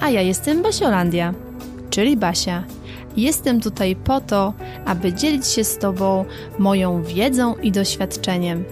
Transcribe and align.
A 0.00 0.10
ja 0.10 0.20
jestem 0.20 0.62
Basiolandia, 0.62 1.34
czyli 1.90 2.16
Basia. 2.16 2.64
Jestem 3.16 3.60
tutaj 3.60 3.96
po 3.96 4.20
to, 4.20 4.52
aby 4.84 5.12
dzielić 5.12 5.46
się 5.46 5.64
z 5.64 5.78
Tobą 5.78 6.24
moją 6.58 7.02
wiedzą 7.02 7.54
i 7.54 7.72
doświadczeniem. 7.72 8.64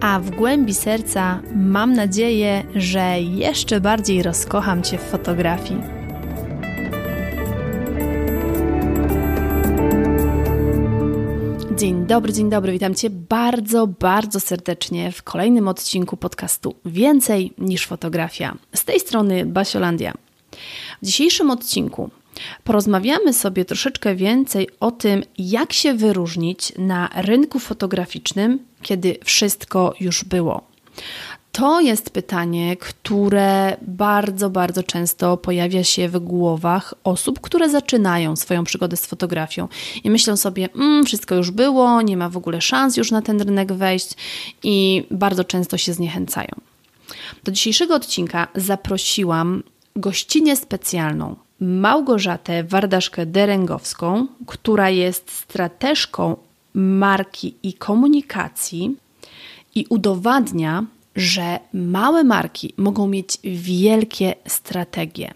A 0.00 0.20
w 0.20 0.30
głębi 0.30 0.74
serca 0.74 1.40
mam 1.54 1.92
nadzieję, 1.92 2.62
że 2.74 3.20
jeszcze 3.20 3.80
bardziej 3.80 4.22
rozkocham 4.22 4.82
Cię 4.82 4.98
w 4.98 5.02
fotografii. 5.02 5.80
Dzień 11.76 12.06
dobry, 12.06 12.32
dzień 12.32 12.50
dobry. 12.50 12.72
Witam 12.72 12.94
Cię 12.94 13.10
bardzo, 13.10 13.86
bardzo 13.86 14.40
serdecznie 14.40 15.12
w 15.12 15.22
kolejnym 15.22 15.68
odcinku 15.68 16.16
podcastu 16.16 16.74
Więcej 16.84 17.52
niż 17.58 17.86
fotografia. 17.86 18.54
Z 18.74 18.84
tej 18.84 19.00
strony 19.00 19.46
Basiolandia. 19.46 20.23
W 21.02 21.06
dzisiejszym 21.06 21.50
odcinku 21.50 22.10
porozmawiamy 22.64 23.32
sobie 23.32 23.64
troszeczkę 23.64 24.14
więcej 24.14 24.68
o 24.80 24.90
tym, 24.90 25.22
jak 25.38 25.72
się 25.72 25.94
wyróżnić 25.94 26.72
na 26.78 27.10
rynku 27.14 27.58
fotograficznym, 27.58 28.58
kiedy 28.82 29.18
wszystko 29.24 29.94
już 30.00 30.24
było. 30.24 30.74
To 31.52 31.80
jest 31.80 32.10
pytanie, 32.10 32.76
które 32.76 33.76
bardzo, 33.82 34.50
bardzo 34.50 34.82
często 34.82 35.36
pojawia 35.36 35.84
się 35.84 36.08
w 36.08 36.18
głowach 36.18 36.94
osób, 37.04 37.40
które 37.40 37.70
zaczynają 37.70 38.36
swoją 38.36 38.64
przygodę 38.64 38.96
z 38.96 39.06
fotografią 39.06 39.68
i 40.04 40.10
myślą 40.10 40.36
sobie, 40.36 40.68
mm, 40.74 41.04
wszystko 41.04 41.34
już 41.34 41.50
było, 41.50 42.02
nie 42.02 42.16
ma 42.16 42.28
w 42.28 42.36
ogóle 42.36 42.60
szans 42.60 42.96
już 42.96 43.10
na 43.10 43.22
ten 43.22 43.40
rynek 43.40 43.72
wejść 43.72 44.10
i 44.62 45.06
bardzo 45.10 45.44
często 45.44 45.78
się 45.78 45.92
zniechęcają. 45.92 46.48
Do 47.44 47.52
dzisiejszego 47.52 47.94
odcinka 47.94 48.48
zaprosiłam 48.54 49.62
gościnę 49.96 50.56
specjalną 50.56 51.36
Małgorzatę 51.60 52.64
Wardaszkę-Derengowską, 52.64 54.26
która 54.46 54.90
jest 54.90 55.30
strateżką 55.30 56.36
marki 56.74 57.54
i 57.62 57.72
komunikacji 57.72 58.96
i 59.74 59.86
udowadnia, 59.88 60.84
że 61.16 61.58
małe 61.72 62.24
marki 62.24 62.74
mogą 62.76 63.08
mieć 63.08 63.38
wielkie 63.44 64.34
strategie. 64.46 65.34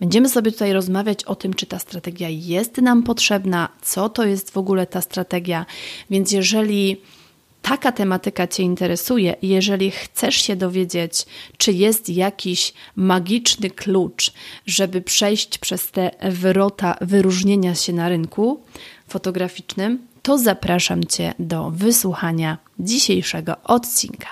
Będziemy 0.00 0.28
sobie 0.28 0.52
tutaj 0.52 0.72
rozmawiać 0.72 1.24
o 1.24 1.34
tym, 1.34 1.54
czy 1.54 1.66
ta 1.66 1.78
strategia 1.78 2.28
jest 2.28 2.76
nam 2.76 3.02
potrzebna, 3.02 3.68
co 3.82 4.08
to 4.08 4.24
jest 4.24 4.50
w 4.50 4.56
ogóle 4.56 4.86
ta 4.86 5.00
strategia. 5.00 5.66
Więc 6.10 6.32
jeżeli 6.32 7.00
taka 7.62 7.92
tematyka 7.92 8.46
Cię 8.46 8.62
interesuje, 8.62 9.36
jeżeli 9.42 9.90
chcesz 9.90 10.34
się 10.34 10.56
dowiedzieć, 10.56 11.26
czy 11.56 11.72
jest 11.72 12.08
jakiś 12.08 12.74
magiczny 12.96 13.70
klucz, 13.70 14.32
żeby 14.66 15.00
przejść 15.02 15.58
przez 15.58 15.90
te 15.90 16.10
wyrota 16.22 16.96
wyróżnienia 17.00 17.74
się 17.74 17.92
na 17.92 18.08
rynku 18.08 18.60
fotograficznym, 19.08 19.98
to 20.22 20.38
zapraszam 20.38 21.04
Cię 21.04 21.34
do 21.38 21.70
wysłuchania 21.70 22.58
dzisiejszego 22.78 23.56
odcinka. 23.64 24.28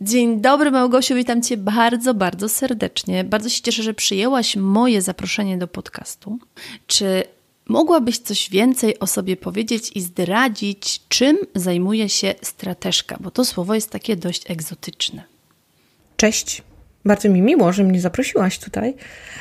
Dzień 0.00 0.40
dobry 0.40 0.70
Małgosiu, 0.70 1.14
witam 1.14 1.42
Cię 1.42 1.56
bardzo, 1.56 2.14
bardzo 2.14 2.48
serdecznie. 2.48 3.24
Bardzo 3.24 3.48
się 3.48 3.62
cieszę, 3.62 3.82
że 3.82 3.94
przyjęłaś 3.94 4.56
moje 4.56 5.02
zaproszenie 5.02 5.58
do 5.58 5.68
podcastu. 5.68 6.38
Czy 6.86 7.24
mogłabyś 7.68 8.18
coś 8.18 8.50
więcej 8.50 8.98
o 8.98 9.06
sobie 9.06 9.36
powiedzieć 9.36 9.90
i 9.94 10.00
zdradzić, 10.00 11.00
czym 11.08 11.38
zajmuje 11.54 12.08
się 12.08 12.34
strateżka? 12.42 13.16
Bo 13.20 13.30
to 13.30 13.44
słowo 13.44 13.74
jest 13.74 13.90
takie 13.90 14.16
dość 14.16 14.50
egzotyczne. 14.50 15.22
Cześć. 16.16 16.62
Bardzo 17.04 17.28
mi 17.28 17.42
miło, 17.42 17.72
że 17.72 17.84
mnie 17.84 18.00
zaprosiłaś 18.00 18.58
tutaj. 18.58 18.94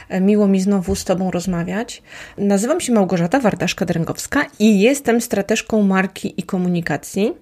E, 0.10 0.22
miło 0.22 0.48
mi 0.48 0.62
znowu 0.62 0.96
z 0.96 1.04
Tobą 1.04 1.32
rozmawiać. 1.32 2.04
Nazywam 2.38 2.82
się 2.82 2.94
Małgorzata 2.94 3.40
Wardaszka-Dręgowska 3.40 4.46
i 4.60 4.80
jestem 4.80 5.22
strateżką 5.22 5.84
marki 5.84 6.34
i 6.38 6.44
komunikacji. 6.44 7.34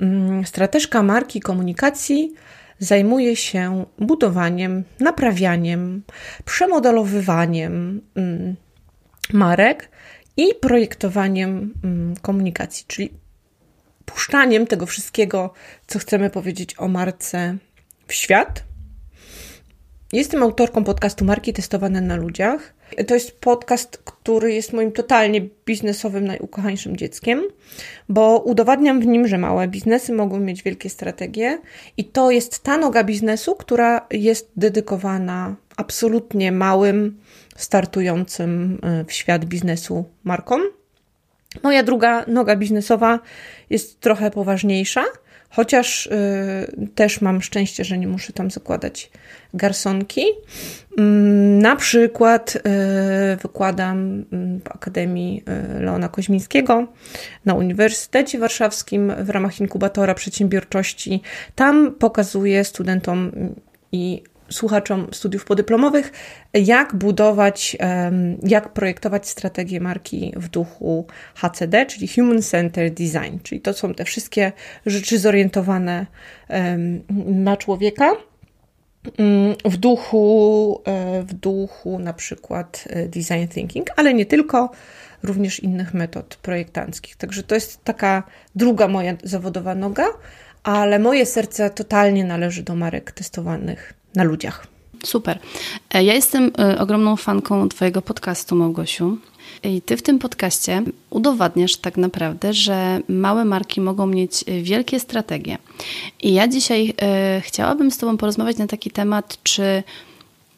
Mm, 0.00 0.46
strateżka 0.46 1.02
marki 1.02 1.40
komunikacji 1.40 2.32
zajmuje 2.78 3.36
się 3.36 3.84
budowaniem, 3.98 4.84
naprawianiem, 5.00 6.02
przemodelowywaniem 6.44 8.00
mm, 8.14 8.56
marek 9.32 9.90
i 10.36 10.54
projektowaniem 10.54 11.74
mm, 11.84 12.16
komunikacji, 12.16 12.84
czyli 12.88 13.10
puszczaniem 14.04 14.66
tego 14.66 14.86
wszystkiego, 14.86 15.52
co 15.86 15.98
chcemy 15.98 16.30
powiedzieć 16.30 16.74
o 16.78 16.88
marce 16.88 17.56
w 18.06 18.14
świat 18.14 18.68
Jestem 20.12 20.42
autorką 20.42 20.84
podcastu 20.84 21.24
Marki 21.24 21.52
Testowane 21.52 22.00
na 22.00 22.16
Ludziach. 22.16 22.74
To 23.06 23.14
jest 23.14 23.40
podcast, 23.40 24.02
który 24.04 24.52
jest 24.52 24.72
moim 24.72 24.92
totalnie 24.92 25.40
biznesowym, 25.66 26.26
najukochańszym 26.26 26.96
dzieckiem, 26.96 27.42
bo 28.08 28.38
udowadniam 28.38 29.00
w 29.00 29.06
nim, 29.06 29.28
że 29.28 29.38
małe 29.38 29.68
biznesy 29.68 30.12
mogą 30.12 30.40
mieć 30.40 30.62
wielkie 30.62 30.90
strategie 30.90 31.58
i 31.96 32.04
to 32.04 32.30
jest 32.30 32.62
ta 32.62 32.78
noga 32.78 33.04
biznesu, 33.04 33.54
która 33.54 34.06
jest 34.10 34.50
dedykowana 34.56 35.56
absolutnie 35.76 36.52
małym, 36.52 37.20
startującym 37.58 38.78
e, 38.82 39.04
w 39.04 39.12
świat 39.12 39.44
biznesu 39.44 40.04
markom. 40.24 40.62
Moja 41.62 41.82
druga 41.82 42.24
noga 42.26 42.56
biznesowa 42.56 43.18
jest 43.70 44.00
trochę 44.00 44.30
poważniejsza– 44.30 45.04
Chociaż 45.50 46.06
y, 46.06 46.10
też 46.94 47.20
mam 47.20 47.42
szczęście, 47.42 47.84
że 47.84 47.98
nie 47.98 48.08
muszę 48.08 48.32
tam 48.32 48.50
zakładać 48.50 49.10
garsonki. 49.54 50.22
Mm, 50.98 51.58
na 51.58 51.76
przykład 51.76 52.56
y, 52.56 52.60
wykładam 53.36 54.24
mm, 54.32 54.60
w 54.60 54.68
Akademii 54.68 55.44
y, 55.78 55.82
Leona 55.82 56.08
Koźmińskiego 56.08 56.86
na 57.44 57.54
Uniwersytecie 57.54 58.38
Warszawskim 58.38 59.12
w 59.24 59.30
ramach 59.30 59.60
inkubatora 59.60 60.14
przedsiębiorczości. 60.14 61.22
Tam 61.54 61.94
pokazuję 61.94 62.64
studentom 62.64 63.32
i 63.92 64.22
słuchaczom 64.50 65.06
studiów 65.12 65.44
podyplomowych, 65.44 66.12
jak 66.54 66.94
budować, 66.94 67.76
jak 68.42 68.72
projektować 68.72 69.28
strategię 69.28 69.80
marki 69.80 70.32
w 70.36 70.48
duchu 70.48 71.06
HCD, 71.34 71.86
czyli 71.86 72.08
Human 72.08 72.42
Centered 72.42 72.94
Design, 72.94 73.38
czyli 73.42 73.60
to 73.60 73.74
są 73.74 73.94
te 73.94 74.04
wszystkie 74.04 74.52
rzeczy 74.86 75.18
zorientowane 75.18 76.06
na 77.26 77.56
człowieka. 77.56 78.12
Mm, 79.18 79.54
w 79.64 79.76
duchu, 79.76 80.82
e, 80.86 81.22
w 81.22 81.32
duchu 81.32 81.98
na 81.98 82.12
przykład 82.12 82.84
e, 82.90 83.08
design 83.08 83.48
thinking, 83.54 83.90
ale 83.96 84.14
nie 84.14 84.26
tylko, 84.26 84.70
również 85.22 85.60
innych 85.60 85.94
metod 85.94 86.36
projektanckich. 86.36 87.16
Także 87.16 87.42
to 87.42 87.54
jest 87.54 87.84
taka 87.84 88.22
druga 88.54 88.88
moja 88.88 89.14
zawodowa 89.24 89.74
noga, 89.74 90.06
ale 90.62 90.98
moje 90.98 91.26
serce 91.26 91.70
totalnie 91.70 92.24
należy 92.24 92.62
do 92.62 92.74
marek 92.74 93.12
testowanych 93.12 93.94
na 94.18 94.24
ludziach. 94.24 94.66
Super. 95.04 95.38
E, 95.94 96.04
ja 96.04 96.14
jestem 96.14 96.50
e, 96.58 96.78
ogromną 96.78 97.16
fanką 97.16 97.68
Twojego 97.68 98.02
podcastu, 98.02 98.56
Małgosiu. 98.56 99.18
I 99.62 99.82
Ty 99.82 99.96
w 99.96 100.02
tym 100.02 100.18
podcaście 100.18 100.82
udowadniasz 101.10 101.76
tak 101.76 101.96
naprawdę, 101.96 102.52
że 102.52 103.00
małe 103.08 103.44
marki 103.44 103.80
mogą 103.80 104.06
mieć 104.06 104.44
e, 104.46 104.62
wielkie 104.62 105.00
strategie. 105.00 105.58
I 106.22 106.34
ja 106.34 106.48
dzisiaj 106.48 106.94
chciałabym 107.40 107.90
z 107.90 107.98
Tobą 107.98 108.16
porozmawiać 108.16 108.56
na 108.56 108.66
taki 108.66 108.90
temat, 108.90 109.38
czy 109.42 109.82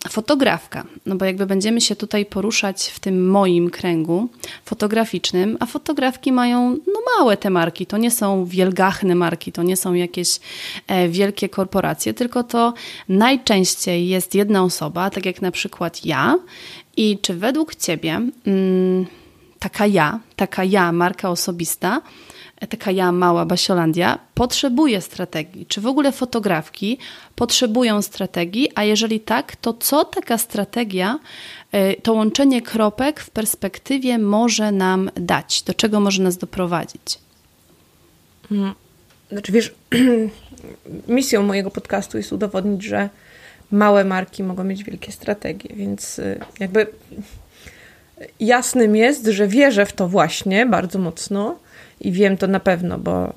fotografka, 0.09 0.85
no 1.07 1.17
bo 1.17 1.25
jakby 1.25 1.47
będziemy 1.47 1.81
się 1.81 1.97
tutaj 1.97 2.27
poruszać 2.27 2.87
w 2.87 3.01
tym 3.01 3.31
moim 3.31 3.71
kręgu 3.71 4.29
fotograficznym, 4.65 5.57
a 5.61 5.67
fotografki 5.67 6.33
mają 6.33 6.71
no 6.71 7.01
małe 7.19 7.37
te 7.37 7.51
marki, 7.51 7.87
to 7.87 7.97
nie 7.97 8.11
są 8.11 8.45
wielgachne 8.45 9.15
marki, 9.15 9.53
to 9.53 9.63
nie 9.63 9.77
są 9.77 9.95
jakieś 9.95 10.41
e, 10.87 11.09
wielkie 11.09 11.49
korporacje, 11.49 12.15
tylko 12.15 12.45
to 12.45 12.75
najczęściej 13.09 14.09
jest 14.09 14.35
jedna 14.35 14.65
osoba, 14.65 15.11
tak 15.11 15.27
jak 15.27 15.43
na 15.43 15.51
przykład 15.51 16.07
ja. 16.07 16.39
I 16.97 17.19
czy 17.23 17.35
według 17.35 17.75
Ciebie 17.75 18.21
mm, 18.47 19.07
taka 19.59 19.87
ja, 19.87 20.21
taka 20.37 20.65
ja, 20.65 20.93
marka 20.93 21.31
osobista, 21.31 22.03
taka 22.67 22.91
ja 22.91 23.13
mała 23.13 23.47
Basiolandia, 23.47 24.19
potrzebuje 24.35 25.01
strategii? 25.01 25.67
Czy 25.67 25.81
w 25.81 25.87
ogóle 25.87 26.13
fotografki 26.13 26.99
potrzebują 27.35 28.03
strategii? 28.03 28.69
A 28.75 28.85
jeżeli 28.85 29.21
tak, 29.21 29.57
to 29.57 29.75
co 29.75 30.05
taka 30.05 30.39
strategia, 30.39 31.19
e, 31.73 31.95
to 31.95 32.13
łączenie 32.13 32.63
kropek 32.63 33.21
w 33.21 33.31
perspektywie 33.31 34.19
może 34.19 34.73
nam 34.73 35.11
dać? 35.15 35.63
Do 35.63 35.75
czego 35.75 36.01
może 36.01 36.23
nas 36.23 36.37
doprowadzić? 36.37 37.19
Hmm. 38.49 38.75
Znaczy 39.33 39.53
wiesz, 39.53 39.75
misją 41.09 41.43
mojego 41.43 41.71
podcastu 41.71 42.19
jest 42.19 42.33
udowodnić, 42.33 42.83
że 42.85 43.09
małe 43.71 44.05
marki 44.05 44.43
mogą 44.43 44.65
mieć 44.65 44.85
wielkie 44.85 45.13
strategie, 45.13 45.77
więc 45.77 46.19
y, 46.19 46.41
jakby 46.61 46.87
jasnym 48.41 48.97
jest, 48.97 49.27
że 49.27 49.49
wierzę 49.49 49.87
w 49.87 49.93
to 49.93 50.09
właśnie 50.09 50.67
bardzo 50.67 50.99
mocno 50.99 51.57
i 52.01 52.13
wiem 52.13 52.37
to 52.37 52.47
na 52.47 52.61
pewno, 52.61 52.99
bo, 52.99 53.35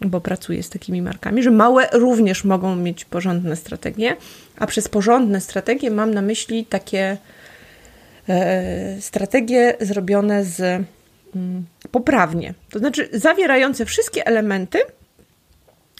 bo 0.00 0.20
pracuję 0.20 0.62
z 0.62 0.70
takimi 0.70 1.02
markami, 1.02 1.42
że 1.42 1.50
małe 1.50 1.88
również 1.92 2.44
mogą 2.44 2.76
mieć 2.76 3.04
porządne 3.04 3.56
strategie, 3.56 4.16
a 4.56 4.66
przez 4.66 4.88
porządne 4.88 5.40
strategie 5.40 5.90
mam 5.90 6.14
na 6.14 6.22
myśli 6.22 6.64
takie 6.64 7.16
e, 8.28 9.00
strategie 9.00 9.74
zrobione 9.80 10.44
z 10.44 10.84
poprawnie, 11.90 12.54
to 12.70 12.78
znaczy 12.78 13.08
zawierające 13.12 13.84
wszystkie 13.84 14.26
elementy, 14.26 14.78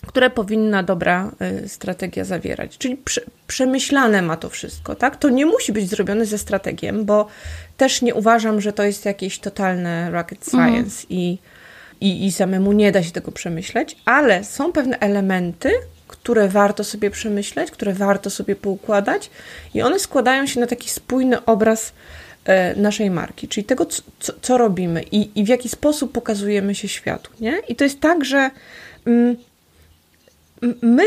które 0.06 0.30
powinna 0.30 0.82
dobra 0.82 1.30
y, 1.64 1.68
strategia 1.68 2.24
zawierać. 2.24 2.78
Czyli 2.78 2.96
prze, 2.96 3.20
przemyślane 3.46 4.22
ma 4.22 4.36
to 4.36 4.50
wszystko, 4.50 4.94
tak? 4.94 5.16
To 5.16 5.30
nie 5.30 5.46
musi 5.46 5.72
być 5.72 5.88
zrobione 5.90 6.26
ze 6.26 6.38
strategiem, 6.38 7.04
bo 7.04 7.26
też 7.76 8.02
nie 8.02 8.14
uważam, 8.14 8.60
że 8.60 8.72
to 8.72 8.82
jest 8.82 9.04
jakieś 9.04 9.38
totalne 9.38 10.10
rocket 10.10 10.38
mhm. 10.54 10.74
science 10.74 11.02
mhm. 11.02 11.20
i, 11.20 11.38
i, 12.00 12.26
i 12.26 12.32
samemu 12.32 12.72
nie 12.72 12.92
da 12.92 13.02
się 13.02 13.10
tego 13.10 13.32
przemyśleć, 13.32 13.96
ale 14.04 14.44
są 14.44 14.72
pewne 14.72 14.98
elementy, 14.98 15.70
które 16.08 16.48
warto 16.48 16.84
sobie 16.84 17.10
przemyśleć, 17.10 17.70
które 17.70 17.92
warto 17.92 18.30
sobie 18.30 18.56
poukładać 18.56 19.30
i 19.74 19.82
one 19.82 19.98
składają 19.98 20.46
się 20.46 20.60
na 20.60 20.66
taki 20.66 20.90
spójny 20.90 21.44
obraz 21.44 21.92
y, 22.72 22.80
naszej 22.80 23.10
marki, 23.10 23.48
czyli 23.48 23.64
tego, 23.64 23.86
co, 23.86 24.32
co 24.42 24.58
robimy 24.58 25.02
i, 25.02 25.40
i, 25.40 25.44
w 25.44 25.48
jaki 25.48 25.68
sposób 25.68 26.12
pokazujemy 26.12 26.74
się 26.74 26.88
światu. 26.88 27.30
Nie? 27.40 27.58
I 27.68 27.76
to 27.76 27.84
jest 27.84 28.00
tak, 28.00 28.24
że 28.24 28.50
mm, 29.06 29.36
my 30.82 31.02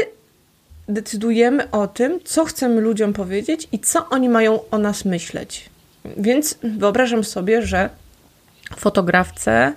decydujemy 0.89 1.71
o 1.71 1.87
tym, 1.87 2.19
co 2.23 2.45
chcemy 2.45 2.81
ludziom 2.81 3.13
powiedzieć 3.13 3.67
i 3.71 3.79
co 3.79 4.09
oni 4.09 4.29
mają 4.29 4.69
o 4.71 4.77
nas 4.77 5.05
myśleć. 5.05 5.69
Więc 6.17 6.57
wyobrażam 6.63 7.23
sobie, 7.23 7.61
że 7.61 7.89
fotografce 8.77 9.51
e, 9.51 9.73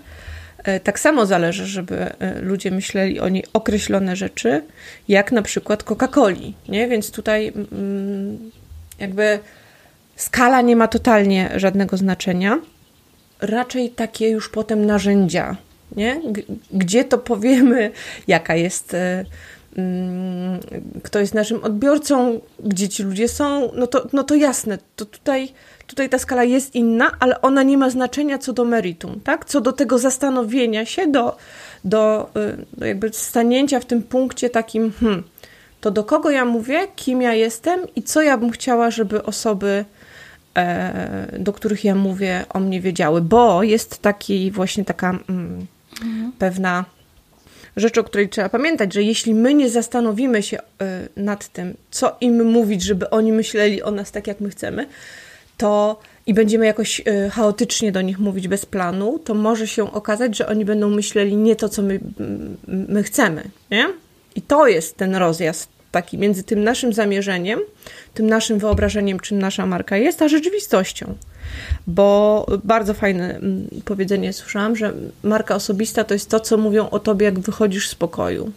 tak 0.80 1.00
samo 1.00 1.26
zależy, 1.26 1.66
żeby 1.66 1.96
e, 1.96 2.40
ludzie 2.40 2.70
myśleli 2.70 3.20
o 3.20 3.28
niej 3.28 3.44
określone 3.52 4.16
rzeczy, 4.16 4.62
jak 5.08 5.32
na 5.32 5.42
przykład 5.42 5.84
Coca-Coli, 5.84 6.52
nie? 6.68 6.88
Więc 6.88 7.10
tutaj 7.10 7.52
mm, 7.72 8.50
jakby 8.98 9.38
skala 10.16 10.60
nie 10.60 10.76
ma 10.76 10.88
totalnie 10.88 11.50
żadnego 11.56 11.96
znaczenia. 11.96 12.58
Raczej 13.40 13.90
takie 13.90 14.28
już 14.28 14.48
potem 14.48 14.86
narzędzia, 14.86 15.56
nie? 15.96 16.20
Gdzie 16.72 17.04
to 17.04 17.18
powiemy, 17.18 17.90
jaka 18.26 18.54
jest 18.54 18.94
e, 18.94 19.24
Mm, 19.76 20.60
kto 21.02 21.18
jest 21.18 21.34
naszym 21.34 21.64
odbiorcą, 21.64 22.40
gdzie 22.64 22.88
ci 22.88 23.02
ludzie 23.02 23.28
są, 23.28 23.72
no 23.74 23.86
to, 23.86 24.08
no 24.12 24.22
to 24.22 24.34
jasne, 24.34 24.78
to 24.96 25.06
tutaj, 25.06 25.48
tutaj 25.92 26.08
ta 26.08 26.18
skala 26.18 26.44
jest 26.44 26.74
inna, 26.74 27.10
ale 27.20 27.40
ona 27.40 27.62
nie 27.62 27.78
ma 27.78 27.90
znaczenia 27.90 28.38
co 28.38 28.52
do 28.52 28.64
meritum, 28.64 29.20
tak? 29.24 29.44
Co 29.44 29.60
do 29.60 29.72
tego 29.72 29.98
zastanowienia 29.98 30.86
się, 30.86 31.06
do, 31.06 31.36
do, 31.84 32.30
y, 32.36 32.78
do 32.78 32.86
jakby 32.86 33.12
stanięcia 33.12 33.80
w 33.80 33.84
tym 33.84 34.02
punkcie 34.02 34.50
takim, 34.50 34.92
hmm, 35.00 35.22
to 35.80 35.90
do 35.90 36.04
kogo 36.04 36.30
ja 36.30 36.44
mówię, 36.44 36.88
kim 36.96 37.22
ja 37.22 37.34
jestem 37.34 37.80
i 37.96 38.02
co 38.02 38.22
ja 38.22 38.38
bym 38.38 38.50
chciała, 38.50 38.90
żeby 38.90 39.22
osoby, 39.22 39.84
e, 40.56 41.38
do 41.38 41.52
których 41.52 41.84
ja 41.84 41.94
mówię, 41.94 42.44
o 42.48 42.60
mnie 42.60 42.80
wiedziały, 42.80 43.20
bo 43.20 43.62
jest 43.62 43.98
taki 43.98 44.50
właśnie 44.50 44.84
taka 44.84 45.10
mm, 45.10 45.66
mhm. 46.02 46.32
pewna 46.38 46.84
rzecz, 47.76 47.98
o 47.98 48.04
której 48.04 48.28
trzeba 48.28 48.48
pamiętać, 48.48 48.94
że 48.94 49.02
jeśli 49.02 49.34
my 49.34 49.54
nie 49.54 49.70
zastanowimy 49.70 50.42
się 50.42 50.58
e, 50.58 50.62
nad 51.16 51.48
tym, 51.48 51.74
co 51.90 52.16
im 52.20 52.44
mówić, 52.44 52.82
żeby 52.82 53.10
oni 53.10 53.32
myśleli 53.32 53.82
o 53.82 53.90
nas 53.90 54.12
tak, 54.12 54.26
jak 54.26 54.40
my 54.40 54.50
chcemy, 54.50 54.86
to 55.62 56.00
i 56.26 56.34
będziemy 56.34 56.66
jakoś 56.66 57.02
e, 57.06 57.30
chaotycznie 57.30 57.92
do 57.92 58.02
nich 58.02 58.18
mówić 58.18 58.48
bez 58.48 58.66
planu, 58.66 59.18
to 59.18 59.34
może 59.34 59.66
się 59.66 59.92
okazać, 59.92 60.36
że 60.36 60.46
oni 60.46 60.64
będą 60.64 60.90
myśleli 60.90 61.36
nie 61.36 61.56
to, 61.56 61.68
co 61.68 61.82
my, 61.82 62.00
my 62.66 63.02
chcemy, 63.02 63.42
nie? 63.70 63.88
I 64.34 64.42
to 64.42 64.66
jest 64.66 64.96
ten 64.96 65.16
rozjazd 65.16 65.68
taki 65.90 66.18
między 66.18 66.44
tym 66.44 66.64
naszym 66.64 66.92
zamierzeniem, 66.92 67.60
tym 68.14 68.26
naszym 68.26 68.58
wyobrażeniem, 68.58 69.20
czym 69.20 69.38
nasza 69.38 69.66
marka 69.66 69.96
jest, 69.96 70.22
a 70.22 70.28
rzeczywistością 70.28 71.14
bo 71.86 72.46
bardzo 72.64 72.94
fajne 72.94 73.40
powiedzenie 73.84 74.32
słyszałam, 74.32 74.76
że 74.76 74.92
marka 75.22 75.54
osobista 75.54 76.04
to 76.04 76.14
jest 76.14 76.30
to, 76.30 76.40
co 76.40 76.56
mówią 76.56 76.90
o 76.90 76.98
tobie, 76.98 77.24
jak 77.24 77.38
wychodzisz 77.38 77.88
z 77.88 77.94
pokoju. 77.94 78.52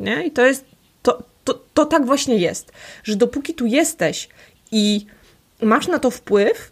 Nie? 0.00 0.26
I 0.26 0.30
to 0.30 0.46
jest, 0.46 0.64
to, 1.02 1.22
to, 1.44 1.60
to 1.74 1.84
tak 1.84 2.06
właśnie 2.06 2.36
jest, 2.36 2.72
że 3.04 3.16
dopóki 3.16 3.54
tu 3.54 3.66
jesteś 3.66 4.28
i 4.72 5.06
masz 5.62 5.88
na 5.88 5.98
to 5.98 6.10
wpływ, 6.10 6.70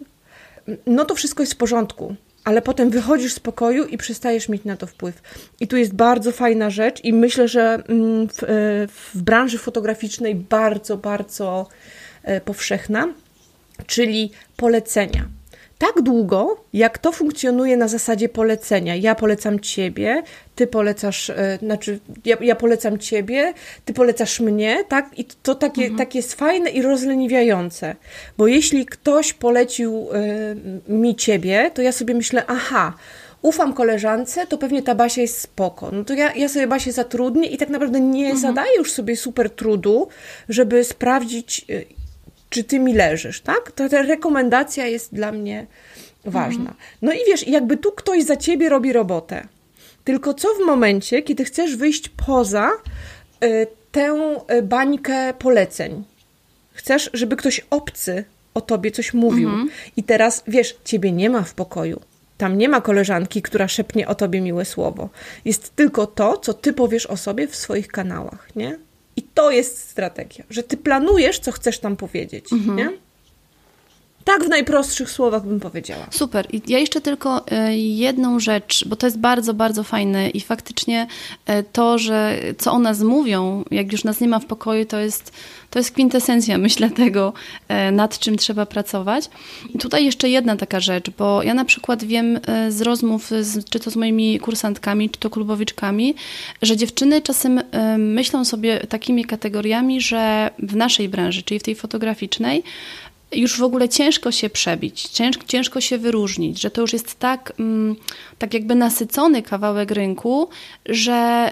no 0.86 1.04
to 1.04 1.14
wszystko 1.14 1.42
jest 1.42 1.54
w 1.54 1.56
porządku 1.56 2.16
ale 2.48 2.62
potem 2.62 2.90
wychodzisz 2.90 3.34
z 3.34 3.40
pokoju 3.40 3.84
i 3.84 3.98
przestajesz 3.98 4.48
mieć 4.48 4.64
na 4.64 4.76
to 4.76 4.86
wpływ. 4.86 5.22
I 5.60 5.68
tu 5.68 5.76
jest 5.76 5.94
bardzo 5.94 6.32
fajna 6.32 6.70
rzecz, 6.70 7.04
i 7.04 7.12
myślę, 7.12 7.48
że 7.48 7.82
mm, 7.88 8.28
w, 8.28 8.42
e, 8.42 8.46
w 8.88 9.10
branży 9.14 9.58
fotograficznej 9.58 10.34
bardzo, 10.34 10.96
bardzo 10.96 11.68
e, 12.22 12.40
powszechna, 12.40 13.08
czyli 13.86 14.30
polecenia 14.56 15.28
tak 15.78 16.02
długo, 16.02 16.64
jak 16.72 16.98
to 16.98 17.12
funkcjonuje 17.12 17.76
na 17.76 17.88
zasadzie 17.88 18.28
polecenia. 18.28 18.96
Ja 18.96 19.14
polecam 19.14 19.60
ciebie, 19.60 20.22
ty 20.54 20.66
polecasz, 20.66 21.30
e, 21.30 21.58
znaczy 21.62 21.98
ja, 22.24 22.36
ja 22.40 22.56
polecam 22.56 22.98
ciebie, 22.98 23.54
ty 23.84 23.94
polecasz 23.94 24.40
mnie, 24.40 24.84
tak? 24.88 25.18
I 25.18 25.24
to 25.24 25.54
takie, 25.54 25.82
mhm. 25.82 25.98
takie 25.98 26.18
jest 26.18 26.34
fajne 26.34 26.70
i 26.70 26.82
rozleniwiające. 26.82 27.96
Bo 28.38 28.46
jeśli 28.46 28.86
ktoś 28.86 29.32
polecił 29.32 30.08
y, 30.88 30.92
mi 30.92 31.16
ciebie, 31.16 31.70
to 31.74 31.82
ja 31.82 31.92
sobie 31.92 32.14
myślę, 32.14 32.42
aha, 32.46 32.92
ufam 33.42 33.74
koleżance, 33.74 34.46
to 34.46 34.58
pewnie 34.58 34.82
ta 34.82 34.94
Basia 34.94 35.20
jest 35.20 35.40
spoko. 35.40 35.90
No 35.92 36.04
to 36.04 36.14
ja, 36.14 36.34
ja 36.34 36.48
sobie 36.48 36.66
Basię 36.66 36.92
zatrudnię 36.92 37.48
i 37.48 37.58
tak 37.58 37.68
naprawdę 37.68 38.00
nie 38.00 38.30
mhm. 38.30 38.40
zadaję 38.40 38.76
już 38.78 38.92
sobie 38.92 39.16
super 39.16 39.50
trudu, 39.50 40.08
żeby 40.48 40.84
sprawdzić, 40.84 41.66
e, 41.70 41.98
czy 42.50 42.64
ty 42.64 42.78
mi 42.78 42.94
leżysz, 42.94 43.40
tak? 43.40 43.72
To 43.72 43.88
ta 43.88 44.02
rekomendacja 44.02 44.86
jest 44.86 45.14
dla 45.14 45.32
mnie 45.32 45.66
ważna. 46.24 46.70
Mhm. 46.70 46.76
No 47.02 47.12
i 47.12 47.18
wiesz, 47.26 47.48
jakby 47.48 47.76
tu 47.76 47.92
ktoś 47.92 48.24
za 48.24 48.36
ciebie 48.36 48.68
robi 48.68 48.92
robotę. 48.92 49.48
Tylko 50.04 50.34
co 50.34 50.48
w 50.54 50.66
momencie, 50.66 51.22
kiedy 51.22 51.44
chcesz 51.44 51.76
wyjść 51.76 52.08
poza 52.26 52.70
y, 53.44 53.66
tę 53.92 54.36
y, 54.58 54.62
bańkę 54.62 55.34
poleceń? 55.34 56.04
Chcesz, 56.72 57.10
żeby 57.12 57.36
ktoś 57.36 57.60
obcy 57.70 58.24
o 58.54 58.60
tobie 58.60 58.90
coś 58.90 59.14
mówił. 59.14 59.48
Mhm. 59.48 59.70
I 59.96 60.02
teraz, 60.02 60.42
wiesz, 60.46 60.76
ciebie 60.84 61.12
nie 61.12 61.30
ma 61.30 61.42
w 61.42 61.54
pokoju. 61.54 62.00
Tam 62.38 62.58
nie 62.58 62.68
ma 62.68 62.80
koleżanki, 62.80 63.42
która 63.42 63.68
szepnie 63.68 64.08
o 64.08 64.14
tobie 64.14 64.40
miłe 64.40 64.64
słowo. 64.64 65.08
Jest 65.44 65.76
tylko 65.76 66.06
to, 66.06 66.36
co 66.36 66.54
ty 66.54 66.72
powiesz 66.72 67.06
o 67.06 67.16
sobie 67.16 67.48
w 67.48 67.56
swoich 67.56 67.88
kanałach, 67.88 68.48
nie? 68.56 68.78
To 69.34 69.50
jest 69.50 69.78
strategia, 69.88 70.44
że 70.50 70.62
ty 70.62 70.76
planujesz, 70.76 71.38
co 71.38 71.52
chcesz 71.52 71.78
tam 71.78 71.96
powiedzieć, 71.96 72.52
mhm. 72.52 72.76
nie? 72.76 73.07
Tak 74.24 74.44
w 74.44 74.48
najprostszych 74.48 75.10
słowach 75.10 75.46
bym 75.46 75.60
powiedziała. 75.60 76.06
Super. 76.10 76.46
I 76.52 76.62
ja 76.66 76.78
jeszcze 76.78 77.00
tylko 77.00 77.50
e, 77.50 77.78
jedną 77.78 78.40
rzecz, 78.40 78.88
bo 78.88 78.96
to 78.96 79.06
jest 79.06 79.18
bardzo, 79.18 79.54
bardzo 79.54 79.84
fajne 79.84 80.30
i 80.30 80.40
faktycznie 80.40 81.06
e, 81.46 81.62
to, 81.62 81.98
że 81.98 82.38
co 82.58 82.72
o 82.72 82.78
nas 82.78 83.00
mówią, 83.00 83.64
jak 83.70 83.92
już 83.92 84.04
nas 84.04 84.20
nie 84.20 84.28
ma 84.28 84.38
w 84.38 84.46
pokoju, 84.46 84.84
to 84.84 84.98
jest, 84.98 85.32
to 85.70 85.78
jest 85.78 85.90
kwintesencja, 85.90 86.58
myślę, 86.68 86.90
tego, 86.90 87.32
e, 87.68 87.92
nad 87.92 88.18
czym 88.18 88.36
trzeba 88.36 88.66
pracować. 88.66 89.30
I 89.74 89.78
tutaj 89.78 90.04
jeszcze 90.04 90.28
jedna 90.28 90.56
taka 90.56 90.80
rzecz, 90.80 91.10
bo 91.10 91.42
ja 91.42 91.54
na 91.54 91.64
przykład 91.64 92.04
wiem 92.04 92.40
z 92.68 92.80
rozmów, 92.80 93.30
z, 93.40 93.68
czy 93.70 93.80
to 93.80 93.90
z 93.90 93.96
moimi 93.96 94.40
kursantkami, 94.40 95.10
czy 95.10 95.20
to 95.20 95.30
klubowiczkami, 95.30 96.14
że 96.62 96.76
dziewczyny 96.76 97.22
czasem 97.22 97.60
myślą 97.98 98.44
sobie 98.44 98.80
takimi 98.80 99.24
kategoriami, 99.24 100.00
że 100.00 100.50
w 100.58 100.76
naszej 100.76 101.08
branży, 101.08 101.42
czyli 101.42 101.60
w 101.60 101.62
tej 101.62 101.74
fotograficznej, 101.74 102.62
już 103.32 103.58
w 103.58 103.62
ogóle 103.62 103.88
ciężko 103.88 104.32
się 104.32 104.50
przebić, 104.50 105.02
ciężko, 105.02 105.44
ciężko 105.46 105.80
się 105.80 105.98
wyróżnić, 105.98 106.60
że 106.60 106.70
to 106.70 106.80
już 106.80 106.92
jest 106.92 107.18
tak, 107.18 107.52
mm, 107.58 107.96
tak 108.38 108.54
jakby 108.54 108.74
nasycony 108.74 109.42
kawałek 109.42 109.90
rynku, 109.90 110.48
że 110.86 111.50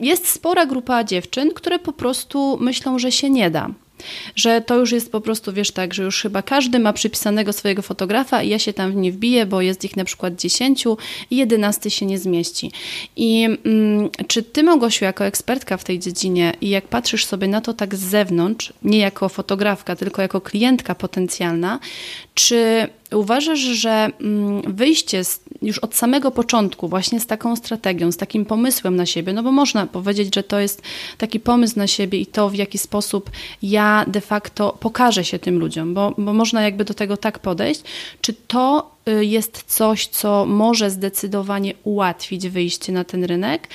jest 0.00 0.28
spora 0.28 0.66
grupa 0.66 1.04
dziewczyn, 1.04 1.50
które 1.50 1.78
po 1.78 1.92
prostu 1.92 2.58
myślą, 2.60 2.98
że 2.98 3.12
się 3.12 3.30
nie 3.30 3.50
da. 3.50 3.70
Że 4.36 4.60
to 4.60 4.78
już 4.78 4.92
jest 4.92 5.12
po 5.12 5.20
prostu, 5.20 5.52
wiesz, 5.52 5.70
tak, 5.70 5.94
że 5.94 6.02
już 6.02 6.22
chyba 6.22 6.42
każdy 6.42 6.78
ma 6.78 6.92
przypisanego 6.92 7.52
swojego 7.52 7.82
fotografa 7.82 8.42
i 8.42 8.48
ja 8.48 8.58
się 8.58 8.72
tam 8.72 9.00
nie 9.00 9.12
wbiję, 9.12 9.46
bo 9.46 9.60
jest 9.60 9.84
ich 9.84 9.96
na 9.96 10.04
przykład 10.04 10.36
10 10.36 10.84
i 11.30 11.36
11 11.36 11.90
się 11.90 12.06
nie 12.06 12.18
zmieści. 12.18 12.72
I 13.16 13.44
mm, 13.44 14.10
czy 14.26 14.42
ty, 14.42 14.62
Małgosiu, 14.62 15.04
jako 15.04 15.24
ekspertka 15.24 15.76
w 15.76 15.84
tej 15.84 15.98
dziedzinie 15.98 16.52
i 16.60 16.68
jak 16.68 16.88
patrzysz 16.88 17.26
sobie 17.26 17.48
na 17.48 17.60
to 17.60 17.74
tak 17.74 17.94
z 17.94 18.00
zewnątrz, 18.00 18.72
nie 18.82 18.98
jako 18.98 19.28
fotografka, 19.28 19.96
tylko 19.96 20.22
jako 20.22 20.40
klientka 20.40 20.94
potencjalna, 20.94 21.78
czy 22.34 22.88
uważasz, 23.12 23.58
że 23.58 24.10
mm, 24.20 24.74
wyjście 24.74 25.24
z, 25.24 25.40
już 25.62 25.78
od 25.78 25.94
samego 25.94 26.30
początku, 26.30 26.88
właśnie 26.88 27.20
z 27.20 27.26
taką 27.26 27.56
strategią, 27.56 28.12
z 28.12 28.16
takim 28.16 28.44
pomysłem 28.44 28.96
na 28.96 29.06
siebie, 29.06 29.32
no 29.32 29.42
bo 29.42 29.52
można 29.52 29.86
powiedzieć, 29.86 30.34
że 30.34 30.42
to 30.42 30.60
jest 30.60 30.82
taki 31.18 31.40
pomysł 31.40 31.78
na 31.78 31.86
siebie 31.86 32.18
i 32.18 32.26
to, 32.26 32.50
w 32.50 32.54
jaki 32.54 32.78
sposób 32.78 33.30
ja 33.62 34.04
de 34.08 34.20
facto 34.20 34.76
pokażę 34.80 35.24
się 35.24 35.38
tym 35.38 35.58
ludziom, 35.58 35.94
bo, 35.94 36.14
bo 36.18 36.32
można 36.32 36.62
jakby 36.62 36.84
do 36.84 36.94
tego 36.94 37.16
tak 37.16 37.38
podejść, 37.38 37.82
czy 38.20 38.32
to 38.32 38.90
y, 39.08 39.24
jest 39.24 39.62
coś, 39.66 40.06
co 40.06 40.46
może 40.46 40.90
zdecydowanie 40.90 41.74
ułatwić 41.84 42.48
wyjście 42.48 42.92
na 42.92 43.04
ten 43.04 43.24
rynek, 43.24 43.68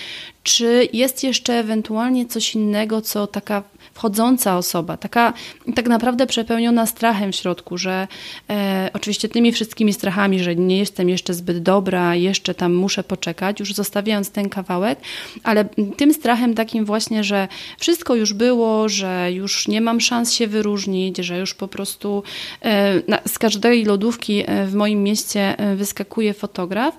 czy 0.44 0.90
jest 0.94 1.24
jeszcze 1.24 1.54
ewentualnie 1.54 2.26
coś 2.26 2.56
innego, 2.56 3.02
co 3.02 3.28
taka 3.28 3.64
wchodząca 3.98 4.58
osoba, 4.58 4.98
taka 4.98 5.34
tak 5.76 5.88
naprawdę 5.88 6.28
przepełniona 6.28 6.86
strachem 6.86 7.32
w 7.32 7.36
środku, 7.36 7.78
że 7.78 8.08
e, 8.50 8.90
oczywiście 8.94 9.30
tymi 9.30 9.52
wszystkimi 9.52 9.94
strachami, 9.94 10.40
że 10.40 10.56
nie 10.56 10.78
jestem 10.78 11.10
jeszcze 11.10 11.34
zbyt 11.34 11.64
dobra, 11.64 12.16
jeszcze 12.16 12.56
tam 12.56 12.74
muszę 12.74 13.04
poczekać, 13.04 13.60
już 13.60 13.74
zostawiając 13.74 14.32
ten 14.32 14.50
kawałek, 14.50 15.00
ale 15.44 15.66
tym 15.98 16.14
strachem 16.14 16.54
takim 16.54 16.86
właśnie, 16.86 17.24
że 17.24 17.48
wszystko 17.80 18.16
już 18.16 18.34
było, 18.34 18.90
że 18.90 19.32
już 19.32 19.68
nie 19.68 19.82
mam 19.82 20.02
szans 20.02 20.34
się 20.34 20.48
wyróżnić, 20.48 21.18
że 21.18 21.40
już 21.40 21.54
po 21.54 21.68
prostu 21.68 22.24
e, 22.62 23.02
na, 23.08 23.20
z 23.28 23.40
każdej 23.40 23.86
lodówki 23.86 24.44
e, 24.46 24.68
w 24.68 24.74
moim 24.74 25.04
mieście 25.04 25.60
e, 25.60 25.76
wyskakuje 25.76 26.34
fotograf, 26.34 26.98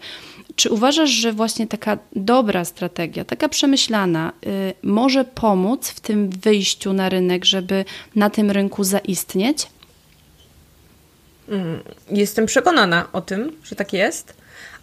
czy 0.56 0.70
uważasz, 0.70 1.10
że 1.10 1.32
właśnie 1.32 1.66
taka 1.66 1.98
dobra 2.16 2.64
strategia, 2.64 3.24
taka 3.24 3.48
przemyślana, 3.48 4.32
y, 4.46 4.74
może 4.82 5.24
pomóc 5.24 5.88
w 5.88 6.00
tym 6.00 6.30
wyjściu 6.30 6.92
na 6.92 7.08
rynek, 7.08 7.44
żeby 7.44 7.84
na 8.16 8.30
tym 8.30 8.50
rynku 8.50 8.84
zaistnieć? 8.84 9.66
Mm, 11.48 11.80
jestem 12.10 12.46
przekonana 12.46 13.08
o 13.12 13.20
tym, 13.20 13.52
że 13.64 13.76
tak 13.76 13.92
jest, 13.92 14.34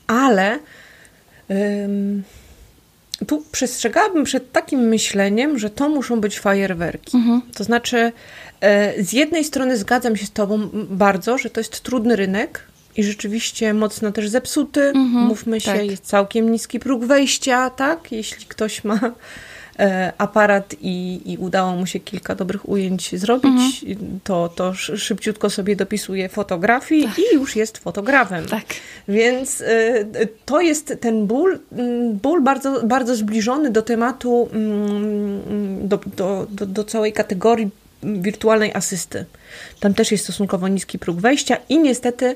ale 0.08 0.60
ym, 1.84 2.24
tu 3.28 3.44
przestrzegałabym 3.52 4.24
przed 4.24 4.52
takim 4.52 4.80
myśleniem, 4.80 5.60
że 5.60 5.70
to 5.70 5.90
muszą 5.90 6.22
być 6.22 6.40
fajerwerki. 6.40 7.18
Mhm. 7.18 7.42
To 7.54 7.64
znaczy, 7.64 8.12
y, 8.98 9.04
z 9.04 9.14
jednej 9.14 9.44
strony 9.44 9.78
zgadzam 9.78 10.16
się 10.18 10.26
z 10.26 10.32
Tobą 10.32 10.70
bardzo, 10.74 11.38
że 11.38 11.50
to 11.50 11.60
jest 11.60 11.82
trudny 11.82 12.16
rynek, 12.16 12.64
i 12.96 13.04
rzeczywiście 13.04 13.74
mocno 13.74 14.12
też 14.12 14.30
zepsuty. 14.30 14.82
Mhm, 14.82 15.26
Mówmy 15.26 15.62
się, 15.62 15.72
tak. 15.72 15.86
jest 15.86 16.06
całkiem 16.06 16.52
niski 16.52 16.80
próg 16.80 17.06
wejścia, 17.06 17.70
tak? 17.70 18.12
Jeśli 18.12 18.46
ktoś 18.46 18.84
ma 18.84 19.00
e, 19.80 20.14
aparat 20.18 20.76
i, 20.82 21.22
i 21.26 21.38
udało 21.38 21.76
mu 21.76 21.86
się 21.86 22.00
kilka 22.00 22.36
dobrych 22.36 22.70
ujęć 22.70 23.20
zrobić, 23.20 23.84
mhm. 23.84 24.20
to, 24.24 24.50
to 24.50 24.74
szybciutko 24.74 25.50
sobie 25.50 25.76
dopisuje 25.76 26.30
fotografii 26.30 27.04
tak. 27.04 27.20
i 27.20 27.36
już 27.36 27.56
jest 27.56 27.78
fotografem. 27.78 28.46
Tak. 28.46 28.66
Więc 29.08 29.62
e, 29.62 30.06
to 30.46 30.62
jest 30.62 30.94
ten 31.02 31.28
ból, 31.28 31.60
mm, 31.72 32.18
ból 32.18 32.42
bardzo, 32.42 32.88
bardzo 32.88 33.16
zbliżony 33.16 33.72
do 33.72 33.82
tematu, 33.82 34.50
mm, 34.54 35.88
do, 35.88 36.00
do, 36.16 36.48
do, 36.50 36.66
do 36.66 36.84
całej 36.84 37.14
kategorii 37.14 37.70
wirtualnej 38.04 38.74
asysty. 38.74 39.26
Tam 39.80 39.94
też 39.94 40.12
jest 40.12 40.24
stosunkowo 40.24 40.68
niski 40.68 41.00
próg 41.00 41.20
wejścia 41.20 41.58
i 41.70 41.80
niestety 41.80 42.36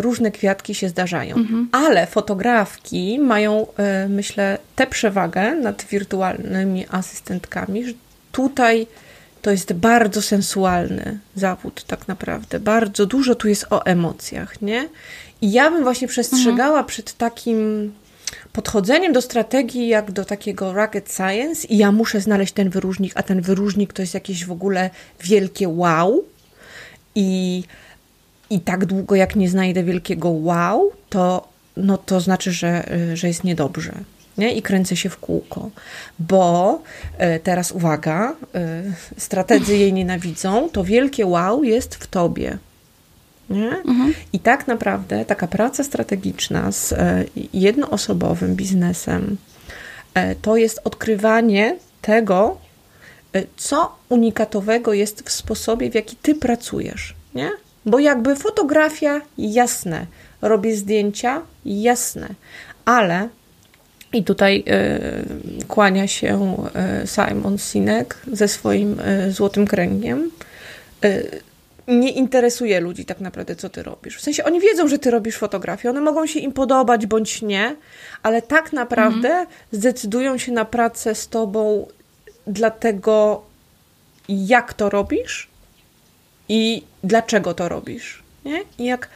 różne 0.00 0.30
kwiatki 0.30 0.74
się 0.74 0.88
zdarzają. 0.88 1.36
Mhm. 1.36 1.68
Ale 1.72 2.06
fotografki 2.06 3.18
mają, 3.18 3.66
e, 3.76 4.08
myślę, 4.08 4.58
tę 4.76 4.86
przewagę 4.86 5.54
nad 5.54 5.84
wirtualnymi 5.84 6.86
asystentkami, 6.90 7.84
że 7.84 7.92
tutaj 8.32 8.86
to 9.42 9.50
jest 9.50 9.72
bardzo 9.72 10.22
sensualny 10.22 11.18
zawód, 11.34 11.84
tak 11.84 12.08
naprawdę. 12.08 12.60
Bardzo 12.60 13.06
dużo 13.06 13.34
tu 13.34 13.48
jest 13.48 13.66
o 13.70 13.86
emocjach, 13.86 14.62
nie? 14.62 14.88
I 15.40 15.52
ja 15.52 15.70
bym 15.70 15.82
właśnie 15.82 16.08
przestrzegała 16.08 16.68
mhm. 16.68 16.86
przed 16.86 17.16
takim 17.16 17.92
podchodzeniem 18.52 19.12
do 19.12 19.22
strategii 19.22 19.88
jak 19.88 20.12
do 20.12 20.24
takiego 20.24 20.72
rocket 20.72 21.12
science 21.12 21.68
i 21.68 21.78
ja 21.78 21.92
muszę 21.92 22.20
znaleźć 22.20 22.52
ten 22.52 22.70
wyróżnik, 22.70 23.12
a 23.14 23.22
ten 23.22 23.40
wyróżnik 23.40 23.92
to 23.92 24.02
jest 24.02 24.14
jakieś 24.14 24.44
w 24.44 24.52
ogóle 24.52 24.90
wielkie 25.20 25.68
wow 25.68 26.24
i 27.14 27.62
i 28.50 28.60
tak 28.60 28.86
długo 28.86 29.14
jak 29.14 29.36
nie 29.36 29.48
znajdę 29.48 29.84
wielkiego 29.84 30.28
wow, 30.28 30.92
to, 31.08 31.48
no 31.76 31.98
to 31.98 32.20
znaczy, 32.20 32.52
że, 32.52 32.88
że 33.14 33.28
jest 33.28 33.44
niedobrze. 33.44 33.92
Nie? 34.38 34.52
I 34.52 34.62
kręcę 34.62 34.96
się 34.96 35.08
w 35.08 35.18
kółko, 35.18 35.70
bo 36.18 36.82
e, 37.18 37.40
teraz 37.40 37.72
uwaga, 37.72 38.36
e, 38.54 38.82
strategzy 39.16 39.76
jej 39.76 39.92
nienawidzą, 39.92 40.68
to 40.72 40.84
wielkie 40.84 41.26
wow 41.26 41.64
jest 41.64 41.94
w 41.94 42.06
tobie. 42.06 42.58
Nie? 43.50 43.68
Mhm. 43.68 44.14
I 44.32 44.40
tak 44.40 44.66
naprawdę 44.66 45.24
taka 45.24 45.46
praca 45.46 45.84
strategiczna 45.84 46.72
z 46.72 46.92
e, 46.92 47.24
jednoosobowym 47.52 48.54
biznesem 48.54 49.36
to 50.42 50.56
jest 50.56 50.80
odkrywanie 50.84 51.76
tego, 52.02 52.58
co 53.56 53.96
unikatowego 54.08 54.92
jest 54.92 55.22
w 55.22 55.32
sposobie, 55.32 55.90
w 55.90 55.94
jaki 55.94 56.16
ty 56.16 56.34
pracujesz. 56.34 57.14
Nie? 57.34 57.50
Bo 57.88 57.98
jakby 57.98 58.36
fotografia, 58.36 59.20
jasne, 59.38 60.06
robię 60.42 60.76
zdjęcia, 60.76 61.42
jasne, 61.64 62.28
ale 62.84 63.28
i 64.12 64.24
tutaj 64.24 64.64
y, 65.60 65.64
kłania 65.66 66.06
się 66.06 66.56
y, 67.02 67.06
Simon 67.06 67.58
Sinek 67.58 68.18
ze 68.32 68.48
swoim 68.48 69.00
y, 69.00 69.32
złotym 69.32 69.66
kręgiem. 69.66 70.30
nie 71.88 72.10
interesuje 72.10 72.80
ludzi 72.80 73.04
tak 73.04 73.20
naprawdę, 73.20 73.56
co 73.56 73.68
ty 73.68 73.82
robisz. 73.82 74.16
W 74.16 74.20
sensie 74.20 74.44
oni 74.44 74.60
wiedzą, 74.60 74.88
że 74.88 74.98
ty 74.98 75.10
robisz 75.10 75.36
fotografię, 75.36 75.90
one 75.90 76.00
mogą 76.00 76.26
się 76.26 76.40
im 76.40 76.52
podobać 76.52 77.06
bądź 77.06 77.42
nie, 77.42 77.76
ale 78.22 78.42
tak 78.42 78.72
naprawdę 78.72 79.28
mhm. 79.28 79.46
zdecydują 79.72 80.38
się 80.38 80.52
na 80.52 80.64
pracę 80.64 81.14
z 81.14 81.28
tobą 81.28 81.86
dlatego, 82.46 83.42
jak 84.28 84.74
to 84.74 84.90
robisz 84.90 85.48
i 86.48 86.82
dlaczego 87.04 87.54
to 87.54 87.68
robisz. 87.68 88.22
Nie? 88.44 88.62
I 88.78 88.84
jak 88.84 89.08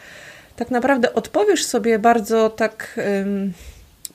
tak 0.56 0.70
naprawdę 0.70 1.14
odpowiesz 1.14 1.64
sobie 1.64 1.98
bardzo 1.98 2.50
tak, 2.50 3.00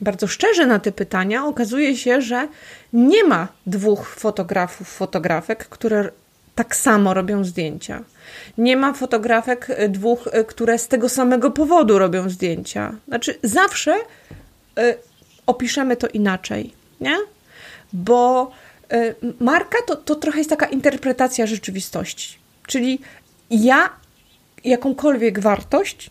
bardzo 0.00 0.26
szczerze 0.26 0.66
na 0.66 0.78
te 0.78 0.92
pytania, 0.92 1.46
okazuje 1.46 1.96
się, 1.96 2.20
że 2.20 2.48
nie 2.92 3.24
ma 3.24 3.48
dwóch 3.66 4.08
fotografów, 4.08 4.88
fotografek, 4.88 5.68
które 5.68 6.10
tak 6.54 6.76
samo 6.76 7.14
robią 7.14 7.44
zdjęcia. 7.44 8.02
Nie 8.58 8.76
ma 8.76 8.92
fotografek 8.92 9.70
y, 9.70 9.88
dwóch, 9.88 10.26
y, 10.26 10.44
które 10.44 10.78
z 10.78 10.88
tego 10.88 11.08
samego 11.08 11.50
powodu 11.50 11.98
robią 11.98 12.28
zdjęcia. 12.28 12.94
Znaczy, 13.08 13.38
zawsze 13.42 13.94
y, 14.78 14.94
opiszemy 15.46 15.96
to 15.96 16.08
inaczej, 16.08 16.72
nie? 17.00 17.16
Bo 17.92 18.50
marka 19.40 19.78
to, 19.86 19.96
to 19.96 20.14
trochę 20.14 20.38
jest 20.38 20.50
taka 20.50 20.66
interpretacja 20.66 21.46
rzeczywistości. 21.46 22.37
Czyli 22.68 23.00
ja 23.50 23.90
jakąkolwiek 24.64 25.40
wartość, 25.40 26.10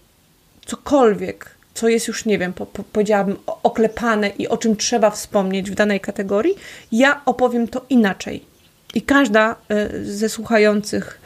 cokolwiek, 0.66 1.56
co 1.74 1.88
jest 1.88 2.08
już, 2.08 2.26
nie 2.26 2.38
wiem, 2.38 2.54
po, 2.54 2.66
po, 2.66 2.84
powiedziałabym 2.84 3.38
oklepane 3.64 4.30
i 4.30 4.48
o 4.48 4.58
czym 4.58 4.76
trzeba 4.76 5.12
wspomnieć 5.12 5.72
w 5.72 5.76
danej 5.76 6.00
kategorii, 6.00 6.56
ja 6.92 7.22
opowiem 7.26 7.68
to 7.68 7.86
inaczej. 7.90 8.46
I 8.94 9.02
każda 9.02 9.56
e, 9.70 10.06
ze 10.06 10.30
słuchających 10.30 11.22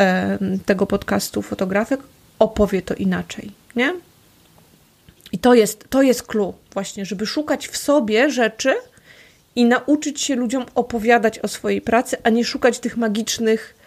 e, 0.00 0.38
tego 0.66 0.86
podcastu 0.86 1.42
fotografek 1.42 2.00
opowie 2.38 2.82
to 2.82 2.94
inaczej, 2.94 3.52
nie? 3.76 3.94
I 5.32 5.38
to 5.38 5.54
jest, 5.54 5.84
to 5.90 6.02
jest 6.02 6.22
clue 6.22 6.54
właśnie, 6.72 7.06
żeby 7.06 7.26
szukać 7.26 7.68
w 7.68 7.76
sobie 7.76 8.30
rzeczy 8.30 8.74
i 9.56 9.64
nauczyć 9.64 10.20
się 10.20 10.36
ludziom 10.36 10.66
opowiadać 10.74 11.38
o 11.38 11.48
swojej 11.48 11.80
pracy, 11.80 12.16
a 12.22 12.30
nie 12.30 12.44
szukać 12.44 12.78
tych 12.78 12.96
magicznych 12.96 13.79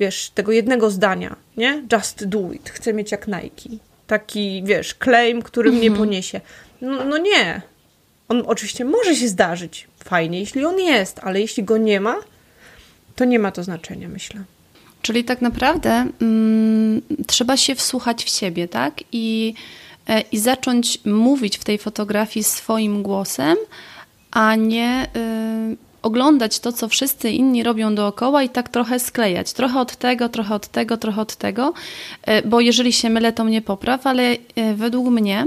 wiesz, 0.00 0.30
tego 0.30 0.52
jednego 0.52 0.90
zdania, 0.90 1.36
nie? 1.56 1.82
Just 1.92 2.24
do 2.24 2.52
it, 2.52 2.70
chcę 2.70 2.92
mieć 2.92 3.12
jak 3.12 3.26
Nike. 3.26 3.84
Taki, 4.06 4.62
wiesz, 4.64 4.94
claim, 5.04 5.42
który 5.42 5.70
mnie 5.72 5.88
mhm. 5.88 5.98
poniesie. 5.98 6.40
No, 6.80 7.04
no 7.04 7.18
nie. 7.18 7.62
On 8.28 8.42
oczywiście 8.46 8.84
może 8.84 9.16
się 9.16 9.28
zdarzyć. 9.28 9.88
Fajnie, 10.04 10.40
jeśli 10.40 10.64
on 10.64 10.78
jest, 10.78 11.18
ale 11.22 11.40
jeśli 11.40 11.64
go 11.64 11.76
nie 11.76 12.00
ma, 12.00 12.16
to 13.16 13.24
nie 13.24 13.38
ma 13.38 13.52
to 13.52 13.62
znaczenia, 13.64 14.08
myślę. 14.08 14.44
Czyli 15.02 15.24
tak 15.24 15.42
naprawdę 15.42 16.06
mm, 16.20 17.02
trzeba 17.26 17.56
się 17.56 17.74
wsłuchać 17.74 18.24
w 18.24 18.28
siebie, 18.28 18.68
tak? 18.68 18.94
I, 19.12 19.54
e, 20.08 20.20
I 20.20 20.38
zacząć 20.38 21.04
mówić 21.04 21.58
w 21.58 21.64
tej 21.64 21.78
fotografii 21.78 22.44
swoim 22.44 23.02
głosem, 23.02 23.56
a 24.30 24.54
nie 24.54 25.06
y, 25.16 25.85
oglądać 26.06 26.60
to, 26.60 26.72
co 26.72 26.88
wszyscy 26.88 27.30
inni 27.30 27.62
robią 27.62 27.94
dookoła 27.94 28.42
i 28.42 28.48
tak 28.48 28.68
trochę 28.68 28.98
sklejać. 28.98 29.52
Trochę 29.52 29.80
od 29.80 29.96
tego, 29.96 30.28
trochę 30.28 30.54
od 30.54 30.68
tego, 30.68 30.96
trochę 30.96 31.20
od 31.20 31.36
tego, 31.36 31.72
e, 32.22 32.42
bo 32.48 32.60
jeżeli 32.60 32.92
się 32.92 33.10
mylę, 33.10 33.32
to 33.32 33.44
mnie 33.44 33.62
popraw, 33.62 34.06
ale 34.06 34.22
e, 34.22 34.74
według 34.74 35.08
mnie 35.08 35.46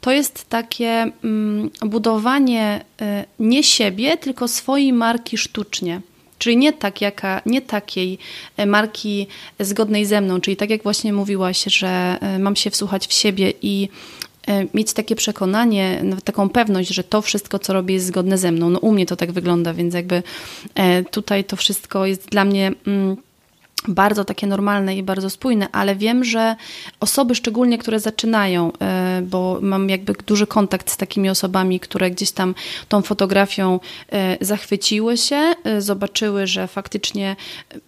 to 0.00 0.12
jest 0.12 0.48
takie 0.48 1.10
mm, 1.24 1.70
budowanie 1.80 2.84
e, 3.00 3.24
nie 3.38 3.62
siebie, 3.62 4.16
tylko 4.16 4.48
swojej 4.48 4.92
marki 4.92 5.38
sztucznie. 5.38 6.00
Czyli 6.38 6.56
nie, 6.56 6.72
tak 6.72 7.00
jaka, 7.00 7.42
nie 7.46 7.62
takiej 7.62 8.18
marki 8.66 9.26
zgodnej 9.60 10.06
ze 10.06 10.20
mną, 10.20 10.40
czyli 10.40 10.56
tak 10.56 10.70
jak 10.70 10.82
właśnie 10.82 11.12
mówiłaś, 11.12 11.64
że 11.64 12.18
mam 12.38 12.56
się 12.56 12.70
wsłuchać 12.70 13.06
w 13.06 13.12
siebie 13.12 13.52
i 13.62 13.88
mieć 14.74 14.92
takie 14.92 15.16
przekonanie, 15.16 16.04
taką 16.24 16.48
pewność, 16.48 16.88
że 16.88 17.04
to 17.04 17.22
wszystko, 17.22 17.58
co 17.58 17.72
robię, 17.72 17.94
jest 17.94 18.06
zgodne 18.06 18.38
ze 18.38 18.52
mną. 18.52 18.70
No 18.70 18.78
u 18.78 18.92
mnie 18.92 19.06
to 19.06 19.16
tak 19.16 19.32
wygląda, 19.32 19.74
więc 19.74 19.94
jakby 19.94 20.22
e, 20.74 21.04
tutaj 21.04 21.44
to 21.44 21.56
wszystko 21.56 22.06
jest 22.06 22.28
dla 22.28 22.44
mnie 22.44 22.72
mm, 22.86 23.16
bardzo 23.88 24.24
takie 24.24 24.46
normalne 24.46 24.96
i 24.96 25.02
bardzo 25.02 25.30
spójne, 25.30 25.68
ale 25.72 25.96
wiem, 25.96 26.24
że 26.24 26.56
osoby 27.00 27.34
szczególnie, 27.34 27.78
które 27.78 28.00
zaczynają, 28.00 28.72
e, 28.80 29.22
bo 29.22 29.58
mam 29.62 29.90
jakby 29.90 30.14
duży 30.26 30.46
kontakt 30.46 30.90
z 30.90 30.96
takimi 30.96 31.30
osobami, 31.30 31.80
które 31.80 32.10
gdzieś 32.10 32.30
tam 32.30 32.54
tą 32.88 33.02
fotografią 33.02 33.80
e, 34.12 34.36
zachwyciły 34.40 35.16
się, 35.16 35.54
e, 35.64 35.80
zobaczyły, 35.80 36.46
że 36.46 36.66
faktycznie 36.66 37.36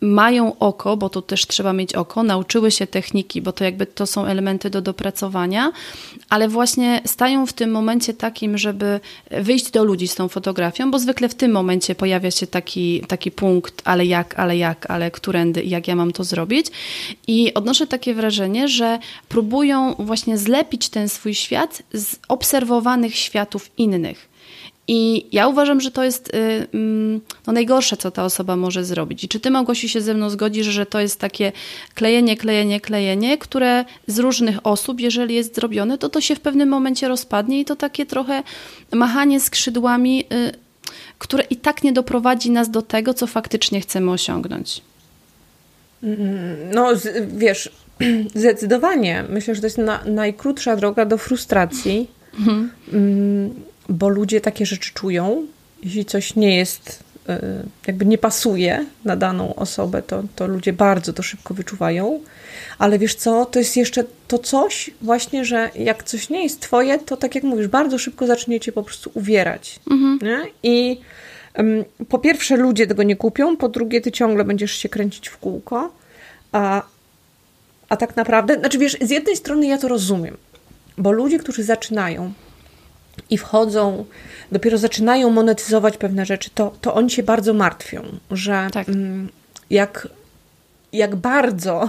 mają 0.00 0.59
oko, 0.59 0.97
bo 0.97 1.09
tu 1.11 1.23
też 1.23 1.47
trzeba 1.47 1.73
mieć 1.73 1.95
oko, 1.95 2.23
nauczyły 2.23 2.71
się 2.71 2.87
techniki, 2.87 3.43
bo 3.43 3.52
to 3.52 3.64
jakby 3.64 3.87
to 3.87 4.07
są 4.07 4.25
elementy 4.25 4.71
do 4.71 4.81
dopracowania, 4.83 5.73
ale 6.28 6.49
właśnie 6.49 7.00
stają 7.05 7.47
w 7.47 7.52
tym 7.52 7.71
momencie 7.71 8.14
takim, 8.14 8.59
żeby 8.59 9.00
wyjść 9.31 9.71
do 9.71 9.85
ludzi 9.85 10.09
z 10.09 10.14
tą 10.14 10.28
fotografią, 10.28 10.90
bo 10.90 10.99
zwykle 10.99 11.28
w 11.28 11.35
tym 11.35 11.52
momencie 11.52 11.95
pojawia 11.95 12.31
się 12.31 12.47
taki, 12.47 13.00
taki 13.00 13.31
punkt, 13.31 13.83
ale 13.85 14.07
jak, 14.07 14.38
ale 14.38 14.57
jak, 14.57 14.90
ale 14.90 15.11
którędy, 15.11 15.62
jak 15.62 15.88
ja 15.88 15.97
mam 15.97 16.12
to 16.12 16.25
zrobić. 16.25 16.66
I 17.26 17.54
odnoszę 17.54 17.87
takie 17.87 18.14
wrażenie, 18.14 18.68
że 18.68 18.99
próbują 19.28 19.95
właśnie 19.99 20.38
zlepić 20.38 20.88
ten 20.88 21.09
swój 21.09 21.35
świat 21.35 21.83
z 21.92 22.16
obserwowanych 22.28 23.16
światów 23.16 23.71
innych. 23.78 24.28
I 24.90 25.26
ja 25.33 25.49
uważam, 25.49 25.80
że 25.80 25.90
to 25.90 26.04
jest 26.04 26.35
y, 26.35 26.66
mm, 26.75 27.21
no, 27.47 27.52
najgorsze, 27.52 27.97
co 27.97 28.11
ta 28.11 28.25
osoba 28.25 28.57
może 28.57 28.85
zrobić. 28.85 29.25
I 29.25 29.28
czy 29.28 29.40
ty, 29.40 29.50
Małgosiu, 29.50 29.88
się 29.88 30.00
ze 30.00 30.14
mną 30.14 30.30
zgodzisz, 30.30 30.66
że 30.66 30.87
to 30.87 31.00
jest 31.00 31.21
takie 31.21 31.52
klejenie, 31.95 32.37
klejenie, 32.37 32.80
klejenie, 32.80 33.38
które 33.38 33.85
z 34.07 34.18
różnych 34.18 34.66
osób, 34.66 35.00
jeżeli 35.00 35.35
jest 35.35 35.54
zrobione, 35.54 35.99
to 35.99 36.09
to 36.09 36.21
się 36.21 36.35
w 36.35 36.40
pewnym 36.40 36.68
momencie 36.68 37.09
rozpadnie 37.09 37.61
i 37.61 37.64
to 37.64 37.76
takie 37.76 38.07
trochę 38.07 38.42
machanie 38.92 39.40
skrzydłami, 39.40 40.25
y, 40.33 40.52
które 41.18 41.45
i 41.45 41.57
tak 41.57 41.83
nie 41.83 41.92
doprowadzi 41.92 42.50
nas 42.50 42.71
do 42.71 42.83
tego, 42.83 43.14
co 43.14 43.26
faktycznie 43.26 43.80
chcemy 43.80 44.11
osiągnąć. 44.11 44.83
No, 46.75 46.93
wiesz, 47.26 47.71
zdecydowanie. 48.35 49.25
Myślę, 49.28 49.55
że 49.55 49.61
to 49.61 49.67
jest 49.67 49.78
na, 49.78 50.05
najkrótsza 50.05 50.76
droga 50.76 51.05
do 51.05 51.19
frustracji, 51.19 52.11
mhm. 52.38 52.71
bo 53.88 54.09
ludzie 54.09 54.40
takie 54.40 54.67
rzeczy 54.67 54.93
czują. 54.95 55.47
Jeśli 55.83 56.05
coś 56.05 56.37
nie 56.37 56.57
jest, 56.57 57.02
e, 57.28 57.62
jakby 57.87 58.07
nie 58.07 58.19
pasuje 58.19 58.87
na 59.05 59.17
daną 59.17 59.55
osobę, 59.55 60.02
to, 60.02 60.23
to 60.37 60.47
ludzie 60.47 60.73
bardzo 60.73 61.12
to 61.12 61.23
szybko 61.23 61.55
wyczuwają. 61.55 62.21
Ale 62.78 62.99
wiesz 62.99 63.14
co, 63.14 63.45
to 63.45 63.59
jest 63.59 63.76
jeszcze 63.76 64.05
to 64.28 64.38
coś 64.38 64.90
właśnie, 65.02 65.45
że 65.45 65.71
jak 65.75 66.02
coś 66.02 66.31
nie 66.31 66.43
jest 66.43 66.61
twoje, 66.61 66.99
to 66.99 67.17
tak 67.17 67.35
jak 67.35 67.45
mówisz, 67.45 67.69
bardzo 67.69 67.99
szybko 67.99 68.26
zaczniecie 68.26 68.73
po 68.73 68.83
prostu 68.83 69.11
uwierać. 69.14 69.81
Mhm. 69.90 70.47
I 70.62 71.00
po 72.09 72.19
pierwsze, 72.19 72.57
ludzie 72.57 72.87
tego 72.87 73.03
nie 73.03 73.17
kupią, 73.17 73.57
po 73.57 73.69
drugie, 73.69 74.00
ty 74.00 74.12
ciągle 74.12 74.45
będziesz 74.45 74.73
się 74.73 74.88
kręcić 74.88 75.29
w 75.29 75.38
kółko. 75.38 75.93
A, 76.53 76.83
a 77.88 77.97
tak 77.97 78.17
naprawdę, 78.17 78.55
znaczy 78.55 78.79
wiesz, 78.79 78.97
z 79.00 79.11
jednej 79.11 79.37
strony 79.37 79.67
ja 79.67 79.79
to 79.79 79.88
rozumiem, 79.88 80.37
bo 80.99 81.12
ludzie, 81.12 81.38
którzy 81.38 81.62
zaczynają 81.62 82.33
i 83.31 83.38
wchodzą, 83.38 84.05
dopiero 84.53 84.79
zaczynają 84.79 85.31
monetyzować 85.31 85.97
pewne 85.97 86.27
rzeczy, 86.27 86.50
to, 86.55 86.73
to 86.81 86.95
oni 86.95 87.11
się 87.11 87.23
bardzo 87.23 87.55
martwią, 87.55 88.03
że 88.31 88.69
tak. 88.73 88.88
Mm, 88.88 89.28
jak, 89.71 90.09
jak 90.93 91.17
bardzo, 91.17 91.89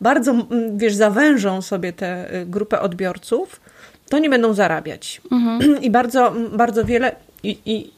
bardzo, 0.00 0.30
mm, 0.30 0.78
wiesz, 0.78 0.94
zawężą 0.94 1.62
sobie 1.62 1.92
tę 1.92 2.34
y, 2.34 2.46
grupę 2.46 2.80
odbiorców, 2.80 3.60
to 4.08 4.18
nie 4.18 4.30
będą 4.30 4.54
zarabiać. 4.54 5.20
Mhm. 5.32 5.82
I 5.84 5.90
bardzo, 5.90 6.34
bardzo 6.52 6.84
wiele, 6.84 7.16
i, 7.42 7.58
i 7.66 7.95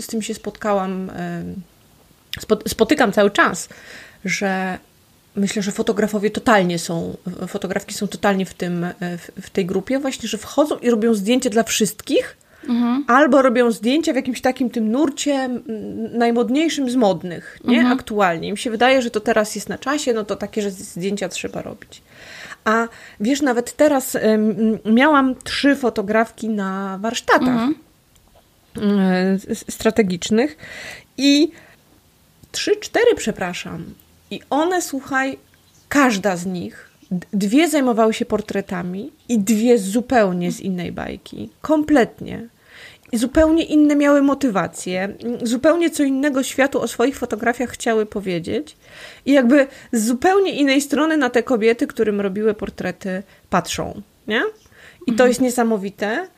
z 0.00 0.06
tym 0.06 0.22
się 0.22 0.34
spotkałam, 0.34 1.10
spotykam 2.66 3.12
cały 3.12 3.30
czas, 3.30 3.68
że 4.24 4.78
myślę, 5.36 5.62
że 5.62 5.72
fotografowie 5.72 6.30
totalnie 6.30 6.78
są, 6.78 7.16
fotografki 7.48 7.94
są 7.94 8.08
totalnie 8.08 8.46
w, 8.46 8.54
tym, 8.54 8.86
w, 9.42 9.50
tej 9.50 9.66
grupie, 9.66 9.98
właśnie, 9.98 10.28
że 10.28 10.38
wchodzą 10.38 10.78
i 10.78 10.90
robią 10.90 11.14
zdjęcia 11.14 11.50
dla 11.50 11.62
wszystkich, 11.62 12.36
mhm. 12.68 13.04
albo 13.08 13.42
robią 13.42 13.70
zdjęcia 13.70 14.12
w 14.12 14.16
jakimś 14.16 14.40
takim 14.40 14.70
tym 14.70 14.90
nurcie 14.90 15.50
najmodniejszym 16.12 16.90
z 16.90 16.96
modnych, 16.96 17.58
nie? 17.64 17.78
Mhm. 17.78 17.98
Aktualnie. 17.98 18.48
Im 18.48 18.56
się 18.56 18.70
wydaje, 18.70 19.02
że 19.02 19.10
to 19.10 19.20
teraz 19.20 19.54
jest 19.54 19.68
na 19.68 19.78
czasie, 19.78 20.12
no 20.12 20.24
to 20.24 20.36
takie, 20.36 20.62
że 20.62 20.70
zdjęcia 20.70 21.28
trzeba 21.28 21.62
robić. 21.62 22.02
A 22.64 22.88
wiesz, 23.20 23.42
nawet 23.42 23.76
teraz 23.76 24.16
miałam 24.84 25.34
trzy 25.44 25.76
fotografki 25.76 26.48
na 26.48 26.98
warsztatach. 27.02 27.48
Mhm 27.48 27.74
strategicznych 29.70 30.56
i 31.18 31.50
trzy, 32.52 32.76
cztery, 32.76 33.14
przepraszam. 33.16 33.84
I 34.30 34.40
one, 34.50 34.82
słuchaj, 34.82 35.38
każda 35.88 36.36
z 36.36 36.46
nich, 36.46 36.90
dwie 37.32 37.68
zajmowały 37.68 38.14
się 38.14 38.24
portretami 38.24 39.12
i 39.28 39.38
dwie 39.38 39.78
zupełnie 39.78 40.52
z 40.52 40.60
innej 40.60 40.92
bajki. 40.92 41.50
Kompletnie. 41.60 42.48
I 43.12 43.18
zupełnie 43.18 43.64
inne 43.64 43.96
miały 43.96 44.22
motywacje, 44.22 45.14
zupełnie 45.42 45.90
co 45.90 46.02
innego 46.02 46.42
światu 46.42 46.80
o 46.80 46.88
swoich 46.88 47.18
fotografiach 47.18 47.70
chciały 47.70 48.06
powiedzieć. 48.06 48.76
I 49.26 49.32
jakby 49.32 49.66
z 49.92 50.06
zupełnie 50.06 50.52
innej 50.52 50.80
strony 50.80 51.16
na 51.16 51.30
te 51.30 51.42
kobiety, 51.42 51.86
którym 51.86 52.20
robiły 52.20 52.54
portrety, 52.54 53.22
patrzą. 53.50 54.02
Nie? 54.26 54.42
I 55.06 55.06
to 55.06 55.12
mhm. 55.12 55.28
jest 55.28 55.40
niesamowite. 55.40 56.28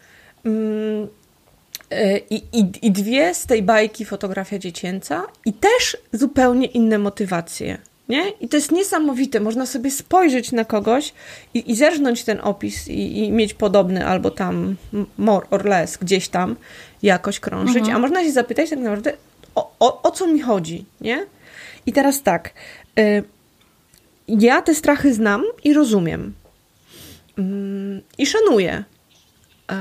E, 1.91 2.19
I, 2.19 2.43
i, 2.53 2.73
I 2.83 2.91
dwie 2.91 3.35
z 3.35 3.47
tej 3.47 3.63
bajki 3.63 4.05
fotografia 4.05 4.59
dziecięca 4.59 5.23
i 5.47 5.53
też 5.53 5.97
zupełnie 6.13 6.67
inne 6.67 6.99
motywacje. 6.99 7.79
Nie? 8.09 8.31
I 8.31 8.49
to 8.49 8.57
jest 8.57 8.73
niesamowite. 8.73 9.41
Można 9.41 9.67
sobie 9.67 9.91
spojrzeć 9.91 10.53
na 10.53 10.65
kogoś 10.65 11.13
i, 11.55 11.71
i 11.71 11.77
zerżnąć 11.77 12.25
ten 12.25 12.41
opis 12.43 12.89
i, 12.89 13.19
i, 13.19 13.33
mieć 13.33 13.55
podobny 13.55 14.07
albo 14.07 14.31
tam 14.31 14.77
more 15.19 15.47
or 15.51 15.65
less 15.65 15.97
gdzieś 15.97 16.29
tam 16.29 16.57
jakoś 17.03 17.41
krążyć, 17.41 17.77
mhm. 17.77 17.97
a 17.97 17.99
można 17.99 18.25
się 18.25 18.33
zapytać 18.33 18.71
tak 18.71 18.79
naprawdę 18.79 19.13
o, 19.55 19.73
o, 19.81 20.03
o 20.03 20.11
co 20.11 20.27
mi 20.27 20.41
chodzi, 20.41 20.85
nie? 21.01 21.27
I 21.87 21.93
teraz 21.93 22.23
tak, 22.23 22.51
y, 22.99 23.23
ja 24.29 24.63
te 24.63 24.75
strachy 24.75 25.15
znam 25.15 25.43
i 25.65 25.73
rozumiem 25.73 26.35
y, 27.39 27.43
i 28.19 28.27
szanuję, 28.27 28.85
y, 29.73 29.75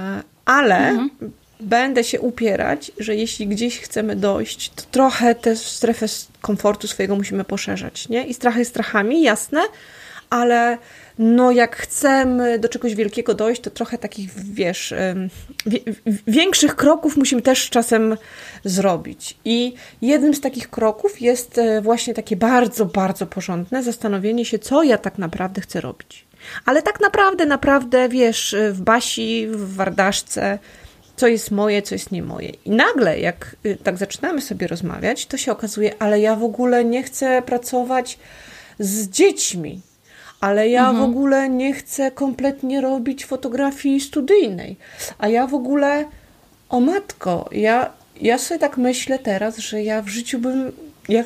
ale 0.45 0.89
mhm 0.89 1.31
będę 1.63 2.03
się 2.03 2.21
upierać, 2.21 2.91
że 2.99 3.15
jeśli 3.15 3.47
gdzieś 3.47 3.79
chcemy 3.79 4.15
dojść, 4.15 4.69
to 4.69 4.83
trochę 4.91 5.35
tę 5.35 5.55
strefę 5.55 6.05
komfortu 6.41 6.87
swojego 6.87 7.15
musimy 7.15 7.43
poszerzać, 7.43 8.09
nie? 8.09 8.27
I 8.27 8.33
strachy 8.33 8.65
strachami, 8.65 9.21
jasne, 9.21 9.61
ale 10.29 10.77
no 11.19 11.51
jak 11.51 11.75
chcemy 11.75 12.59
do 12.59 12.69
czegoś 12.69 12.95
wielkiego 12.95 13.33
dojść, 13.33 13.61
to 13.61 13.69
trochę 13.69 13.97
takich, 13.97 14.29
wiesz, 14.53 14.93
większych 16.27 16.75
kroków 16.75 17.17
musimy 17.17 17.41
też 17.41 17.69
czasem 17.69 18.17
zrobić. 18.63 19.37
I 19.45 19.73
jednym 20.01 20.33
z 20.33 20.41
takich 20.41 20.69
kroków 20.69 21.21
jest 21.21 21.57
e, 21.57 21.81
właśnie 21.81 22.13
takie 22.13 22.35
bardzo, 22.35 22.85
bardzo 22.85 23.25
porządne 23.25 23.83
zastanowienie 23.83 24.45
się, 24.45 24.59
co 24.59 24.83
ja 24.83 24.97
tak 24.97 25.17
naprawdę 25.17 25.61
chcę 25.61 25.81
robić. 25.81 26.25
Ale 26.65 26.81
tak 26.81 26.99
naprawdę, 26.99 27.45
naprawdę, 27.45 28.09
wiesz, 28.09 28.55
w 28.71 28.81
Basi, 28.81 29.47
w 29.47 29.75
Wardaszce, 29.75 30.59
co 31.15 31.27
jest 31.27 31.51
moje, 31.51 31.81
co 31.81 31.95
jest 31.95 32.11
nie 32.11 32.23
moje. 32.23 32.49
I 32.65 32.71
nagle, 32.71 33.19
jak 33.19 33.55
y, 33.65 33.77
tak 33.83 33.97
zaczynamy 33.97 34.41
sobie 34.41 34.67
rozmawiać, 34.67 35.25
to 35.25 35.37
się 35.37 35.51
okazuje, 35.51 35.93
ale 35.99 36.19
ja 36.19 36.35
w 36.35 36.43
ogóle 36.43 36.85
nie 36.85 37.03
chcę 37.03 37.41
pracować 37.41 38.19
z 38.79 39.09
dziećmi, 39.09 39.81
ale 40.39 40.69
ja 40.69 40.89
mhm. 40.89 40.97
w 40.97 41.09
ogóle 41.09 41.49
nie 41.49 41.73
chcę 41.73 42.11
kompletnie 42.11 42.81
robić 42.81 43.25
fotografii 43.25 43.99
studyjnej, 43.99 44.75
a 45.17 45.27
ja 45.27 45.47
w 45.47 45.53
ogóle, 45.53 46.05
o 46.69 46.79
matko, 46.79 47.49
ja, 47.51 47.91
ja 48.21 48.37
sobie 48.37 48.59
tak 48.59 48.77
myślę 48.77 49.19
teraz, 49.19 49.57
że 49.57 49.83
ja 49.83 50.01
w 50.01 50.07
życiu 50.07 50.39
bym, 50.39 50.71
ja, 51.09 51.23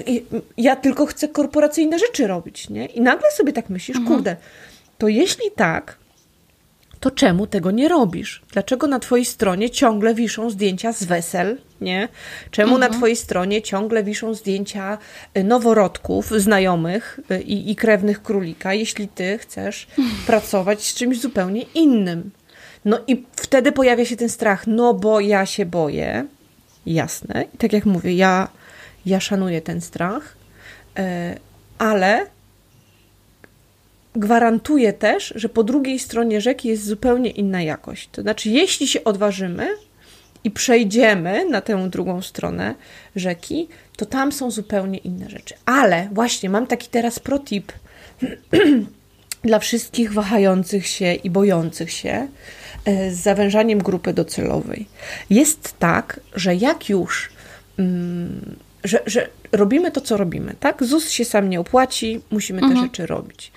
ja 0.58 0.76
tylko 0.76 1.06
chcę 1.06 1.28
korporacyjne 1.28 2.00
rzeczy 2.00 2.28
robić, 2.28 2.70
nie? 2.70 2.86
I 2.86 3.02
nagle 3.02 3.32
sobie 3.32 3.54
tak 3.54 3.70
myślisz, 3.70 3.98
mhm. 3.98 4.16
kurde, 4.16 4.36
to 4.98 5.08
jeśli 5.08 5.52
tak, 5.56 5.98
to 7.00 7.12
czemu 7.12 7.48
tego 7.48 7.72
nie 7.72 7.90
robisz? 7.90 8.42
Dlaczego 8.52 8.88
na 8.88 9.00
Twojej 9.00 9.26
stronie 9.26 9.70
ciągle 9.70 10.14
wiszą 10.14 10.50
zdjęcia 10.50 10.94
z 10.94 11.04
wesel, 11.04 11.58
nie? 11.82 12.08
Czemu 12.52 12.76
mhm. 12.76 12.92
na 12.92 12.98
Twojej 12.98 13.16
stronie 13.16 13.62
ciągle 13.62 14.04
wiszą 14.04 14.34
zdjęcia 14.34 14.98
y, 15.38 15.44
noworodków, 15.44 16.32
znajomych 16.32 17.20
y, 17.32 17.42
i, 17.42 17.72
i 17.72 17.76
krewnych 17.76 18.24
królika, 18.24 18.74
jeśli 18.74 19.08
Ty 19.08 19.38
chcesz 19.38 19.88
pracować 20.28 20.88
z 20.88 20.94
czymś 20.94 21.20
zupełnie 21.20 21.62
innym? 21.62 22.32
No 22.86 23.00
i 23.08 23.26
wtedy 23.36 23.72
pojawia 23.72 24.06
się 24.06 24.16
ten 24.16 24.30
strach, 24.30 24.68
no 24.68 24.94
bo 24.94 25.20
ja 25.20 25.46
się 25.46 25.66
boję. 25.66 26.26
Jasne. 26.86 27.46
I 27.54 27.58
tak 27.58 27.74
jak 27.74 27.86
mówię, 27.86 28.14
ja, 28.14 28.48
ja 29.06 29.20
szanuję 29.20 29.62
ten 29.62 29.82
strach, 29.82 30.36
e, 30.98 31.38
ale 31.78 32.26
gwarantuję 34.18 34.94
też, 34.94 35.34
że 35.36 35.50
po 35.50 35.64
drugiej 35.64 36.00
stronie 36.00 36.42
rzeki 36.42 36.68
jest 36.68 36.86
zupełnie 36.86 37.30
inna 37.30 37.62
jakość. 37.62 38.10
To 38.12 38.22
znaczy, 38.22 38.50
jeśli 38.50 38.88
się 38.88 39.04
odważymy 39.04 39.68
i 40.44 40.52
przejdziemy 40.52 41.50
na 41.50 41.62
tę 41.62 41.90
drugą 41.90 42.22
stronę 42.22 42.76
rzeki, 43.16 43.68
to 43.98 44.06
tam 44.06 44.32
są 44.32 44.52
zupełnie 44.52 44.98
inne 44.98 45.30
rzeczy. 45.30 45.56
Ale 45.66 46.10
właśnie 46.12 46.50
mam 46.50 46.68
taki 46.68 46.88
teraz 46.88 47.20
protip 47.20 47.72
dla 49.44 49.60
wszystkich 49.60 50.14
wahających 50.14 50.88
się 50.88 51.14
i 51.14 51.30
bojących 51.30 51.92
się 51.92 52.28
e, 52.86 53.12
z 53.12 53.18
zawężaniem 53.18 53.80
grupy 53.80 54.14
docelowej. 54.14 54.88
Jest 55.30 55.80
tak, 55.80 56.20
że 56.36 56.56
jak 56.56 56.90
już 56.90 57.30
mm, 57.80 58.56
że, 58.88 59.00
że 59.06 59.30
robimy 59.52 59.92
to, 59.92 60.02
co 60.02 60.18
robimy, 60.18 60.56
tak? 60.60 60.84
ZUS 60.84 61.10
się 61.10 61.26
sam 61.26 61.50
nie 61.50 61.60
opłaci, 61.60 62.22
musimy 62.32 62.60
mhm. 62.60 62.76
te 62.76 62.86
rzeczy 62.86 63.06
robić. 63.06 63.52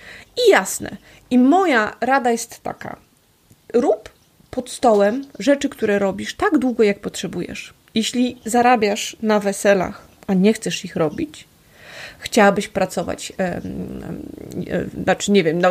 I 0.47 0.51
jasne. 0.51 0.97
I 1.29 1.39
moja 1.39 1.95
rada 2.01 2.31
jest 2.31 2.63
taka. 2.63 2.97
Rób 3.73 4.09
pod 4.51 4.69
stołem 4.69 5.25
rzeczy, 5.39 5.69
które 5.69 5.99
robisz 5.99 6.35
tak 6.35 6.57
długo, 6.57 6.83
jak 6.83 6.99
potrzebujesz. 6.99 7.73
Jeśli 7.95 8.41
zarabiasz 8.45 9.17
na 9.21 9.39
weselach, 9.39 10.07
a 10.27 10.33
nie 10.33 10.53
chcesz 10.53 10.85
ich 10.85 10.95
robić, 10.95 11.47
chciałabyś 12.19 12.67
pracować, 12.67 13.33
e, 13.39 13.43
e, 13.43 13.61
znaczy 15.03 15.31
nie 15.31 15.43
wiem, 15.43 15.61
no, 15.61 15.69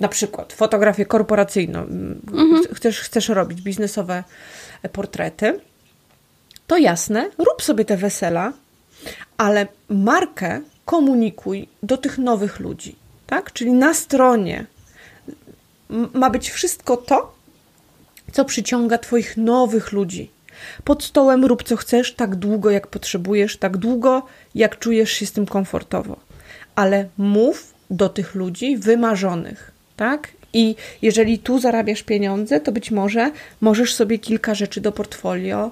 na 0.00 0.08
przykład 0.08 0.52
fotografię 0.52 1.06
korporacyjną, 1.06 1.80
mhm. 1.80 2.62
chcesz, 2.74 3.00
chcesz 3.00 3.28
robić 3.28 3.60
biznesowe 3.60 4.24
portrety, 4.92 5.60
to 6.66 6.76
jasne, 6.76 7.30
rób 7.38 7.62
sobie 7.62 7.84
te 7.84 7.96
wesela, 7.96 8.52
ale 9.42 9.66
markę 9.88 10.60
komunikuj 10.84 11.68
do 11.82 11.96
tych 11.96 12.18
nowych 12.18 12.60
ludzi, 12.60 12.96
tak? 13.26 13.52
Czyli 13.52 13.72
na 13.72 13.94
stronie 13.94 14.66
ma 16.14 16.30
być 16.30 16.50
wszystko 16.50 16.96
to, 16.96 17.34
co 18.32 18.44
przyciąga 18.44 18.98
Twoich 18.98 19.36
nowych 19.36 19.92
ludzi. 19.92 20.30
Pod 20.84 21.04
stołem 21.04 21.44
rób 21.44 21.62
co 21.62 21.76
chcesz, 21.76 22.14
tak 22.14 22.36
długo 22.36 22.70
jak 22.70 22.86
potrzebujesz, 22.86 23.56
tak 23.56 23.76
długo 23.76 24.22
jak 24.54 24.78
czujesz 24.78 25.10
się 25.10 25.26
z 25.26 25.32
tym 25.32 25.46
komfortowo. 25.46 26.16
Ale 26.74 27.08
mów 27.18 27.74
do 27.90 28.08
tych 28.08 28.34
ludzi 28.34 28.76
wymarzonych, 28.76 29.70
tak? 29.96 30.28
I 30.52 30.76
jeżeli 31.02 31.38
tu 31.38 31.58
zarabiasz 31.58 32.02
pieniądze, 32.02 32.60
to 32.60 32.72
być 32.72 32.90
może 32.90 33.30
możesz 33.60 33.94
sobie 33.94 34.18
kilka 34.18 34.54
rzeczy 34.54 34.80
do 34.80 34.92
portfolio 34.92 35.70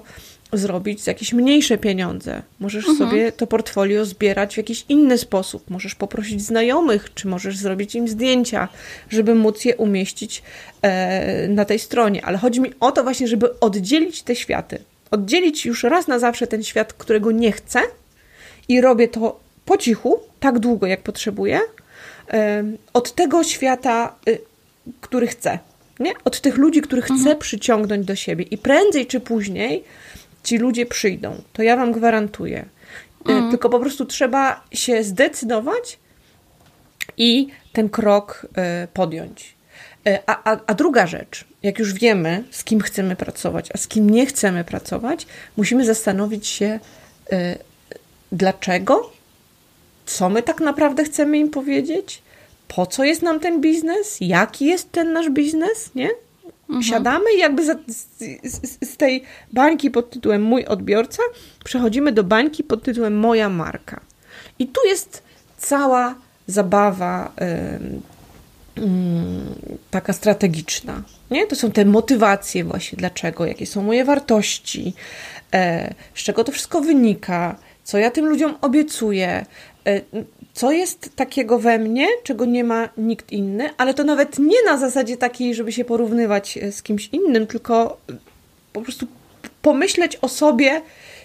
zrobić 0.53 1.03
za 1.03 1.11
jakieś 1.11 1.33
mniejsze 1.33 1.77
pieniądze. 1.77 2.41
Możesz 2.59 2.89
mhm. 2.89 3.09
sobie 3.09 3.31
to 3.31 3.47
portfolio 3.47 4.05
zbierać 4.05 4.53
w 4.53 4.57
jakiś 4.57 4.85
inny 4.89 5.17
sposób. 5.17 5.69
Możesz 5.69 5.95
poprosić 5.95 6.41
znajomych, 6.41 7.13
czy 7.13 7.27
możesz 7.27 7.57
zrobić 7.57 7.95
im 7.95 8.07
zdjęcia, 8.07 8.67
żeby 9.09 9.35
móc 9.35 9.65
je 9.65 9.75
umieścić 9.75 10.43
e, 10.81 11.47
na 11.47 11.65
tej 11.65 11.79
stronie. 11.79 12.25
Ale 12.25 12.37
chodzi 12.37 12.61
mi 12.61 12.71
o 12.79 12.91
to 12.91 13.03
właśnie, 13.03 13.27
żeby 13.27 13.59
oddzielić 13.59 14.21
te 14.21 14.35
światy. 14.35 14.77
Oddzielić 15.11 15.65
już 15.65 15.83
raz 15.83 16.07
na 16.07 16.19
zawsze 16.19 16.47
ten 16.47 16.63
świat, 16.63 16.93
którego 16.93 17.31
nie 17.31 17.51
chcę 17.51 17.81
i 18.67 18.81
robię 18.81 19.07
to 19.07 19.39
po 19.65 19.77
cichu, 19.77 20.19
tak 20.39 20.59
długo 20.59 20.87
jak 20.87 21.01
potrzebuję, 21.01 21.59
e, 22.33 22.63
od 22.93 23.15
tego 23.15 23.43
świata, 23.43 24.15
e, 24.27 24.37
który 25.01 25.27
chcę. 25.27 25.59
Nie? 25.99 26.13
Od 26.25 26.41
tych 26.41 26.57
ludzi, 26.57 26.81
których 26.81 27.05
chcę 27.05 27.13
mhm. 27.13 27.37
przyciągnąć 27.37 28.05
do 28.05 28.15
siebie. 28.15 28.45
I 28.51 28.57
prędzej 28.57 29.05
czy 29.05 29.19
później 29.19 29.83
ci 30.43 30.57
ludzie 30.57 30.85
przyjdą. 30.85 31.41
To 31.53 31.63
ja 31.63 31.75
Wam 31.75 31.91
gwarantuję. 31.91 32.65
Mm. 33.25 33.49
Tylko 33.49 33.69
po 33.69 33.79
prostu 33.79 34.05
trzeba 34.05 34.63
się 34.71 35.03
zdecydować 35.03 35.99
i 37.17 37.47
ten 37.73 37.89
krok 37.89 38.47
e, 38.55 38.87
podjąć. 38.93 39.55
E, 40.07 40.19
a, 40.25 40.51
a, 40.51 40.57
a, 40.67 40.73
druga 40.73 41.07
rzecz, 41.07 41.45
jak 41.63 41.79
już 41.79 41.93
wiemy, 41.93 42.43
z 42.51 42.63
kim 42.63 42.81
chcemy 42.81 43.15
pracować, 43.15 43.69
a 43.73 43.77
z 43.77 43.87
kim 43.87 44.09
nie 44.09 44.25
chcemy 44.25 44.63
pracować, 44.63 45.27
musimy 45.57 45.85
zastanowić 45.85 46.47
się, 46.47 46.79
dlaczego, 48.31 49.11
co 50.05 50.29
my 50.29 50.43
tak 50.43 50.59
naprawdę 50.59 51.03
chcemy 51.03 51.37
im 51.37 51.49
powiedzieć, 51.49 52.21
po 52.67 52.85
co 52.85 53.03
jest 53.03 53.21
nam 53.21 53.39
ten 53.39 53.61
biznes, 53.61 54.17
jaki 54.21 54.65
jest 54.65 54.91
ten 54.91 55.13
nasz 55.13 55.29
biznes, 55.29 55.95
nie? 55.95 56.09
Mhm. 56.71 56.83
Siadamy 56.83 57.25
i 57.35 57.39
jakby 57.39 57.65
z, 57.65 57.77
z, 58.43 58.77
z, 58.89 58.97
tej 58.97 59.23
bańki 59.53 59.91
pod 59.91 60.09
tytułem 60.09 60.43
Mój 60.43 60.65
odbiorca 60.65 61.23
przechodzimy 61.63 62.11
do 62.11 62.23
bańki 62.23 62.63
pod 62.63 62.83
tytułem 62.83 63.17
Moja 63.17 63.49
marka. 63.49 64.01
I 64.59 64.67
tu 64.67 64.81
jest 64.87 65.23
cała 65.57 66.15
zabawa 66.47 67.31
yy, 68.75 68.83
taka 69.91 70.13
strategiczna. 70.13 71.01
Nie? 71.31 71.47
To 71.47 71.55
są 71.55 71.71
te 71.71 71.85
motywacje 71.85 72.63
właśnie, 72.63 72.97
dlaczego, 72.97 73.45
jakie 73.45 73.65
są 73.65 73.83
moje 73.83 74.05
wartości, 74.05 74.93
yy, 75.53 75.59
z 76.15 76.23
czego 76.23 76.43
to 76.43 76.51
wszystko 76.51 76.81
wynika, 76.81 77.55
co 77.83 77.97
ja 77.97 78.11
tym 78.11 78.25
ludziom 78.25 78.57
obiecuję, 78.61 79.45
e, 79.87 80.01
co 80.53 80.71
jest 80.71 81.15
takiego 81.15 81.59
we 81.59 81.79
mnie, 81.79 82.07
czego 82.23 82.45
nie 82.45 82.63
ma 82.63 82.89
nikt 82.97 83.31
inny, 83.31 83.69
ale 83.77 83.93
to 83.93 84.03
nawet 84.03 84.39
nie 84.39 84.63
na 84.65 84.77
zasadzie 84.77 85.17
takiej, 85.17 85.55
żeby 85.55 85.71
się 85.71 85.85
porównywać 85.85 86.57
e, 86.57 86.71
z 86.71 86.81
kimś 86.81 87.09
innym, 87.11 87.47
tylko 87.47 87.97
e, 88.09 88.13
po 88.73 88.81
prostu 88.81 89.07
pomyśleć 89.61 90.17
o 90.21 90.29
sobie 90.29 90.81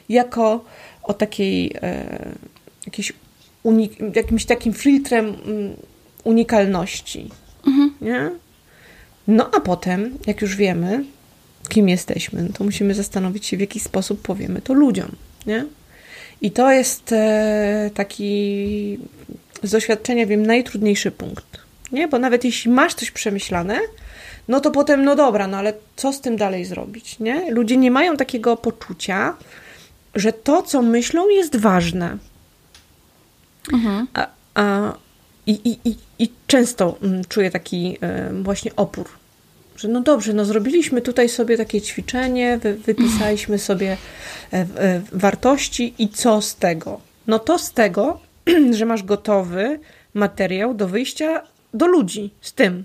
jako 0.09 0.65
o 1.03 1.15
takiej 1.15 1.77
e, 1.83 2.35
jakiejś 2.87 3.13
unik- 3.65 4.17
jakimś 4.17 4.45
takim 4.45 4.73
filtrem 4.73 5.27
um, 5.27 5.77
unikalności. 6.25 7.31
Mhm. 7.67 7.95
Nie? 8.01 8.31
No 9.29 9.51
a 9.57 9.61
potem, 9.61 10.19
jak 10.27 10.43
już 10.43 10.57
wiemy, 10.57 11.05
kim 11.69 11.89
jesteśmy, 11.89 12.49
to 12.55 12.65
musimy 12.65 12.95
zastanowić 12.95 13.47
się, 13.47 13.57
w 13.57 13.61
jaki 13.61 13.81
sposób 13.81 14.23
powiemy 14.23 14.61
to 14.63 14.75
ludziom. 14.75 15.09
Nie? 15.47 15.65
I 16.41 16.51
to 16.51 16.73
jest 16.73 17.13
e, 17.13 17.91
taki 17.95 18.99
z 19.63 19.71
doświadczenia 19.71 20.27
wiem 20.27 20.47
najtrudniejszy 20.47 21.11
punkt. 21.11 21.47
Nie? 21.93 22.09
Bo 22.09 22.19
nawet 22.19 22.45
jeśli 22.45 22.71
masz 22.71 22.95
coś 22.95 23.11
przemyślane, 23.11 23.79
no 24.49 24.61
to 24.61 24.71
potem, 24.71 25.05
no 25.05 25.17
dobra, 25.17 25.47
no 25.47 25.57
ale 25.57 25.73
co 25.97 26.13
z 26.13 26.21
tym 26.21 26.37
dalej 26.37 26.65
zrobić? 26.65 27.19
Nie? 27.19 27.51
Ludzie 27.51 27.77
nie 27.77 27.91
mają 27.91 28.17
takiego 28.17 28.57
poczucia, 28.57 29.37
że 30.15 30.33
to, 30.33 30.63
co 30.63 30.83
myślą, 30.83 31.29
jest 31.29 31.57
ważne. 31.57 32.19
Mhm. 33.73 34.07
A, 34.15 34.27
a, 34.55 34.93
i, 35.47 35.53
i, 35.53 35.91
i, 35.91 35.97
I 36.19 36.33
często 36.47 36.97
mm, 37.03 37.25
czuję 37.25 37.51
taki 37.51 37.99
y, 38.41 38.43
właśnie 38.43 38.77
opór 38.77 39.09
że 39.77 39.89
no 39.89 40.01
dobrze, 40.01 40.33
no 40.33 40.45
zrobiliśmy 40.45 41.03
tutaj 41.03 41.29
sobie 41.29 41.57
takie 41.57 41.81
ćwiczenie, 41.81 42.59
wy, 42.59 42.75
wypisaliśmy 42.75 43.59
sobie 43.59 43.97
e, 44.53 44.57
e, 44.57 45.03
wartości 45.13 45.95
i 45.99 46.09
co 46.09 46.43
z 46.43 46.57
tego? 46.57 47.01
No 47.27 47.39
to 47.39 47.59
z 47.59 47.73
tego, 47.73 48.21
że 48.79 48.87
masz 48.87 49.03
gotowy 49.03 49.81
materiał 50.15 50.75
do 50.75 50.89
wyjścia 50.89 51.43
do 51.75 51.87
ludzi 51.87 52.31
z 52.41 52.53
tym. 52.53 52.85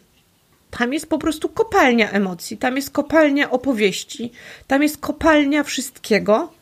Tam 0.71 0.93
jest 0.93 1.09
po 1.09 1.17
prostu 1.17 1.49
kopalnia 1.49 2.11
emocji, 2.11 2.57
tam 2.57 2.75
jest 2.75 2.89
kopalnia 2.89 3.51
opowieści, 3.51 4.31
tam 4.67 4.83
jest 4.83 4.97
kopalnia 4.97 5.63
wszystkiego. 5.63 6.53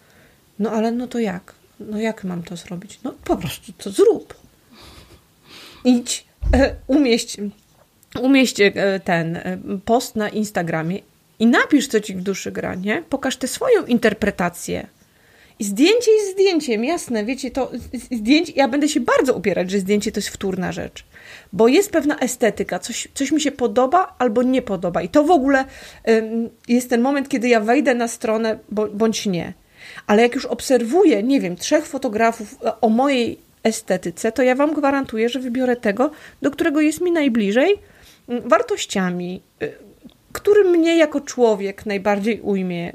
No 0.59 0.71
ale 0.71 0.91
no 0.91 1.07
to 1.07 1.19
jak? 1.19 1.53
No 1.79 1.99
jak 1.99 2.23
mam 2.23 2.43
to 2.43 2.57
zrobić? 2.57 2.99
No 3.03 3.13
po 3.23 3.37
prostu 3.37 3.73
to 3.73 3.89
zrób. 3.89 4.33
Idź, 5.85 6.25
e, 6.53 6.75
umieść 6.87 7.37
umieść 8.21 8.61
e, 8.61 8.71
ten 9.03 9.35
e, 9.35 9.57
post 9.85 10.15
na 10.15 10.29
Instagramie 10.29 10.99
i 11.39 11.47
napisz, 11.47 11.87
co 11.87 11.99
ci 11.99 12.15
w 12.15 12.21
duszy 12.21 12.51
gra, 12.51 12.75
nie? 12.75 13.03
Pokaż 13.09 13.37
tę 13.37 13.47
swoją 13.47 13.85
interpretację. 13.85 14.87
I 15.59 15.63
zdjęcie 15.63 16.11
jest 16.11 16.31
zdjęciem, 16.31 16.85
jasne, 16.85 17.25
wiecie, 17.25 17.51
to 17.51 17.71
zdjęcie, 18.11 18.53
ja 18.55 18.67
będę 18.67 18.89
się 18.89 18.99
bardzo 18.99 19.33
upierać, 19.33 19.71
że 19.71 19.79
zdjęcie 19.79 20.11
to 20.11 20.17
jest 20.17 20.29
wtórna 20.29 20.71
rzecz, 20.71 21.05
bo 21.53 21.67
jest 21.67 21.91
pewna 21.91 22.19
estetyka, 22.19 22.79
coś, 22.79 23.07
coś 23.13 23.31
mi 23.31 23.41
się 23.41 23.51
podoba 23.51 24.15
albo 24.19 24.43
nie 24.43 24.61
podoba 24.61 25.01
i 25.01 25.09
to 25.09 25.23
w 25.23 25.31
ogóle 25.31 25.65
ym, 26.09 26.49
jest 26.67 26.89
ten 26.89 27.01
moment, 27.01 27.29
kiedy 27.29 27.47
ja 27.47 27.59
wejdę 27.59 27.95
na 27.95 28.07
stronę 28.07 28.59
bądź 28.93 29.25
nie. 29.25 29.53
Ale 30.07 30.21
jak 30.21 30.35
już 30.35 30.45
obserwuję, 30.45 31.23
nie 31.23 31.41
wiem, 31.41 31.55
trzech 31.55 31.85
fotografów 31.85 32.57
e, 32.63 32.81
o 32.81 32.89
mojej 32.89 33.39
estetyce, 33.63 34.31
to 34.31 34.43
ja 34.43 34.55
Wam 34.55 34.73
gwarantuję, 34.73 35.29
że 35.29 35.39
wybiorę 35.39 35.75
tego, 35.75 36.11
do 36.41 36.51
którego 36.51 36.81
jest 36.81 37.01
mi 37.01 37.11
najbliżej, 37.11 37.75
wartościami, 38.45 39.41
y, 39.63 39.73
który 40.31 40.63
mnie 40.63 40.97
jako 40.97 41.21
człowiek 41.21 41.85
najbardziej 41.85 42.41
ujmie. 42.41 42.93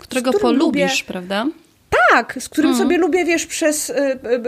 Którego 0.00 0.32
polubisz, 0.32 0.82
lubię, 0.82 1.04
prawda? 1.06 1.46
Tak, 2.10 2.38
z 2.40 2.48
którym 2.48 2.70
mm. 2.70 2.82
sobie 2.82 2.98
lubię, 2.98 3.24
wiesz, 3.24 3.46
przez, 3.46 3.90
y, 3.90 3.94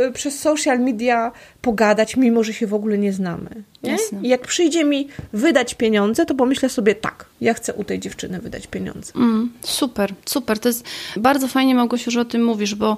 y, 0.09 0.13
przez 0.13 0.41
social 0.41 0.81
media 0.81 1.33
pogadać, 1.63 2.17
mimo 2.17 2.45
że 2.45 2.53
się 2.53 2.67
w 2.67 2.75
ogóle 2.75 2.99
nie 2.99 3.13
znamy. 3.13 3.51
Nie? 3.83 3.97
I 4.23 4.29
jak 4.29 4.47
przyjdzie 4.47 4.85
mi 4.85 5.09
wydać 5.33 5.75
pieniądze, 5.75 6.27
to 6.27 6.35
pomyślę 6.35 6.69
sobie 6.69 6.95
tak, 6.95 7.25
ja 7.41 7.55
chcę 7.55 7.75
u 7.75 7.85
tej 7.85 7.99
dziewczyny 8.01 8.41
wydać 8.41 8.67
pieniądze. 8.67 9.13
Mm, 9.17 9.53
super, 9.61 10.15
super. 10.25 10.59
To 10.59 10.69
jest 10.69 10.85
bardzo 11.17 11.49
fajnie, 11.49 11.75
Małgosiu, 11.75 12.11
że 12.11 12.21
o 12.21 12.25
tym 12.25 12.45
mówisz, 12.45 12.75
bo 12.75 12.97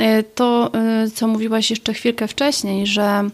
y, 0.00 0.24
to, 0.34 0.72
co 1.14 1.26
mówiłaś 1.26 1.70
jeszcze 1.70 1.94
chwilkę 1.94 2.28
wcześniej, 2.28 2.86
że 2.86 3.30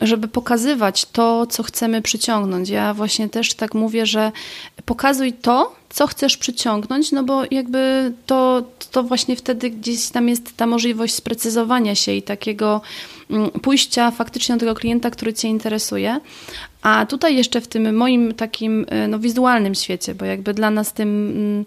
żeby 0.00 0.28
pokazywać 0.28 1.04
to, 1.04 1.46
co 1.46 1.62
chcemy 1.62 2.02
przyciągnąć. 2.02 2.68
Ja 2.68 2.94
właśnie 2.94 3.28
też 3.28 3.54
tak 3.54 3.74
mówię, 3.74 4.06
że 4.06 4.32
pokazuj 4.84 5.32
to, 5.32 5.76
co 5.88 6.06
chcesz 6.06 6.36
przyciągnąć, 6.36 7.12
no 7.12 7.24
bo 7.24 7.42
jakby 7.50 8.12
to, 8.26 8.62
to 8.90 9.02
właśnie 9.02 9.36
wtedy 9.36 9.70
gdzieś 9.70 10.08
tam 10.08 10.28
jest 10.28 10.56
ta 10.56 10.66
możliwość 10.66 11.14
sprecyzowania 11.14 11.94
się 11.94 12.12
i 12.12 12.22
takiego 12.22 12.80
mm, 13.30 13.50
pójścia 13.50 14.10
faktycznie 14.10 14.54
do 14.54 14.60
tego 14.60 14.74
klienta, 14.74 15.10
który 15.10 15.34
Cię 15.34 15.48
interesuje. 15.48 16.20
A 16.82 17.06
tutaj 17.06 17.36
jeszcze 17.36 17.60
w 17.60 17.68
tym 17.68 17.96
moim 17.96 18.34
takim 18.34 18.86
y, 19.04 19.08
no, 19.08 19.18
wizualnym 19.18 19.74
świecie, 19.74 20.14
bo 20.14 20.24
jakby 20.24 20.54
dla 20.54 20.70
nas 20.70 20.92
tym 20.92 21.30
mm, 21.30 21.64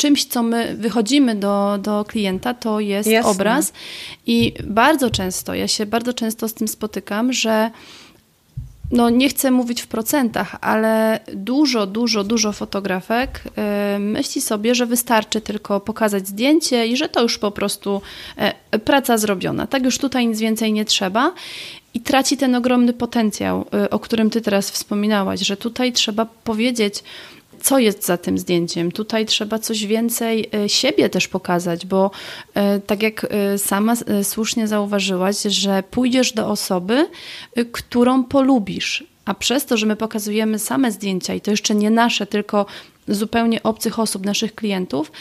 czymś, 0.00 0.24
co 0.24 0.42
my 0.42 0.76
wychodzimy 0.78 1.34
do, 1.34 1.78
do 1.82 2.04
klienta, 2.08 2.54
to 2.54 2.80
jest 2.80 3.08
Jasne. 3.08 3.30
obraz. 3.30 3.72
I 4.26 4.52
bardzo 4.64 5.10
często, 5.10 5.54
ja 5.54 5.68
się 5.68 5.86
bardzo 5.86 6.14
często 6.14 6.48
z 6.48 6.54
tym 6.54 6.68
spotykam, 6.68 7.32
że 7.32 7.70
no 8.92 9.10
nie 9.10 9.28
chcę 9.28 9.50
mówić 9.50 9.82
w 9.82 9.86
procentach, 9.86 10.56
ale 10.60 11.20
dużo, 11.34 11.86
dużo, 11.86 12.24
dużo 12.24 12.52
fotografek 12.52 13.42
myśli 13.98 14.40
sobie, 14.40 14.74
że 14.74 14.86
wystarczy 14.86 15.40
tylko 15.40 15.80
pokazać 15.80 16.28
zdjęcie 16.28 16.86
i 16.86 16.96
że 16.96 17.08
to 17.08 17.22
już 17.22 17.38
po 17.38 17.50
prostu 17.50 18.02
y, 18.74 18.78
praca 18.78 19.18
zrobiona. 19.18 19.66
Tak 19.66 19.84
już 19.84 19.98
tutaj 19.98 20.26
nic 20.26 20.40
więcej 20.40 20.72
nie 20.72 20.84
trzeba. 20.84 21.32
I 21.94 22.00
traci 22.00 22.36
ten 22.36 22.54
ogromny 22.54 22.92
potencjał, 22.92 23.66
y, 23.84 23.90
o 23.90 23.98
którym 23.98 24.30
ty 24.30 24.40
teraz 24.40 24.70
wspominałaś, 24.70 25.40
że 25.40 25.56
tutaj 25.56 25.92
trzeba 25.92 26.26
powiedzieć, 26.44 27.02
co 27.62 27.78
jest 27.78 28.06
za 28.06 28.16
tym 28.16 28.38
zdjęciem. 28.38 28.92
Tutaj 28.92 29.26
trzeba 29.26 29.58
coś 29.58 29.86
więcej 29.86 30.50
e, 30.54 30.68
siebie 30.68 31.08
też 31.08 31.28
pokazać, 31.28 31.86
bo 31.86 32.10
e, 32.54 32.80
tak 32.80 33.02
jak 33.02 33.26
e, 33.30 33.58
sama 33.58 33.94
słusznie 34.22 34.68
zauważyłaś, 34.68 35.42
że 35.42 35.82
pójdziesz 35.90 36.32
do 36.32 36.48
osoby, 36.48 37.06
którą 37.72 38.24
polubisz. 38.24 39.04
A 39.24 39.34
przez 39.34 39.66
to, 39.66 39.76
że 39.76 39.86
my 39.86 39.96
pokazujemy 39.96 40.58
same 40.58 40.92
zdjęcia 40.92 41.34
i 41.34 41.40
to 41.40 41.50
jeszcze 41.50 41.74
nie 41.74 41.90
nasze, 41.90 42.26
tylko 42.26 42.66
zupełnie 43.08 43.62
obcych 43.62 43.98
osób, 43.98 44.26
naszych 44.26 44.54
klientów, 44.54 45.12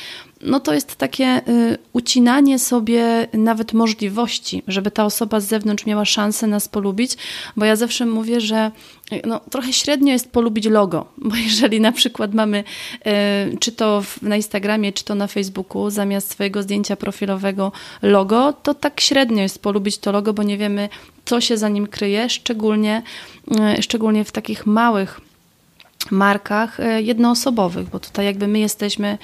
no 0.41 0.59
to 0.59 0.73
jest 0.73 0.95
takie 0.95 1.41
y, 1.47 1.77
ucinanie 1.93 2.59
sobie 2.59 3.27
nawet 3.33 3.73
możliwości, 3.73 4.63
żeby 4.67 4.91
ta 4.91 5.05
osoba 5.05 5.39
z 5.39 5.47
zewnątrz 5.47 5.85
miała 5.85 6.05
szansę 6.05 6.47
nas 6.47 6.67
polubić, 6.67 7.17
bo 7.57 7.65
ja 7.65 7.75
zawsze 7.75 8.05
mówię, 8.05 8.41
że 8.41 8.71
y, 9.13 9.21
no, 9.25 9.39
trochę 9.39 9.73
średnio 9.73 10.13
jest 10.13 10.31
polubić 10.31 10.65
logo, 10.65 11.05
bo 11.29 11.35
jeżeli 11.35 11.81
na 11.81 11.91
przykład 11.91 12.33
mamy 12.33 12.63
y, 13.53 13.57
czy 13.57 13.71
to 13.71 14.03
na 14.21 14.35
Instagramie, 14.35 14.93
czy 14.93 15.03
to 15.03 15.15
na 15.15 15.27
Facebooku, 15.27 15.89
zamiast 15.89 16.31
swojego 16.31 16.63
zdjęcia 16.63 16.95
profilowego 16.95 17.71
logo, 18.01 18.53
to 18.53 18.73
tak 18.73 19.01
średnio 19.01 19.41
jest 19.41 19.61
polubić 19.61 19.97
to 19.97 20.11
logo, 20.11 20.33
bo 20.33 20.43
nie 20.43 20.57
wiemy, 20.57 20.89
co 21.25 21.41
się 21.41 21.57
za 21.57 21.69
nim 21.69 21.87
kryje, 21.87 22.29
szczególnie, 22.29 23.01
szczególnie 23.79 24.23
w 24.23 24.31
takich 24.31 24.65
małych 24.65 25.21
markach 26.11 26.79
e, 26.79 27.01
jednoosobowych, 27.01 27.89
bo 27.89 27.99
tutaj 27.99 28.25
jakby 28.25 28.47
my 28.47 28.59
jesteśmy 28.59 29.17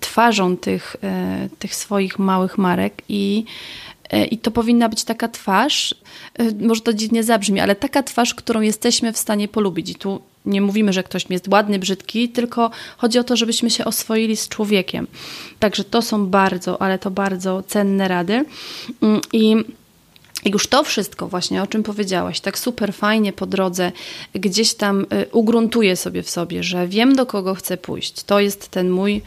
twarzą 0.00 0.56
tych, 0.56 0.96
e, 1.02 1.48
tych 1.58 1.74
swoich 1.74 2.18
małych 2.18 2.58
marek 2.58 3.02
i 3.08 3.44
e, 4.10 4.24
i 4.24 4.38
to 4.38 4.50
powinna 4.50 4.88
być 4.88 5.04
taka 5.04 5.28
twarz, 5.28 5.94
może 6.60 6.80
to 6.80 6.92
dziwnie 6.92 7.22
zabrzmi, 7.22 7.60
ale 7.60 7.74
taka 7.74 8.02
twarz, 8.02 8.34
którą 8.34 8.60
jesteśmy 8.60 9.12
w 9.12 9.18
stanie 9.18 9.48
polubić. 9.48 9.90
I 9.90 9.94
tu 9.94 10.20
nie 10.46 10.60
mówimy, 10.60 10.92
że 10.92 11.02
ktoś 11.02 11.26
jest 11.30 11.48
ładny, 11.48 11.78
brzydki, 11.78 12.28
tylko 12.28 12.70
chodzi 12.96 13.18
o 13.18 13.24
to, 13.24 13.36
żebyśmy 13.36 13.70
się 13.70 13.84
oswoili 13.84 14.36
z 14.36 14.48
człowiekiem. 14.48 15.06
Także 15.58 15.84
to 15.84 16.02
są 16.02 16.26
bardzo, 16.26 16.82
ale 16.82 16.98
to 16.98 17.10
bardzo 17.10 17.62
cenne 17.62 18.08
rady. 18.08 18.44
Mm, 19.02 19.20
I 19.32 19.56
i 19.58 19.64
już 20.44 20.66
to 20.66 20.84
wszystko 20.84 21.28
właśnie, 21.28 21.62
o 21.62 21.66
czym 21.66 21.82
powiedziałaś, 21.82 22.40
tak 22.40 22.58
super 22.58 22.94
fajnie 22.94 23.32
po 23.32 23.46
drodze 23.46 23.92
gdzieś 24.34 24.74
tam 24.74 25.00
y, 25.00 25.06
ugruntuję 25.32 25.96
sobie 25.96 26.22
w 26.22 26.30
sobie, 26.30 26.62
że 26.62 26.88
wiem 26.88 27.16
do 27.16 27.26
kogo 27.26 27.54
chcę 27.54 27.76
pójść. 27.76 28.22
To 28.22 28.40
jest 28.40 28.68
ten 28.68 28.90
mój, 28.90 29.22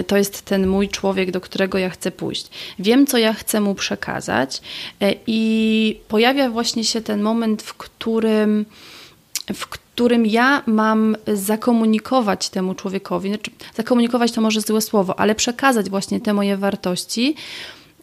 y, 0.00 0.04
to 0.04 0.16
jest 0.16 0.42
ten 0.42 0.66
mój 0.66 0.88
człowiek, 0.88 1.30
do 1.30 1.40
którego 1.40 1.78
ja 1.78 1.90
chcę 1.90 2.10
pójść. 2.10 2.46
Wiem, 2.78 3.06
co 3.06 3.18
ja 3.18 3.32
chcę 3.32 3.60
mu 3.60 3.74
przekazać 3.74 4.60
y, 5.02 5.14
i 5.26 6.00
pojawia 6.08 6.50
właśnie 6.50 6.84
się 6.84 7.00
ten 7.00 7.22
moment, 7.22 7.62
w 7.62 7.74
którym 7.74 8.64
w 9.54 9.66
którym 9.66 10.26
ja 10.26 10.62
mam 10.66 11.16
zakomunikować 11.26 12.48
temu 12.48 12.74
człowiekowi, 12.74 13.28
znaczy 13.28 13.50
zakomunikować 13.76 14.32
to 14.32 14.40
może 14.40 14.60
złe 14.60 14.80
słowo, 14.80 15.20
ale 15.20 15.34
przekazać 15.34 15.90
właśnie 15.90 16.20
te 16.20 16.34
moje 16.34 16.56
wartości, 16.56 17.34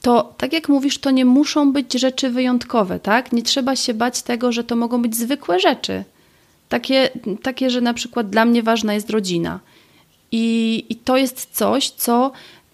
to 0.06 0.34
tak 0.38 0.54
jak 0.54 0.70
mówisz, 0.70 0.98
to 0.98 1.12
nie 1.12 1.26
muszą 1.26 1.74
być 1.74 1.94
rzeczy 1.94 2.30
wyjątkowe, 2.30 3.00
tak? 3.00 3.32
Nie 3.32 3.44
trzeba 3.44 3.76
się 3.76 3.94
bać 3.94 4.22
tego, 4.22 4.52
że 4.52 4.64
to 4.64 4.76
mogą 4.76 5.02
być 5.02 5.16
zwykłe 5.16 5.60
rzeczy. 5.60 6.04
Takie, 6.70 7.10
takie 7.44 7.70
że 7.70 7.82
na 7.82 7.94
przykład 7.94 8.30
dla 8.30 8.46
mnie 8.46 8.64
ważna 8.64 8.94
jest 8.94 9.10
rodzina. 9.10 9.60
I, 10.32 10.86
i 10.90 10.96
to 10.96 11.18
jest 11.18 11.50
coś, 11.52 11.90
co 11.90 12.32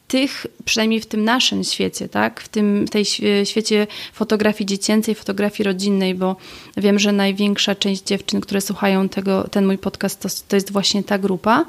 tych, 0.08 0.48
przynajmniej 0.66 1.00
w 1.00 1.06
tym 1.06 1.24
naszym 1.24 1.64
świecie, 1.64 2.10
tak? 2.10 2.42
w, 2.42 2.50
tym, 2.50 2.86
w 2.86 2.90
tej 2.90 3.06
świecie 3.46 3.88
fotografii 4.14 4.66
dziecięcej, 4.66 5.16
fotografii 5.16 5.68
rodzinnej, 5.68 6.16
bo 6.16 6.36
wiem, 6.78 7.00
że 7.00 7.12
największa 7.12 7.76
część 7.76 8.04
dziewczyn, 8.04 8.42
które 8.42 8.62
słuchają 8.62 9.10
tego, 9.10 9.48
ten 9.52 9.66
mój 9.66 9.78
podcast, 9.78 10.20
to, 10.20 10.30
to 10.48 10.56
jest 10.56 10.72
właśnie 10.72 11.04
ta 11.04 11.18
grupa. 11.18 11.66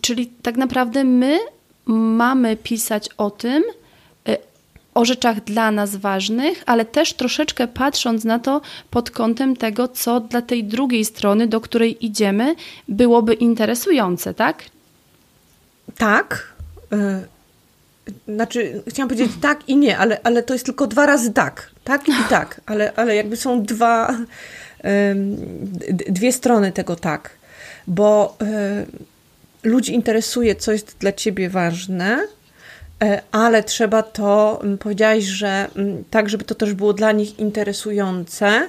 Czyli 0.00 0.26
tak 0.26 0.56
naprawdę 0.56 1.04
my 1.04 1.38
mamy 1.86 2.56
pisać 2.56 3.08
o 3.18 3.30
tym, 3.30 3.62
o 4.98 5.04
rzeczach 5.04 5.44
dla 5.44 5.70
nas 5.70 5.96
ważnych, 5.96 6.62
ale 6.66 6.84
też 6.84 7.12
troszeczkę 7.12 7.68
patrząc 7.68 8.24
na 8.24 8.38
to 8.38 8.60
pod 8.90 9.10
kątem 9.10 9.56
tego, 9.56 9.88
co 9.88 10.20
dla 10.20 10.42
tej 10.42 10.64
drugiej 10.64 11.04
strony, 11.04 11.46
do 11.46 11.60
której 11.60 12.06
idziemy, 12.06 12.54
byłoby 12.88 13.34
interesujące, 13.34 14.34
tak? 14.34 14.62
Tak. 15.96 16.52
Yy, 16.90 18.34
znaczy, 18.34 18.82
chciałam 18.88 19.08
powiedzieć 19.08 19.32
tak 19.48 19.68
i 19.68 19.76
nie, 19.76 19.98
ale, 19.98 20.20
ale 20.24 20.42
to 20.42 20.54
jest 20.54 20.64
tylko 20.64 20.86
dwa 20.86 21.06
razy 21.06 21.32
tak. 21.32 21.70
Tak 21.84 22.08
i 22.08 22.12
tak, 22.30 22.60
ale, 22.66 22.92
ale 22.96 23.16
jakby 23.16 23.36
są 23.36 23.62
dwa, 23.62 24.18
dwie 26.08 26.32
strony 26.32 26.72
tego 26.72 26.96
tak. 26.96 27.30
Bo 27.86 28.36
yy, 28.40 29.70
ludzi 29.70 29.94
interesuje, 29.94 30.56
co 30.56 30.72
jest 30.72 30.96
dla 30.98 31.12
ciebie 31.12 31.50
ważne, 31.50 32.18
ale 33.32 33.62
trzeba 33.62 34.02
to, 34.02 34.60
powiedziałaś, 34.80 35.24
że 35.24 35.68
tak, 36.10 36.28
żeby 36.28 36.44
to 36.44 36.54
też 36.54 36.74
było 36.74 36.92
dla 36.92 37.12
nich 37.12 37.38
interesujące 37.38 38.68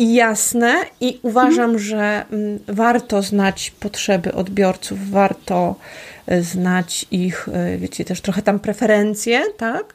i 0.00 0.14
jasne, 0.14 0.74
i 1.00 1.18
uważam, 1.22 1.70
mhm. 1.70 1.78
że 1.78 2.24
warto 2.68 3.22
znać 3.22 3.70
potrzeby 3.80 4.34
odbiorców, 4.34 5.10
warto 5.10 5.74
e, 6.26 6.42
znać 6.42 7.06
ich, 7.10 7.48
e, 7.52 7.78
wiecie, 7.78 8.04
też 8.04 8.20
trochę 8.20 8.42
tam 8.42 8.60
preferencje, 8.60 9.42
tak? 9.56 9.94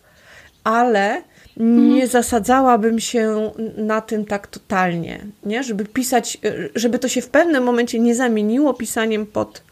Ale 0.64 1.22
nie 1.58 1.92
mhm. 1.92 2.08
zasadzałabym 2.08 3.00
się 3.00 3.52
na 3.78 4.02
tym 4.02 4.26
tak 4.26 4.48
totalnie, 4.48 5.20
nie? 5.46 5.64
Żeby 5.64 5.86
pisać, 5.86 6.38
żeby 6.76 7.00
to 7.00 7.08
się 7.08 7.22
w 7.22 7.30
pewnym 7.30 7.64
momencie 7.64 8.00
nie 8.00 8.16
zamieniło 8.16 8.74
pisaniem 8.74 9.26
pod, 9.26 9.64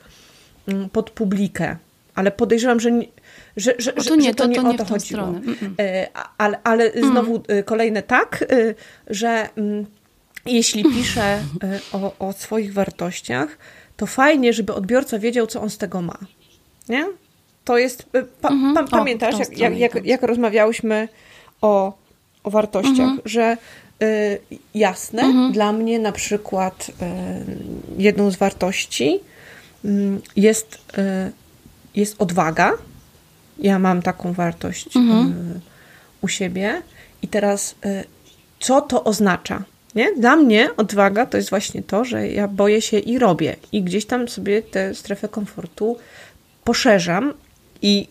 pod 0.92 1.10
publikę. 1.10 1.78
Ale 2.16 2.32
podejrzewam, 2.32 2.80
że 2.80 2.92
nie, 3.58 3.64
że, 3.64 3.94
że, 3.98 4.10
to 4.10 4.16
nie, 4.16 4.30
że 4.30 4.36
to, 4.36 4.44
to, 4.44 4.50
nie, 4.50 4.56
to 4.56 4.70
o 4.70 4.74
to 4.74 4.86
chodziło. 4.86 5.24
Mm 5.24 5.42
-mm. 5.42 5.76
Ale, 6.38 6.60
ale 6.64 6.92
znowu 6.92 7.44
mm. 7.48 7.64
kolejne 7.64 8.04
tak, 8.04 8.46
e, 8.50 8.76
że 9.08 9.50
mm, 9.56 9.86
jeśli 10.46 10.84
piszę 10.96 11.40
o, 11.94 12.14
o 12.20 12.34
swoich 12.34 12.74
wartościach, 12.74 13.58
to 13.98 14.06
fajnie, 14.06 14.54
żeby 14.54 14.74
odbiorca 14.74 15.20
wiedział, 15.20 15.48
co 15.48 15.62
on 15.62 15.70
z 15.70 15.78
tego 15.78 16.02
ma. 16.02 16.18
Nie? 16.90 17.08
To 17.66 17.78
jest. 17.78 18.10
Pa, 18.42 18.50
mm 18.50 18.74
-hmm. 18.74 18.76
pa, 18.76 18.98
pamiętasz, 18.98 19.36
o, 19.36 19.38
jak, 19.38 19.58
jak, 19.58 19.78
jak, 19.78 20.06
jak, 20.06 20.24
rozmawiałyśmy 20.24 21.08
o, 21.62 21.94
o 22.44 22.50
wartościach, 22.50 23.00
mm 23.00 23.18
-hmm. 23.18 23.22
że 23.26 23.58
y, 24.04 24.40
jasne, 24.76 25.22
mm 25.22 25.36
-hmm. 25.36 25.54
dla 25.54 25.74
mnie 25.74 26.00
na 26.00 26.12
przykład 26.12 26.90
y, 26.90 26.94
jedną 27.98 28.32
z 28.32 28.36
wartości 28.36 29.20
y, 29.86 29.90
jest, 30.36 30.78
jest 31.96 32.22
odwaga 32.22 32.74
ja 33.60 33.80
mam 33.80 34.02
taką 34.02 34.34
wartość 34.34 34.96
mhm. 34.98 35.32
Y, 35.32 35.60
u 36.22 36.28
siebie. 36.28 36.82
I 37.22 37.28
teraz, 37.28 37.76
y, 37.86 38.04
co 38.60 38.82
to 38.82 39.04
oznacza? 39.04 39.64
Nie? 39.96 40.16
Dla 40.16 40.36
mnie 40.36 40.76
odwaga 40.78 41.26
to 41.26 41.38
jest 41.38 41.50
właśnie 41.50 41.84
to, 41.84 42.06
że 42.06 42.28
ja 42.28 42.48
boję 42.48 42.82
się 42.82 43.00
i 43.00 43.20
robię. 43.20 43.56
I 43.72 43.84
gdzieś 43.84 44.06
tam 44.06 44.28
sobie 44.28 44.62
tę 44.62 44.96
strefę 44.96 45.30
komfortu 45.30 45.98
poszerzam 46.64 47.34
i, 47.82 48.08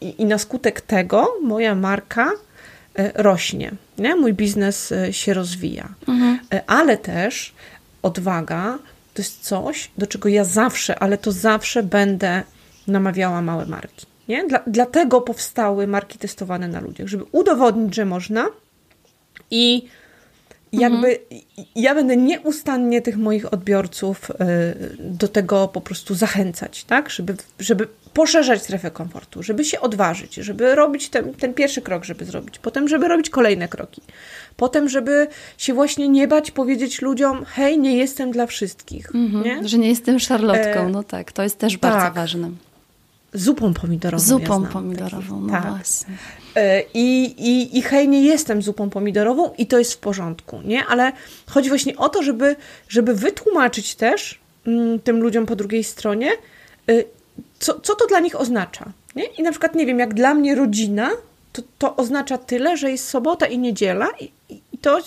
i, 0.00 0.22
i 0.22 0.24
na 0.24 0.38
skutek 0.38 0.80
tego 0.80 1.34
moja 1.42 1.74
marka 1.74 2.30
e, 2.94 3.22
rośnie. 3.22 3.72
Nie? 3.98 4.16
Mój 4.16 4.34
biznes 4.34 4.92
e, 4.92 5.12
się 5.12 5.34
rozwija. 5.34 5.88
Mhm. 6.08 6.38
E, 6.54 6.62
ale 6.66 6.96
też 6.96 7.54
odwaga 8.02 8.78
to 9.14 9.22
jest 9.22 9.40
coś, 9.40 9.90
do 9.98 10.06
czego 10.06 10.28
ja 10.28 10.44
zawsze, 10.44 10.98
ale 10.98 11.18
to 11.18 11.32
zawsze 11.32 11.82
będę 11.82 12.42
namawiała 12.86 13.42
małe 13.42 13.66
marki. 13.66 14.06
Nie? 14.28 14.46
Dla, 14.46 14.62
dlatego 14.66 15.20
powstały 15.20 15.86
marki 15.86 16.18
testowane 16.18 16.68
na 16.68 16.80
ludziach, 16.80 17.06
żeby 17.06 17.24
udowodnić, 17.32 17.94
że 17.94 18.04
można 18.04 18.48
i 19.50 19.88
jakby 20.72 21.08
mhm. 21.08 21.40
ja 21.74 21.94
będę 21.94 22.16
nieustannie 22.16 23.02
tych 23.02 23.16
moich 23.16 23.52
odbiorców 23.52 24.30
y, 24.30 24.34
do 24.98 25.28
tego 25.28 25.68
po 25.68 25.80
prostu 25.80 26.14
zachęcać, 26.14 26.84
tak? 26.84 27.10
Żeby, 27.10 27.34
żeby 27.58 27.88
poszerzać 28.14 28.62
strefę 28.62 28.90
komfortu, 28.90 29.42
żeby 29.42 29.64
się 29.64 29.80
odważyć, 29.80 30.34
żeby 30.34 30.74
robić 30.74 31.08
ten, 31.08 31.34
ten 31.34 31.54
pierwszy 31.54 31.82
krok, 31.82 32.04
żeby 32.04 32.24
zrobić, 32.24 32.58
potem, 32.58 32.88
żeby 32.88 33.08
robić 33.08 33.30
kolejne 33.30 33.68
kroki, 33.68 34.02
potem, 34.56 34.88
żeby 34.88 35.26
się 35.58 35.74
właśnie 35.74 36.08
nie 36.08 36.28
bać 36.28 36.50
powiedzieć 36.50 37.02
ludziom, 37.02 37.44
hej, 37.44 37.78
nie 37.78 37.96
jestem 37.96 38.30
dla 38.30 38.46
wszystkich. 38.46 39.14
Mhm, 39.14 39.44
nie? 39.44 39.68
Że 39.68 39.78
nie 39.78 39.88
jestem 39.88 40.18
szarlotką, 40.18 40.80
e, 40.80 40.88
no 40.88 41.02
tak, 41.02 41.32
to 41.32 41.42
jest 41.42 41.58
też 41.58 41.78
bardzo 41.78 42.00
tak. 42.00 42.14
ważne. 42.14 42.50
Zupą 43.34 43.74
pomidorową. 43.74 44.24
Zupą 44.24 44.62
ja 44.62 44.68
pomidorową, 44.68 45.40
no 45.40 45.52
tak. 45.52 45.68
właśnie. 45.68 46.14
E, 46.56 46.82
I, 46.94 47.24
i, 47.24 47.78
I 47.78 47.82
hej, 47.82 48.08
nie 48.08 48.22
jestem 48.22 48.62
zupą 48.62 48.90
pomidorową 48.90 49.50
i 49.58 49.66
to 49.66 49.78
jest 49.78 49.94
w 49.94 49.98
porządku, 49.98 50.60
nie? 50.64 50.86
Ale 50.86 51.12
chodzi 51.46 51.68
właśnie 51.68 51.96
o 51.96 52.08
to, 52.08 52.22
żeby, 52.22 52.56
żeby 52.88 53.14
wytłumaczyć 53.14 53.94
też 53.94 54.38
mm, 54.66 55.00
tym 55.00 55.20
ludziom 55.20 55.46
po 55.46 55.56
drugiej 55.56 55.84
stronie, 55.84 56.30
y, 56.90 57.04
co, 57.58 57.80
co 57.80 57.94
to 57.94 58.06
dla 58.06 58.20
nich 58.20 58.40
oznacza. 58.40 58.92
Nie? 59.16 59.24
I 59.24 59.42
na 59.42 59.50
przykład, 59.50 59.74
nie 59.74 59.86
wiem, 59.86 59.98
jak 59.98 60.14
dla 60.14 60.34
mnie 60.34 60.54
rodzina, 60.54 61.10
to, 61.52 61.62
to 61.78 61.96
oznacza 61.96 62.38
tyle, 62.38 62.76
że 62.76 62.90
jest 62.90 63.08
sobota 63.08 63.46
i 63.46 63.58
niedziela 63.58 64.08
i, 64.20 64.30
i 64.72 64.78
to, 64.78 64.98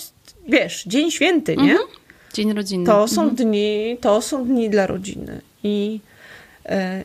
wiesz, 0.47 0.83
dzień 0.83 1.11
święty, 1.11 1.57
nie? 1.57 1.71
Mhm. 1.71 1.89
Dzień 2.33 2.53
rodziny. 2.53 2.85
To 2.85 3.07
są 3.07 3.21
mhm. 3.21 3.35
dni, 3.35 3.97
to 4.01 4.21
są 4.21 4.45
dni 4.45 4.69
dla 4.69 4.87
rodziny. 4.87 5.41
I, 5.63 5.99
e, 6.65 7.03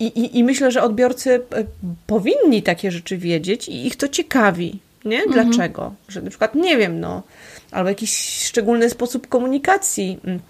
i, 0.00 0.06
i, 0.06 0.38
I 0.38 0.44
myślę, 0.44 0.70
że 0.70 0.82
odbiorcy 0.82 1.34
e, 1.34 1.64
powinni 2.06 2.62
takie 2.62 2.90
rzeczy 2.90 3.18
wiedzieć 3.18 3.68
i 3.68 3.86
ich 3.86 3.96
to 3.96 4.08
ciekawi. 4.08 4.78
Nie? 5.04 5.22
Mhm. 5.22 5.32
Dlaczego? 5.32 5.82
Mhm. 5.82 5.96
Że 6.08 6.22
na 6.22 6.30
przykład, 6.30 6.54
nie 6.54 6.76
wiem, 6.76 7.00
no, 7.00 7.22
albo 7.70 7.88
jakiś 7.88 8.16
szczególny 8.46 8.90
sposób 8.90 9.28
komunikacji 9.28 10.18
mm, 10.24 10.40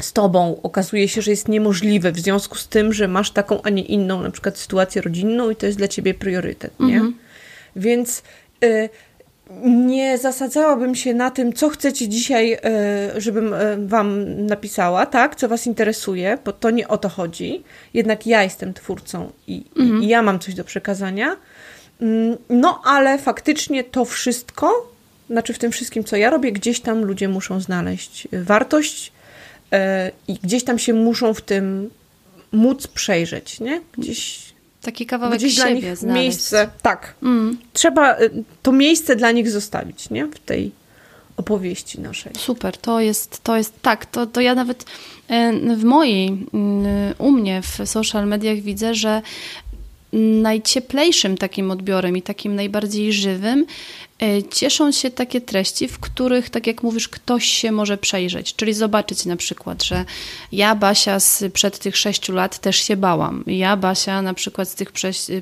z 0.00 0.12
tobą 0.12 0.60
okazuje 0.62 1.08
się, 1.08 1.22
że 1.22 1.30
jest 1.30 1.48
niemożliwe 1.48 2.12
w 2.12 2.18
związku 2.18 2.58
z 2.58 2.68
tym, 2.68 2.92
że 2.92 3.08
masz 3.08 3.30
taką, 3.30 3.62
a 3.62 3.70
nie 3.70 3.82
inną 3.82 4.22
na 4.22 4.30
przykład 4.30 4.58
sytuację 4.58 5.02
rodzinną 5.02 5.50
i 5.50 5.56
to 5.56 5.66
jest 5.66 5.78
dla 5.78 5.88
ciebie 5.88 6.14
priorytet, 6.14 6.80
nie? 6.80 6.94
Mhm. 6.94 7.18
Więc 7.76 8.22
y, 8.64 8.88
nie 9.64 10.18
zasadzałabym 10.18 10.94
się 10.94 11.14
na 11.14 11.30
tym, 11.30 11.52
co 11.52 11.68
chcecie 11.68 12.08
dzisiaj, 12.08 12.54
y, 12.54 13.20
żebym 13.20 13.54
y, 13.54 13.86
wam 13.86 14.36
napisała, 14.46 15.06
tak? 15.06 15.36
Co 15.36 15.48
was 15.48 15.66
interesuje, 15.66 16.38
bo 16.44 16.52
to 16.52 16.70
nie 16.70 16.88
o 16.88 16.98
to 16.98 17.08
chodzi. 17.08 17.62
Jednak 17.94 18.26
ja 18.26 18.42
jestem 18.42 18.74
twórcą 18.74 19.32
i, 19.46 19.64
mhm. 19.78 20.02
i 20.02 20.08
ja 20.08 20.22
mam 20.22 20.38
coś 20.38 20.54
do 20.54 20.64
przekazania. 20.64 21.36
Mm, 22.00 22.36
no, 22.50 22.82
ale 22.84 23.18
faktycznie 23.18 23.84
to 23.84 24.04
wszystko, 24.04 24.92
znaczy 25.30 25.52
w 25.52 25.58
tym 25.58 25.72
wszystkim, 25.72 26.04
co 26.04 26.16
ja 26.16 26.30
robię, 26.30 26.52
gdzieś 26.52 26.80
tam 26.80 27.04
ludzie 27.04 27.28
muszą 27.28 27.60
znaleźć 27.60 28.28
wartość, 28.32 29.12
E, 29.72 30.12
i 30.28 30.34
gdzieś 30.34 30.64
tam 30.64 30.78
się 30.78 30.94
muszą 30.94 31.34
w 31.34 31.40
tym 31.40 31.90
móc 32.52 32.86
przejrzeć, 32.86 33.60
nie? 33.60 33.80
Gdzieś 33.98 34.45
Taki 34.86 35.06
kawałek 35.06 35.38
gdzieś 35.38 35.54
siebie 35.54 35.80
dla 35.80 35.88
nich 35.90 35.96
znaleźć. 35.96 36.22
miejsce, 36.22 36.70
tak. 36.82 37.14
Mm. 37.22 37.58
Trzeba 37.72 38.16
e, 38.16 38.30
to 38.62 38.72
miejsce 38.72 39.16
dla 39.16 39.30
nich 39.32 39.50
zostawić, 39.50 40.10
nie? 40.10 40.26
W 40.26 40.38
tej 40.38 40.70
opowieści 41.36 42.00
naszej. 42.00 42.32
Super, 42.38 42.76
to 42.76 43.00
jest, 43.00 43.42
to 43.42 43.56
jest 43.56 43.82
tak, 43.82 44.06
to, 44.06 44.26
to 44.26 44.40
ja 44.40 44.54
nawet 44.54 44.84
e, 45.28 45.52
w 45.76 45.84
mojej, 45.84 46.46
u 47.18 47.32
mnie 47.32 47.62
w 47.62 47.88
social 47.88 48.26
mediach 48.26 48.58
widzę, 48.58 48.94
że 48.94 49.22
najcieplejszym 50.42 51.36
takim 51.36 51.70
odbiorem 51.70 52.16
i 52.16 52.22
takim 52.22 52.54
najbardziej 52.54 53.12
żywym 53.12 53.66
cieszą 54.50 54.92
się 54.92 55.10
takie 55.10 55.40
treści, 55.40 55.88
w 55.88 55.98
których, 55.98 56.50
tak 56.50 56.66
jak 56.66 56.82
mówisz, 56.82 57.08
ktoś 57.08 57.44
się 57.44 57.72
może 57.72 57.98
przejrzeć, 57.98 58.54
czyli 58.54 58.74
zobaczyć 58.74 59.24
na 59.24 59.36
przykład, 59.36 59.84
że 59.84 60.04
ja, 60.52 60.74
Basia, 60.74 61.18
przed 61.52 61.78
tych 61.78 61.96
sześciu 61.96 62.32
lat 62.32 62.58
też 62.58 62.76
się 62.76 62.96
bałam. 62.96 63.44
Ja, 63.46 63.76
Basia, 63.76 64.22
na 64.22 64.34
przykład 64.34 64.68
z 64.68 64.74
tych 64.74 64.92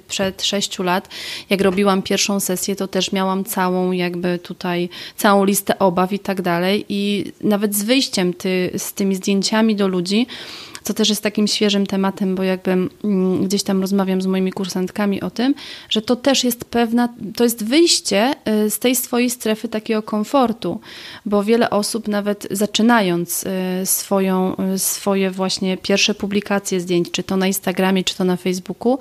przed 0.09 0.43
sześciu 0.43 0.83
lat, 0.83 1.09
jak 1.51 1.61
robiłam 1.61 2.03
pierwszą 2.03 2.41
sesję, 2.41 2.77
to 2.77 2.89
też 2.89 3.13
miałam 3.13 3.45
całą 3.45 3.93
jakby 3.93 4.39
tutaj, 4.39 4.89
całą 5.17 5.45
listę 5.45 5.79
obaw 5.79 6.13
i 6.13 6.19
tak 6.19 6.43
dalej 6.43 6.85
i 6.89 7.33
nawet 7.41 7.75
z 7.75 7.83
wyjściem 7.83 8.35
ty, 8.35 8.71
z 8.77 8.93
tymi 8.93 9.15
zdjęciami 9.15 9.77
do 9.77 9.89
ludzi, 9.89 10.27
co 10.85 10.94
też 10.94 11.09
jest 11.09 11.23
takim 11.23 11.47
świeżym 11.47 11.87
tematem, 11.87 12.35
bo 12.35 12.42
jakby 12.42 12.70
mm, 12.70 13.44
gdzieś 13.44 13.62
tam 13.62 13.81
rozmawiam 13.81 14.23
z 14.23 14.27
moimi 14.27 14.53
kursantkami 14.53 15.20
o 15.20 15.31
tym, 15.31 15.55
że 15.88 16.03
to 16.03 16.16
też 16.16 16.44
jest 16.44 16.64
pewna, 16.64 17.09
to 17.37 17.44
jest 17.44 17.64
wyjście 17.64 18.35
y, 18.64 18.70
z 18.70 18.79
tej 18.79 18.97
swojej 18.97 19.31
strefy 19.31 19.68
takiego 19.68 20.03
komfortu, 20.03 20.81
bo 21.27 21.44
wiele 21.44 21.70
osób 21.70 22.09
nawet 22.09 22.47
zaczynając 22.51 23.44
y, 23.44 23.87
swoją, 23.87 24.57
y, 24.75 24.79
swoje 24.79 25.31
właśnie 25.31 25.77
pierwsze 25.77 26.14
publikacje 26.14 26.81
zdjęć, 26.81 27.11
czy 27.11 27.23
to 27.23 27.37
na 27.37 27.47
Instagramie, 27.47 28.05
czy 28.05 28.16
to 28.16 28.25
na 28.25 28.37
Facebooku, 28.37 28.99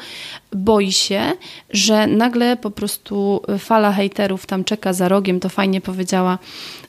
boi 0.51 0.91
się, 0.91 1.21
że 1.69 2.07
nagle 2.07 2.57
po 2.57 2.71
prostu 2.71 3.41
fala 3.59 3.91
hejterów 3.91 4.45
tam 4.45 4.63
czeka 4.63 4.93
za 4.93 5.07
rogiem, 5.07 5.39
to 5.39 5.49
fajnie 5.49 5.81
powiedziała 5.81 6.37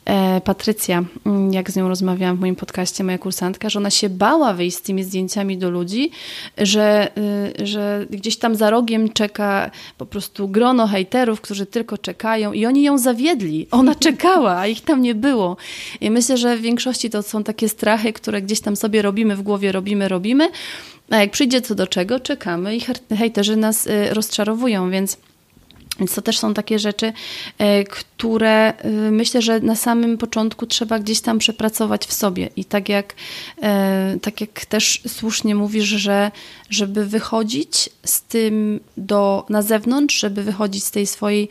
E, 0.04 0.40
Patrycja, 0.40 1.04
mm, 1.26 1.52
jak 1.52 1.70
z 1.70 1.76
nią 1.76 1.88
rozmawiałam 1.88 2.36
w 2.36 2.40
moim 2.40 2.56
podcaście, 2.56 3.04
moja 3.04 3.18
kursantka, 3.18 3.70
że 3.70 3.78
ona 3.78 3.90
się 3.90 4.08
bała 4.08 4.54
wyjść 4.54 4.76
tymi 4.84 5.04
zdjęciami 5.04 5.58
do 5.58 5.70
ludzi, 5.70 6.10
że, 6.58 7.10
y, 7.60 7.66
że 7.66 8.06
gdzieś 8.10 8.36
tam 8.36 8.54
za 8.54 8.70
rogiem 8.70 9.12
czeka 9.12 9.70
po 9.98 10.06
prostu 10.06 10.48
grono 10.48 10.86
hejterów, 10.86 11.40
którzy 11.40 11.66
tylko 11.66 11.98
czekają 11.98 12.52
i 12.52 12.66
oni 12.66 12.82
ją 12.82 12.98
zawiedli. 12.98 13.66
Ona 13.70 13.94
czekała, 14.06 14.56
a 14.56 14.66
ich 14.66 14.80
tam 14.80 15.02
nie 15.02 15.14
było. 15.14 15.56
I 16.00 16.10
myślę, 16.10 16.36
że 16.36 16.56
w 16.56 16.60
większości 16.60 17.10
to 17.10 17.22
są 17.22 17.44
takie 17.44 17.68
strachy, 17.68 18.12
które 18.12 18.42
gdzieś 18.42 18.60
tam 18.60 18.76
sobie 18.76 19.02
robimy 19.02 19.36
w 19.36 19.42
głowie, 19.42 19.72
robimy, 19.72 20.08
robimy, 20.08 20.48
a 21.10 21.16
jak 21.16 21.30
przyjdzie 21.30 21.60
co 21.60 21.74
do 21.74 21.86
czego, 21.86 22.20
czekamy 22.20 22.76
i 22.76 22.80
hejterzy 23.16 23.56
nas 23.56 23.86
y, 23.86 24.14
rozczarowują, 24.14 24.90
więc 24.90 25.16
więc 25.98 26.14
to 26.14 26.22
też 26.22 26.38
są 26.38 26.54
takie 26.54 26.78
rzeczy, 26.78 27.12
e, 27.58 27.84
które 27.84 28.72
e, 28.76 28.90
myślę, 28.90 29.42
że 29.42 29.60
na 29.60 29.76
samym 29.76 30.18
początku 30.18 30.66
trzeba 30.66 30.98
gdzieś 30.98 31.20
tam 31.20 31.38
przepracować 31.38 32.06
w 32.06 32.12
sobie. 32.12 32.50
I 32.56 32.64
tak 32.64 32.88
jak, 32.88 33.14
e, 33.62 34.16
tak 34.22 34.40
jak 34.40 34.66
też 34.66 35.02
słusznie 35.08 35.54
mówisz, 35.54 35.84
że 35.84 36.30
żeby 36.70 37.06
wychodzić 37.06 37.88
z 38.04 38.22
tym 38.22 38.80
do, 38.96 39.46
na 39.48 39.62
zewnątrz, 39.62 40.20
żeby 40.20 40.42
wychodzić 40.42 40.84
z 40.84 40.90
tej 40.90 41.06
swojej 41.06 41.48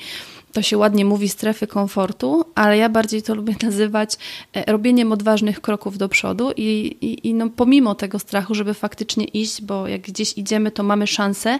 to 0.53 0.61
się 0.61 0.77
ładnie 0.77 1.05
mówi 1.05 1.29
strefy 1.29 1.67
komfortu, 1.67 2.45
ale 2.55 2.77
ja 2.77 2.89
bardziej 2.89 3.23
to 3.23 3.35
lubię 3.35 3.55
nazywać 3.63 4.17
robieniem 4.67 5.11
odważnych 5.11 5.61
kroków 5.61 5.97
do 5.97 6.09
przodu 6.09 6.51
i, 6.57 6.97
i, 7.01 7.27
i 7.27 7.33
no 7.33 7.49
pomimo 7.49 7.95
tego 7.95 8.19
strachu, 8.19 8.55
żeby 8.55 8.73
faktycznie 8.73 9.25
iść, 9.25 9.61
bo 9.61 9.87
jak 9.87 10.01
gdzieś 10.01 10.37
idziemy, 10.37 10.71
to 10.71 10.83
mamy 10.83 11.07
szansę 11.07 11.59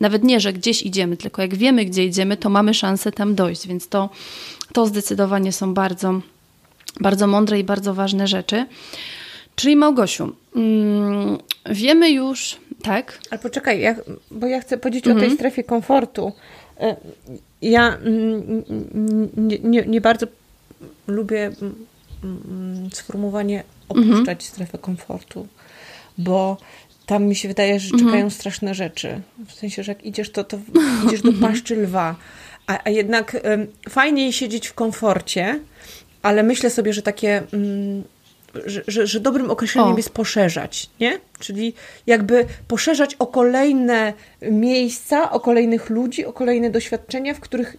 nawet 0.00 0.24
nie, 0.24 0.40
że 0.40 0.52
gdzieś 0.52 0.82
idziemy, 0.82 1.16
tylko 1.16 1.42
jak 1.42 1.54
wiemy, 1.54 1.84
gdzie 1.84 2.04
idziemy, 2.04 2.36
to 2.36 2.50
mamy 2.50 2.74
szansę 2.74 3.12
tam 3.12 3.34
dojść, 3.34 3.66
więc 3.68 3.88
to, 3.88 4.10
to 4.72 4.86
zdecydowanie 4.86 5.52
są 5.52 5.74
bardzo, 5.74 6.20
bardzo 7.00 7.26
mądre 7.26 7.58
i 7.58 7.64
bardzo 7.64 7.94
ważne 7.94 8.26
rzeczy. 8.26 8.66
Czyli 9.56 9.76
Małgosiu, 9.76 10.32
mm, 10.56 11.38
wiemy 11.70 12.10
już, 12.10 12.56
tak? 12.82 13.18
Ale 13.30 13.38
poczekaj, 13.38 13.80
ja, 13.80 13.94
bo 14.30 14.46
ja 14.46 14.60
chcę 14.60 14.78
powiedzieć 14.78 15.04
o 15.04 15.06
tej 15.06 15.14
mhm. 15.14 15.34
strefie 15.34 15.64
komfortu. 15.64 16.32
Ja 17.62 17.96
mm, 17.96 18.64
nie, 19.36 19.58
nie, 19.58 19.82
nie 19.86 20.00
bardzo 20.00 20.26
lubię 21.06 21.50
mm, 22.24 22.90
sformułowanie 22.92 23.62
opuszczać 23.88 24.18
mhm. 24.18 24.40
strefę 24.40 24.78
komfortu, 24.78 25.46
bo 26.18 26.56
tam 27.06 27.24
mi 27.24 27.34
się 27.34 27.48
wydaje, 27.48 27.80
że 27.80 27.90
czekają 27.90 28.06
mhm. 28.06 28.30
straszne 28.30 28.74
rzeczy. 28.74 29.20
W 29.46 29.52
sensie, 29.52 29.82
że 29.82 29.92
jak 29.92 30.04
idziesz, 30.04 30.30
to, 30.30 30.44
to 30.44 30.58
idziesz 31.06 31.22
do 31.22 31.28
mhm. 31.28 31.52
paszczy 31.52 31.76
lwa. 31.76 32.16
A, 32.66 32.78
a 32.84 32.90
jednak 32.90 33.36
um, 33.44 33.66
fajniej 33.88 34.32
siedzieć 34.32 34.66
w 34.66 34.74
komforcie, 34.74 35.60
ale 36.22 36.42
myślę 36.42 36.70
sobie, 36.70 36.92
że 36.92 37.02
takie. 37.02 37.42
Um, 37.52 38.02
że, 38.66 38.82
że, 38.88 39.06
że, 39.06 39.20
dobrym 39.20 39.50
określeniem 39.50 39.94
o. 39.94 39.96
jest 39.96 40.10
poszerzać, 40.10 40.90
nie? 41.00 41.18
Czyli 41.38 41.74
jakby 42.06 42.46
poszerzać 42.68 43.14
o 43.14 43.26
kolejne 43.26 44.12
miejsca, 44.42 45.30
o 45.30 45.40
kolejnych 45.40 45.90
ludzi, 45.90 46.24
o 46.24 46.32
kolejne 46.32 46.70
doświadczenia, 46.70 47.34
w 47.34 47.40
których 47.40 47.76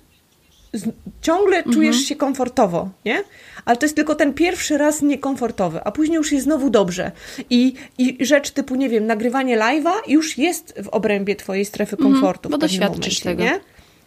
ciągle 1.22 1.58
mhm. 1.58 1.76
czujesz 1.76 1.98
się 1.98 2.16
komfortowo, 2.16 2.90
nie? 3.06 3.24
Ale 3.66 3.78
to 3.78 3.86
jest 3.86 3.96
tylko 3.96 4.16
ten 4.16 4.34
pierwszy 4.34 4.78
raz 4.78 5.02
niekomfortowy, 5.02 5.80
a 5.84 5.92
później 5.92 6.16
już 6.16 6.32
jest 6.32 6.44
znowu 6.44 6.70
dobrze. 6.70 7.12
I, 7.50 7.74
i 7.98 8.26
rzecz 8.26 8.52
typu, 8.52 8.76
nie 8.76 8.90
wiem, 8.90 9.06
nagrywanie 9.06 9.58
live'a 9.58 9.92
już 10.08 10.38
jest 10.38 10.74
w 10.84 10.88
obrębie 10.88 11.36
twojej 11.36 11.66
strefy 11.66 11.96
mhm, 11.96 12.14
komfortu. 12.14 12.50
bo 12.50 12.58
doświadczysz 12.58 13.26
momencie, 13.26 13.44
tego. 13.44 13.44
Nie? 13.44 13.60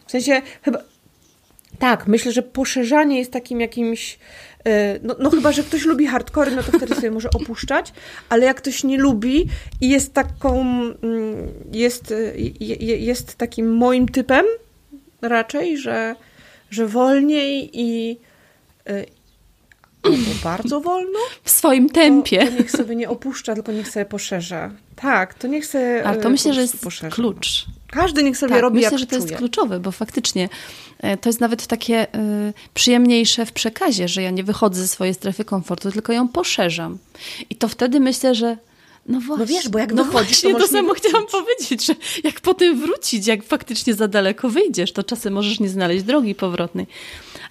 W 0.07 0.11
sensie 0.11 0.41
chyba... 0.61 0.79
Tak, 1.79 2.07
myślę, 2.07 2.31
że 2.31 2.41
poszerzanie 2.41 3.19
jest 3.19 3.31
takim 3.31 3.61
jakimś 3.61 4.19
no, 5.03 5.15
no 5.19 5.29
chyba, 5.29 5.51
że 5.51 5.63
ktoś 5.63 5.85
lubi 5.85 6.07
hardcore, 6.07 6.51
no 6.55 6.63
to 6.63 6.71
wtedy 6.77 6.95
sobie 6.95 7.11
może 7.11 7.29
opuszczać, 7.29 7.93
ale 8.29 8.45
jak 8.45 8.57
ktoś 8.57 8.83
nie 8.83 8.97
lubi 8.97 9.45
i 9.81 9.89
jest 9.89 10.13
taką, 10.13 10.61
mm, 10.61 10.93
jest, 11.71 12.11
e, 12.11 12.37
jest 12.97 13.35
takim 13.35 13.75
moim 13.75 14.09
typem 14.09 14.45
raczej, 15.21 15.77
że, 15.77 16.15
że 16.69 16.87
wolniej 16.87 17.69
i 17.73 18.17
albo 20.03 20.31
bardzo 20.43 20.81
wolno. 20.81 21.19
W 21.43 21.49
swoim 21.49 21.89
tempie. 21.89 22.45
To, 22.45 22.51
to 22.51 22.57
niech 22.57 22.71
sobie 22.71 22.95
nie 22.95 23.09
opuszcza, 23.09 23.53
tylko 23.53 23.71
niech 23.71 23.87
sobie 23.89 24.05
poszerza. 24.05 24.71
Tak, 24.95 25.33
to 25.33 25.47
niech 25.47 25.65
sobie 25.65 26.03
Ale 26.03 26.21
to 26.21 26.29
myślę, 26.29 26.53
że 26.53 26.61
jest 26.61 26.81
poszerza. 26.81 27.15
klucz. 27.15 27.65
Każdy 27.91 28.23
niech 28.23 28.37
sobie 28.37 28.53
tak, 28.53 28.61
robi 28.61 28.75
myślę, 28.75 28.91
jak 28.91 28.99
że 28.99 29.05
to 29.05 29.15
czuje. 29.15 29.21
jest 29.21 29.37
kluczowe, 29.37 29.79
bo 29.79 29.91
faktycznie 29.91 30.49
E, 30.99 31.17
to 31.17 31.29
jest 31.29 31.39
nawet 31.39 31.67
takie 31.67 32.03
y, 32.03 32.53
przyjemniejsze 32.73 33.45
w 33.45 33.51
przekazie, 33.51 34.07
że 34.07 34.21
ja 34.21 34.31
nie 34.31 34.43
wychodzę 34.43 34.81
ze 34.81 34.87
swojej 34.87 35.13
strefy 35.13 35.45
komfortu, 35.45 35.91
tylko 35.91 36.13
ją 36.13 36.27
poszerzam. 36.27 36.97
I 37.49 37.55
to 37.55 37.67
wtedy 37.67 37.99
myślę, 37.99 38.35
że 38.35 38.57
no 39.05 39.19
właśnie. 39.19 39.45
No 39.45 39.45
wiesz, 39.45 39.69
bo 39.69 39.79
jak 39.79 39.93
no 39.93 40.03
wychodzisz, 40.03 40.41
właśnie, 40.41 40.53
to, 40.53 40.59
to 40.59 40.67
samo 40.67 40.93
chciałam 40.93 41.27
powiedzieć, 41.27 41.85
że 41.85 41.95
jak 42.23 42.41
potem 42.41 42.81
wrócić, 42.81 43.27
jak 43.27 43.43
faktycznie 43.43 43.93
za 43.93 44.07
daleko 44.07 44.49
wyjdziesz, 44.49 44.91
to 44.91 45.03
czasem 45.03 45.33
możesz 45.33 45.59
nie 45.59 45.69
znaleźć 45.69 46.03
drogi 46.03 46.35
powrotnej. 46.35 46.87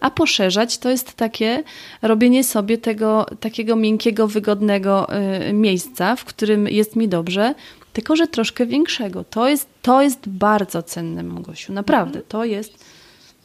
A 0.00 0.10
poszerzać 0.10 0.78
to 0.78 0.90
jest 0.90 1.12
takie 1.12 1.62
robienie 2.02 2.44
sobie 2.44 2.78
tego 2.78 3.26
takiego 3.40 3.76
miękkiego, 3.76 4.28
wygodnego 4.28 5.06
y, 5.48 5.52
miejsca, 5.52 6.16
w 6.16 6.24
którym 6.24 6.68
jest 6.68 6.96
mi 6.96 7.08
dobrze, 7.08 7.54
tylko 7.96 8.16
że 8.16 8.26
troszkę 8.26 8.66
większego. 8.66 9.24
To 9.24 9.48
jest, 9.48 9.68
to 9.82 10.02
jest 10.02 10.28
bardzo 10.28 10.82
cenne, 10.82 11.22
Mogosiu. 11.22 11.72
Naprawdę, 11.72 12.22
to 12.22 12.44
jest 12.44 12.72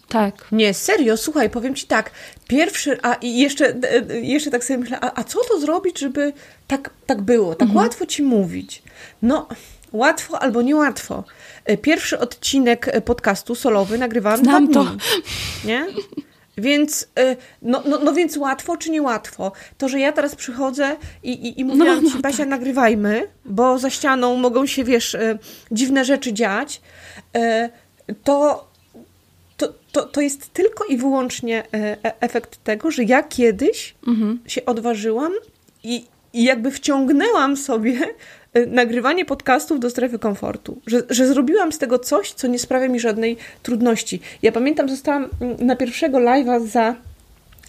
tak. 0.07 0.47
Nie, 0.51 0.73
serio, 0.73 1.17
słuchaj, 1.17 1.49
powiem 1.49 1.75
ci 1.75 1.87
tak. 1.87 2.11
Pierwszy, 2.47 2.97
a 3.01 3.13
i 3.13 3.37
jeszcze, 3.37 3.73
jeszcze 4.21 4.51
tak 4.51 4.63
sobie 4.63 4.79
myślę, 4.79 4.99
a, 5.01 5.19
a 5.19 5.23
co 5.23 5.39
to 5.49 5.59
zrobić, 5.59 5.99
żeby 5.99 6.33
tak, 6.67 6.89
tak 7.05 7.21
było, 7.21 7.55
tak 7.55 7.67
mhm. 7.67 7.77
łatwo 7.77 8.05
ci 8.05 8.23
mówić? 8.23 8.83
No, 9.21 9.47
łatwo 9.91 10.39
albo 10.39 10.61
niełatwo. 10.61 11.23
E, 11.65 11.77
pierwszy 11.77 12.19
odcinek 12.19 12.87
e, 12.87 13.01
podcastu 13.01 13.55
solowy 13.55 13.97
nagrywałam 13.97 14.39
Znam 14.39 14.67
dwa 14.67 14.83
dni, 14.83 14.99
to. 14.99 15.07
Nie? 15.67 15.87
Więc, 16.61 17.07
e, 17.19 17.35
no, 17.61 17.83
no, 17.85 17.99
no 17.99 18.13
więc 18.13 18.37
łatwo 18.37 18.77
czy 18.77 18.91
niełatwo? 18.91 19.51
To, 19.77 19.89
że 19.89 19.99
ja 19.99 20.11
teraz 20.11 20.35
przychodzę 20.35 20.95
i, 21.23 21.31
i, 21.31 21.59
i 21.59 21.65
mówiłam 21.65 21.95
no, 21.95 22.01
no, 22.01 22.09
ci, 22.11 22.21
Basia, 22.21 22.37
tak. 22.37 22.47
nagrywajmy, 22.47 23.27
bo 23.45 23.79
za 23.79 23.89
ścianą 23.89 24.35
mogą 24.35 24.65
się, 24.65 24.83
wiesz, 24.83 25.17
dziwne 25.71 26.05
rzeczy 26.05 26.33
dziać, 26.33 26.81
to 28.23 28.71
to, 29.61 29.73
to, 29.91 30.03
to 30.03 30.21
jest 30.21 30.53
tylko 30.53 30.85
i 30.85 30.97
wyłącznie 30.97 31.63
e, 31.73 31.97
efekt 32.21 32.63
tego, 32.63 32.91
że 32.91 33.03
ja 33.03 33.23
kiedyś 33.23 33.95
mhm. 34.07 34.39
się 34.47 34.65
odważyłam 34.65 35.31
i, 35.83 36.05
i 36.33 36.43
jakby 36.43 36.71
wciągnęłam 36.71 37.57
sobie 37.57 37.99
nagrywanie 38.67 39.25
podcastów 39.25 39.79
do 39.79 39.89
strefy 39.89 40.19
komfortu. 40.19 40.81
Że, 40.87 41.03
że 41.09 41.27
zrobiłam 41.27 41.71
z 41.71 41.77
tego 41.77 41.99
coś, 41.99 42.31
co 42.31 42.47
nie 42.47 42.59
sprawia 42.59 42.87
mi 42.87 42.99
żadnej 42.99 43.37
trudności. 43.63 44.19
Ja 44.41 44.51
pamiętam, 44.51 44.89
zostałam 44.89 45.29
mm, 45.41 45.57
na 45.59 45.75
pierwszego 45.75 46.17
live'a 46.17 46.67
za, 46.67 46.95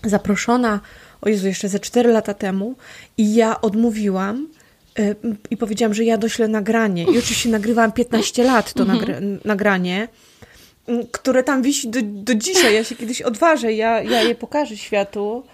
zaproszona, 0.04 0.80
o 1.20 1.28
Jezu, 1.28 1.46
jeszcze 1.46 1.68
ze 1.68 1.80
4 1.80 2.12
lata 2.12 2.34
temu 2.34 2.74
i 3.18 3.34
ja 3.34 3.60
odmówiłam 3.60 4.48
i 5.50 5.56
powiedziałam, 5.56 5.94
że 5.94 6.04
ja 6.04 6.18
doślę 6.18 6.48
nagranie. 6.48 7.02
I 7.04 7.18
oczywiście 7.18 7.48
nagrywałam 7.48 7.92
15 7.92 8.44
lat 8.44 8.72
to 8.72 8.82
mhm. 8.82 9.38
nagranie 9.44 10.08
które 11.12 11.42
tam 11.42 11.62
wisi 11.62 11.88
do, 11.88 12.00
do 12.02 12.34
dzisiaj. 12.34 12.74
Ja 12.74 12.84
się 12.84 12.96
kiedyś 12.96 13.22
odważę, 13.22 13.72
ja, 13.72 14.02
ja 14.02 14.22
je 14.22 14.34
pokażę 14.34 14.76
światu. 14.76 15.44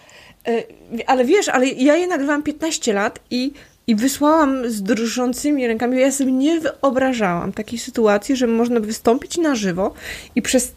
E, 0.48 0.62
ale 1.06 1.24
wiesz, 1.24 1.48
ale 1.48 1.66
ja 1.66 1.96
je 1.96 2.06
nagrywałam 2.06 2.42
15 2.42 2.92
lat 2.92 3.20
i, 3.30 3.52
i 3.88 3.94
wysłałam 3.94 4.70
z 4.70 4.82
drżącymi 4.82 5.66
rękami. 5.66 6.00
Ja 6.00 6.12
sobie 6.12 6.32
nie 6.32 6.60
wyobrażałam 6.60 7.52
takiej 7.52 7.78
sytuacji, 7.78 8.36
że 8.36 8.46
można 8.46 8.80
wystąpić 8.80 9.38
na 9.38 9.54
żywo 9.54 9.94
i 10.34 10.42
przez 10.42 10.72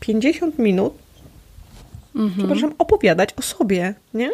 50 0.00 0.58
minut, 0.58 0.94
mhm. 2.14 2.38
przepraszam, 2.38 2.74
opowiadać 2.78 3.30
o 3.36 3.42
sobie, 3.42 3.94
nie? 4.14 4.30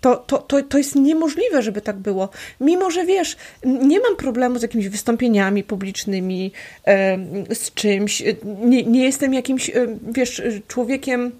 To, 0.00 0.16
to, 0.16 0.38
to, 0.38 0.62
to 0.62 0.78
jest 0.78 0.94
niemożliwe, 0.94 1.62
żeby 1.62 1.80
tak 1.80 1.96
było. 1.96 2.28
Mimo, 2.60 2.90
że 2.90 3.06
wiesz, 3.06 3.36
nie 3.64 4.00
mam 4.00 4.16
problemu 4.16 4.58
z 4.58 4.62
jakimiś 4.62 4.88
wystąpieniami 4.88 5.64
publicznymi, 5.64 6.52
z 7.54 7.74
czymś. 7.74 8.22
Nie, 8.64 8.82
nie 8.82 9.04
jestem 9.04 9.34
jakimś, 9.34 9.70
wiesz, 10.12 10.42
człowiekiem, 10.68 11.32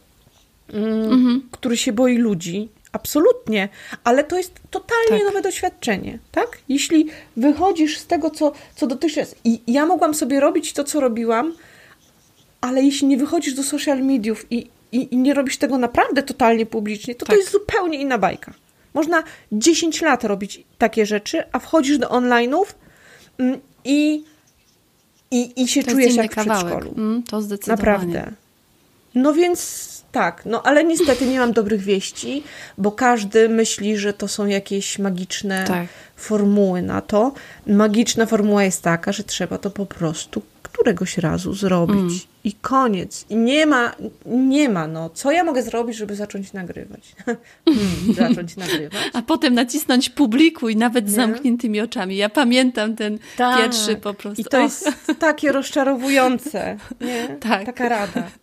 mhm. 0.73 1.43
który 1.51 1.77
się 1.77 1.93
boi 1.93 2.19
ludzi. 2.19 2.69
Absolutnie, 2.93 3.69
ale 4.05 4.25
to 4.25 4.37
jest 4.37 4.61
totalnie 4.71 5.19
tak. 5.19 5.25
nowe 5.25 5.43
doświadczenie, 5.43 6.19
tak? 6.33 6.59
Jeśli 6.69 7.07
wychodzisz 7.37 7.99
z 7.99 8.07
tego, 8.07 8.31
co, 8.31 8.53
co 8.77 8.87
dotychczas. 8.87 9.35
I 9.45 9.61
ja 9.67 9.87
mogłam 9.87 10.15
sobie 10.15 10.41
robić 10.41 10.73
to, 10.73 10.85
co 10.85 11.01
robiłam, 11.01 11.53
ale 12.61 12.83
jeśli 12.83 13.07
nie 13.07 13.17
wychodzisz 13.17 13.55
do 13.55 13.63
social 13.63 14.03
mediów 14.03 14.47
i, 14.51 14.67
i, 14.93 15.15
i 15.15 15.17
nie 15.17 15.35
robisz 15.35 15.57
tego 15.57 15.79
naprawdę 15.79 16.23
totalnie 16.23 16.67
publicznie, 16.67 17.15
to 17.15 17.27
tak. 17.27 17.37
to 17.37 17.41
jest 17.41 17.53
zupełnie 17.53 17.99
inna 17.99 18.19
bajka. 18.19 18.55
Można 18.95 19.23
10 19.53 20.03
lat 20.03 20.25
robić 20.25 20.65
takie 20.79 21.07
rzeczy, 21.07 21.43
a 21.53 21.59
wchodzisz 21.59 21.99
do 21.99 22.09
online'ów 22.09 22.65
mm, 23.39 23.61
i, 23.85 24.25
i, 25.31 25.63
i 25.63 25.69
się 25.69 25.83
to 25.83 25.91
czujesz 25.91 26.15
jak 26.15 26.35
kawałek. 26.35 26.65
w 26.65 26.67
przedszkolu. 26.67 26.95
Mm, 26.99 27.23
to 27.23 27.43
zdecydowanie. 27.43 27.83
Naprawdę. 27.83 28.33
No 29.15 29.33
więc 29.33 29.92
tak, 30.13 30.43
no 30.47 30.63
ale 30.63 30.85
niestety 30.85 31.27
nie 31.27 31.39
mam 31.39 31.53
dobrych 31.53 31.81
wieści, 31.81 32.43
bo 32.79 32.93
każdy 32.93 33.49
myśli, 33.49 33.97
że 33.97 34.13
to 34.13 34.29
są 34.29 34.47
jakieś 34.47 34.99
magiczne 34.99 35.65
tak. 35.65 35.87
formuły 36.17 36.83
na 36.83 37.01
to. 37.01 37.33
Magiczna 37.67 38.27
formuła 38.27 38.65
jest 38.65 38.83
taka, 38.83 39.13
że 39.13 39.25
trzeba 39.25 39.59
to 39.59 39.71
po 39.71 39.87
prostu 39.87 40.43
któregoś 40.63 41.19
razu 41.19 41.55
zrobić. 41.55 41.97
Mm. 41.97 42.19
I 42.45 42.53
koniec. 42.53 43.27
I 43.31 43.37
nie 43.37 43.67
ma, 43.67 43.95
nie 44.27 44.69
ma, 44.69 44.87
no. 44.87 45.11
Co 45.11 45.33
ja 45.33 45.45
mogę 45.45 45.63
zrobić, 45.63 45.97
żeby 45.97 46.17
zacząć 46.17 46.53
nagrywać? 46.53 47.15
hmm, 47.69 48.15
zacząć 48.15 48.57
nagrywać. 48.57 49.01
A 49.13 49.23
potem 49.23 49.55
nacisnąć 49.55 50.11
publikuj, 50.11 50.77
nawet 50.77 51.11
z 51.11 51.15
zamkniętymi 51.15 51.81
oczami. 51.81 52.17
Ja 52.17 52.29
pamiętam 52.29 52.97
ten 52.97 53.19
tak. 53.37 53.59
pierwszy 53.59 53.97
po 53.97 54.15
prostu. 54.15 54.43
I 54.43 54.45
to 54.45 54.61
jest 54.61 54.91
takie 55.19 55.53
rozczarowujące, 55.53 56.77
nie? 57.01 57.29
Tak. 57.41 57.67
Taka 57.67 57.89
rada. 57.89 58.42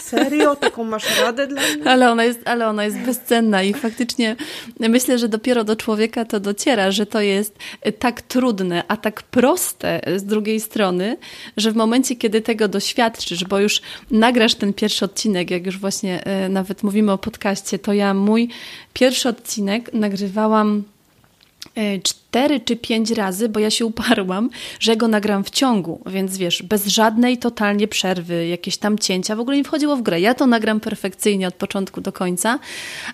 Serio? 0.00 0.56
Taką 0.56 0.84
masz 0.84 1.20
radę 1.20 1.46
dla 1.46 1.62
mnie? 1.62 1.90
Ale 1.90 2.10
ona, 2.10 2.24
jest, 2.24 2.40
ale 2.44 2.68
ona 2.68 2.84
jest 2.84 2.98
bezcenna 2.98 3.62
i 3.62 3.74
faktycznie 3.74 4.36
myślę, 4.80 5.18
że 5.18 5.28
dopiero 5.28 5.64
do 5.64 5.76
człowieka 5.76 6.24
to 6.24 6.40
dociera, 6.40 6.90
że 6.90 7.06
to 7.06 7.20
jest 7.20 7.58
tak 7.98 8.22
trudne, 8.22 8.84
a 8.88 8.96
tak 8.96 9.22
proste 9.22 10.00
z 10.16 10.24
drugiej 10.24 10.60
strony, 10.60 11.16
że 11.56 11.72
w 11.72 11.76
momencie, 11.76 12.16
kiedy 12.16 12.40
tego 12.40 12.68
doświadczysz, 12.68 13.44
bo 13.44 13.60
już 13.60 13.82
nagrasz 14.10 14.54
ten 14.54 14.72
pierwszy 14.72 15.04
odcinek, 15.04 15.50
jak 15.50 15.66
już 15.66 15.78
właśnie 15.78 16.24
e, 16.24 16.48
nawet 16.48 16.82
mówimy 16.82 17.12
o 17.12 17.18
podcaście, 17.18 17.78
to 17.78 17.92
ja 17.92 18.14
mój 18.14 18.48
pierwszy 18.92 19.28
odcinek 19.28 19.92
nagrywałam 19.92 20.84
cztery 22.02 22.60
czy 22.60 22.76
pięć 22.76 23.10
razy, 23.10 23.48
bo 23.48 23.60
ja 23.60 23.70
się 23.70 23.86
uparłam, 23.86 24.50
że 24.80 24.96
go 24.96 25.08
nagram 25.08 25.44
w 25.44 25.50
ciągu, 25.50 26.00
więc 26.06 26.36
wiesz, 26.36 26.62
bez 26.62 26.86
żadnej 26.86 27.38
totalnie 27.38 27.88
przerwy, 27.88 28.46
jakieś 28.46 28.76
tam 28.76 28.98
cięcia, 28.98 29.36
w 29.36 29.40
ogóle 29.40 29.56
nie 29.56 29.64
wchodziło 29.64 29.96
w 29.96 30.02
grę. 30.02 30.20
Ja 30.20 30.34
to 30.34 30.46
nagram 30.46 30.80
perfekcyjnie 30.80 31.48
od 31.48 31.54
początku 31.54 32.00
do 32.00 32.12
końca, 32.12 32.58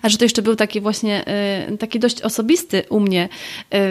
a 0.01 0.09
że 0.09 0.17
to 0.17 0.25
jeszcze 0.25 0.41
był 0.41 0.55
taki 0.55 0.81
właśnie, 0.81 1.25
e, 1.25 1.77
taki 1.77 1.99
dość 1.99 2.21
osobisty 2.21 2.83
u 2.89 2.99
mnie 2.99 3.29
e, 3.73 3.81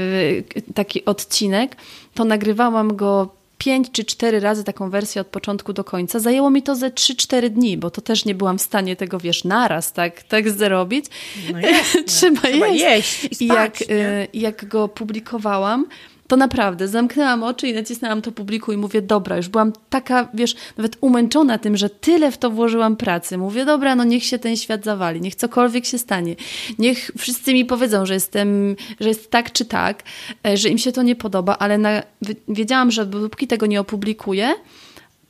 taki 0.74 1.04
odcinek, 1.04 1.76
to 2.14 2.24
nagrywałam 2.24 2.96
go 2.96 3.39
pięć 3.60 3.90
czy 3.92 4.04
cztery 4.04 4.40
razy 4.40 4.64
taką 4.64 4.90
wersję 4.90 5.20
od 5.20 5.26
początku 5.26 5.72
do 5.72 5.84
końca. 5.84 6.18
Zajęło 6.18 6.50
mi 6.50 6.62
to 6.62 6.74
ze 6.76 6.90
3-4 6.90 7.48
dni, 7.48 7.76
bo 7.76 7.90
to 7.90 8.00
też 8.00 8.24
nie 8.24 8.34
byłam 8.34 8.58
w 8.58 8.62
stanie 8.62 8.96
tego, 8.96 9.18
wiesz, 9.18 9.44
naraz 9.44 9.92
tak, 9.92 10.22
tak 10.22 10.50
zrobić. 10.50 11.04
No 11.52 11.58
Trzeba, 12.06 12.40
Trzeba 12.40 12.66
jeść. 12.68 12.82
jeść 13.22 13.42
i, 13.42 13.46
spać, 13.46 13.80
jak, 13.80 13.90
y, 13.90 14.28
jak 14.34 14.68
go 14.68 14.88
publikowałam, 14.88 15.86
to 16.30 16.36
naprawdę 16.36 16.88
zamknęłam 16.88 17.42
oczy 17.42 17.68
i 17.68 17.74
nacisnęłam 17.74 18.22
to 18.22 18.32
publiku 18.32 18.72
i 18.72 18.76
mówię, 18.76 19.02
dobra, 19.02 19.36
już 19.36 19.48
byłam 19.48 19.72
taka, 19.88 20.28
wiesz, 20.34 20.54
nawet 20.76 20.96
umęczona 21.00 21.58
tym, 21.58 21.76
że 21.76 21.90
tyle 21.90 22.30
w 22.30 22.38
to 22.38 22.50
włożyłam 22.50 22.96
pracy. 22.96 23.38
Mówię, 23.38 23.64
dobra, 23.64 23.94
no 23.94 24.04
niech 24.04 24.24
się 24.24 24.38
ten 24.38 24.56
świat 24.56 24.84
zawali, 24.84 25.20
niech 25.20 25.34
cokolwiek 25.34 25.86
się 25.86 25.98
stanie. 25.98 26.36
Niech 26.78 27.10
wszyscy 27.18 27.54
mi 27.54 27.64
powiedzą, 27.64 28.06
że 28.06 28.14
jestem, 28.14 28.76
że 29.00 29.08
jest 29.08 29.30
tak 29.30 29.52
czy 29.52 29.64
tak, 29.64 30.02
e, 30.46 30.56
że 30.56 30.68
im 30.68 30.78
się 30.78 30.92
to 30.92 31.02
nie 31.02 31.16
podoba, 31.16 31.56
ale 31.58 31.78
na, 31.78 32.02
wiedziałam, 32.48 32.90
że 32.90 33.06
dopóki 33.06 33.46
tego 33.46 33.66
nie 33.66 33.80
opublikuję, 33.80 34.54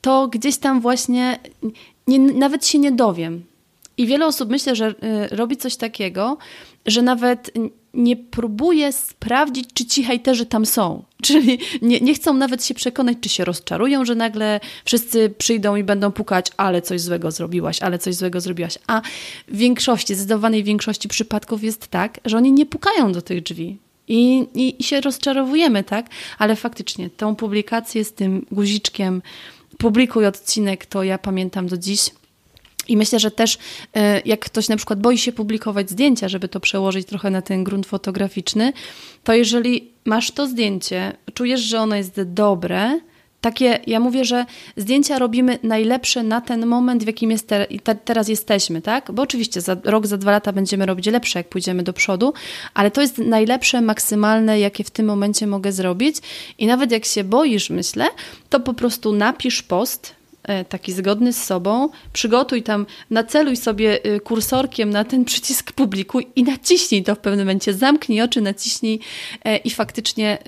to 0.00 0.28
gdzieś 0.28 0.56
tam 0.56 0.80
właśnie 0.80 1.38
nie, 2.06 2.18
nawet 2.18 2.66
się 2.66 2.78
nie 2.78 2.92
dowiem. 2.92 3.44
I 3.96 4.06
wiele 4.06 4.26
osób 4.26 4.50
myślę, 4.50 4.76
że 4.76 4.88
y, 4.88 5.36
robi 5.36 5.56
coś 5.56 5.76
takiego, 5.76 6.38
że 6.86 7.02
nawet 7.02 7.50
nie 7.94 8.16
próbuje 8.16 8.92
sprawdzić, 8.92 9.68
czy 9.74 9.84
ci 9.84 10.04
hejterzy 10.04 10.46
tam 10.46 10.66
są. 10.66 11.04
Czyli 11.22 11.58
nie, 11.82 12.00
nie 12.00 12.14
chcą 12.14 12.34
nawet 12.34 12.64
się 12.64 12.74
przekonać, 12.74 13.18
czy 13.20 13.28
się 13.28 13.44
rozczarują, 13.44 14.04
że 14.04 14.14
nagle 14.14 14.60
wszyscy 14.84 15.34
przyjdą 15.38 15.76
i 15.76 15.84
będą 15.84 16.12
pukać, 16.12 16.46
ale 16.56 16.82
coś 16.82 17.00
złego 17.00 17.30
zrobiłaś, 17.30 17.82
ale 17.82 17.98
coś 17.98 18.14
złego 18.14 18.40
zrobiłaś. 18.40 18.78
A 18.86 19.02
w 19.48 19.56
większości, 19.56 20.14
zdecydowanej 20.14 20.64
większości 20.64 21.08
przypadków 21.08 21.64
jest 21.64 21.88
tak, 21.88 22.20
że 22.24 22.36
oni 22.36 22.52
nie 22.52 22.66
pukają 22.66 23.12
do 23.12 23.22
tych 23.22 23.42
drzwi. 23.42 23.78
I, 24.08 24.46
i, 24.54 24.80
I 24.80 24.84
się 24.84 25.00
rozczarowujemy, 25.00 25.84
tak? 25.84 26.06
Ale 26.38 26.56
faktycznie 26.56 27.10
tą 27.10 27.36
publikację 27.36 28.04
z 28.04 28.12
tym 28.12 28.46
guziczkiem 28.50 29.22
publikuj 29.78 30.26
odcinek, 30.26 30.86
to 30.86 31.02
ja 31.02 31.18
pamiętam 31.18 31.66
do 31.66 31.76
dziś 31.76 32.10
i 32.88 32.96
myślę, 32.96 33.18
że 33.20 33.30
też 33.30 33.58
e, 33.94 34.20
jak 34.24 34.40
ktoś 34.40 34.68
na 34.68 34.76
przykład 34.76 35.00
boi 35.00 35.18
się 35.18 35.32
publikować 35.32 35.90
zdjęcia, 35.90 36.28
żeby 36.28 36.48
to 36.48 36.60
przełożyć 36.60 37.06
trochę 37.06 37.30
na 37.30 37.42
ten 37.42 37.64
grunt 37.64 37.86
fotograficzny, 37.86 38.72
to 39.24 39.32
jeżeli 39.32 39.90
masz 40.04 40.30
to 40.30 40.46
zdjęcie, 40.46 41.12
czujesz, 41.34 41.60
że 41.60 41.80
ono 41.80 41.96
jest 41.96 42.22
dobre, 42.22 43.00
takie, 43.40 43.78
ja 43.86 44.00
mówię, 44.00 44.24
że 44.24 44.46
zdjęcia 44.76 45.18
robimy 45.18 45.58
najlepsze 45.62 46.22
na 46.22 46.40
ten 46.40 46.66
moment, 46.66 47.04
w 47.04 47.06
jakim 47.06 47.30
jest 47.30 47.48
te, 47.48 47.66
te, 47.82 47.94
teraz 47.94 48.28
jesteśmy, 48.28 48.82
tak? 48.82 49.12
Bo 49.12 49.22
oczywiście 49.22 49.60
za 49.60 49.76
rok, 49.84 50.06
za 50.06 50.16
dwa 50.16 50.30
lata 50.30 50.52
będziemy 50.52 50.86
robić 50.86 51.06
lepsze, 51.06 51.38
jak 51.38 51.48
pójdziemy 51.48 51.82
do 51.82 51.92
przodu, 51.92 52.32
ale 52.74 52.90
to 52.90 53.00
jest 53.00 53.18
najlepsze, 53.18 53.80
maksymalne, 53.80 54.60
jakie 54.60 54.84
w 54.84 54.90
tym 54.90 55.06
momencie 55.06 55.46
mogę 55.46 55.72
zrobić. 55.72 56.16
I 56.58 56.66
nawet 56.66 56.90
jak 56.90 57.04
się 57.04 57.24
boisz, 57.24 57.70
myślę, 57.70 58.06
to 58.50 58.60
po 58.60 58.74
prostu 58.74 59.12
napisz 59.12 59.62
post, 59.62 60.19
taki 60.68 60.92
zgodny 60.92 61.32
z 61.32 61.44
sobą, 61.44 61.88
przygotuj 62.12 62.62
tam, 62.62 62.86
naceluj 63.10 63.56
sobie 63.56 64.02
e, 64.02 64.20
kursorkiem 64.20 64.90
na 64.90 65.04
ten 65.04 65.24
przycisk 65.24 65.72
publikuj 65.72 66.26
i 66.36 66.44
naciśnij 66.44 67.04
to 67.04 67.14
w 67.14 67.18
pewnym 67.18 67.46
momencie, 67.46 67.74
zamknij 67.74 68.22
oczy, 68.22 68.40
naciśnij 68.40 69.00
e, 69.44 69.56
i 69.56 69.70
faktycznie 69.70 70.38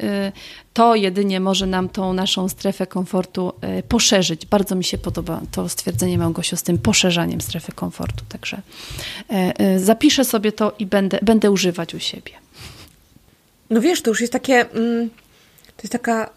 to 0.74 0.94
jedynie 0.94 1.40
może 1.40 1.66
nam 1.66 1.88
tą 1.88 2.12
naszą 2.12 2.48
strefę 2.48 2.86
komfortu 2.86 3.52
poszerzyć. 3.88 4.46
Bardzo 4.46 4.74
mi 4.74 4.84
się 4.84 4.98
podoba 4.98 5.40
to 5.50 5.68
stwierdzenie 5.68 6.18
Małgosiu 6.18 6.56
z 6.56 6.62
tym 6.62 6.78
poszerzaniem 6.78 7.40
strefy 7.40 7.72
komfortu, 7.72 8.24
także 8.28 8.62
zapiszę 9.76 10.24
sobie 10.24 10.52
to 10.52 10.72
i 10.78 10.86
będę, 10.86 11.18
będę 11.22 11.50
używać 11.50 11.94
u 11.94 11.98
siebie. 11.98 12.32
No 13.70 13.80
wiesz, 13.80 14.02
to 14.02 14.10
już 14.10 14.20
jest 14.20 14.32
takie, 14.32 14.70
mm, 14.70 15.10
to 15.76 15.82
jest 15.82 15.92
taka 15.92 16.30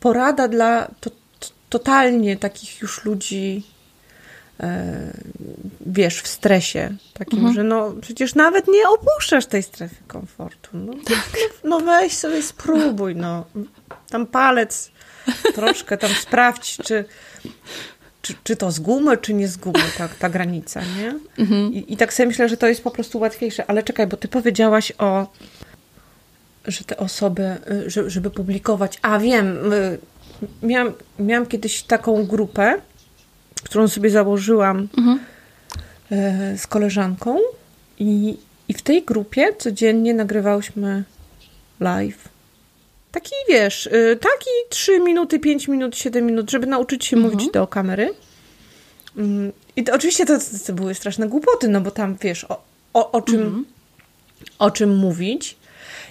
porada 0.00 0.48
dla 0.48 0.88
to, 1.00 1.10
totalnie 1.70 2.36
takich 2.36 2.80
już 2.80 3.04
ludzi, 3.04 3.62
e, 4.60 5.12
wiesz, 5.86 6.22
w 6.22 6.28
stresie 6.28 6.96
takim, 7.14 7.38
mhm. 7.38 7.54
że 7.54 7.64
no 7.64 7.94
przecież 8.00 8.34
nawet 8.34 8.68
nie 8.68 8.88
opuszczasz 8.88 9.46
tej 9.46 9.62
strefy 9.62 9.96
komfortu. 10.06 10.70
No, 10.72 10.92
tak. 11.04 11.28
no, 11.64 11.78
no 11.78 11.80
weź 11.80 12.12
sobie 12.12 12.42
spróbuj, 12.42 13.16
no. 13.16 13.44
Tam 14.10 14.26
palec 14.26 14.90
troszkę 15.54 15.98
tam 15.98 16.10
sprawdź, 16.10 16.76
czy, 16.76 17.04
czy, 18.22 18.34
czy 18.44 18.56
to 18.56 18.70
z 18.70 18.80
gumy, 18.80 19.16
czy 19.16 19.34
nie 19.34 19.48
z 19.48 19.56
gumy, 19.56 19.84
ta, 19.98 20.08
ta 20.08 20.28
granica, 20.28 20.80
nie? 20.80 21.14
Mhm. 21.38 21.72
I, 21.72 21.92
I 21.92 21.96
tak 21.96 22.14
sobie 22.14 22.26
myślę, 22.26 22.48
że 22.48 22.56
to 22.56 22.66
jest 22.66 22.84
po 22.84 22.90
prostu 22.90 23.18
łatwiejsze. 23.18 23.70
Ale 23.70 23.82
czekaj, 23.82 24.06
bo 24.06 24.16
ty 24.16 24.28
powiedziałaś 24.28 24.92
o 24.98 25.26
że 26.64 26.84
te 26.84 26.96
osoby, 26.96 27.56
y, 27.96 28.10
żeby 28.10 28.30
publikować, 28.30 28.98
a 29.02 29.18
wiem, 29.18 29.72
y, 29.72 29.98
miałam, 30.62 30.92
miałam 31.18 31.46
kiedyś 31.46 31.82
taką 31.82 32.26
grupę, 32.26 32.80
którą 33.64 33.88
sobie 33.88 34.10
założyłam 34.10 34.88
mhm. 34.98 35.20
E, 36.12 36.58
z 36.58 36.66
koleżanką 36.66 37.38
i, 37.98 38.36
i 38.68 38.74
w 38.74 38.82
tej 38.82 39.02
grupie 39.02 39.52
codziennie 39.58 40.14
nagrywałyśmy 40.14 41.04
live. 41.80 42.28
Taki, 43.12 43.34
wiesz, 43.48 43.86
e, 43.86 44.16
taki 44.16 44.50
3 44.68 45.00
minuty, 45.00 45.38
5 45.38 45.68
minut, 45.68 45.96
7 45.96 46.26
minut, 46.26 46.50
żeby 46.50 46.66
nauczyć 46.66 47.04
się 47.04 47.16
mhm. 47.16 47.34
mówić 47.34 47.52
do 47.52 47.66
kamery. 47.66 48.14
Mm, 49.16 49.52
I 49.76 49.84
to, 49.84 49.94
oczywiście 49.94 50.26
to, 50.26 50.38
to, 50.66 50.72
były 50.72 50.94
straszne 50.94 51.28
głupoty, 51.28 51.68
no 51.68 51.80
bo 51.80 51.90
tam, 51.90 52.16
wiesz, 52.20 52.44
o, 52.44 52.62
o, 52.94 53.12
o 53.12 53.22
czym, 53.22 53.40
mhm. 53.40 53.64
o 54.58 54.70
czym 54.70 54.96
mówić. 54.96 55.56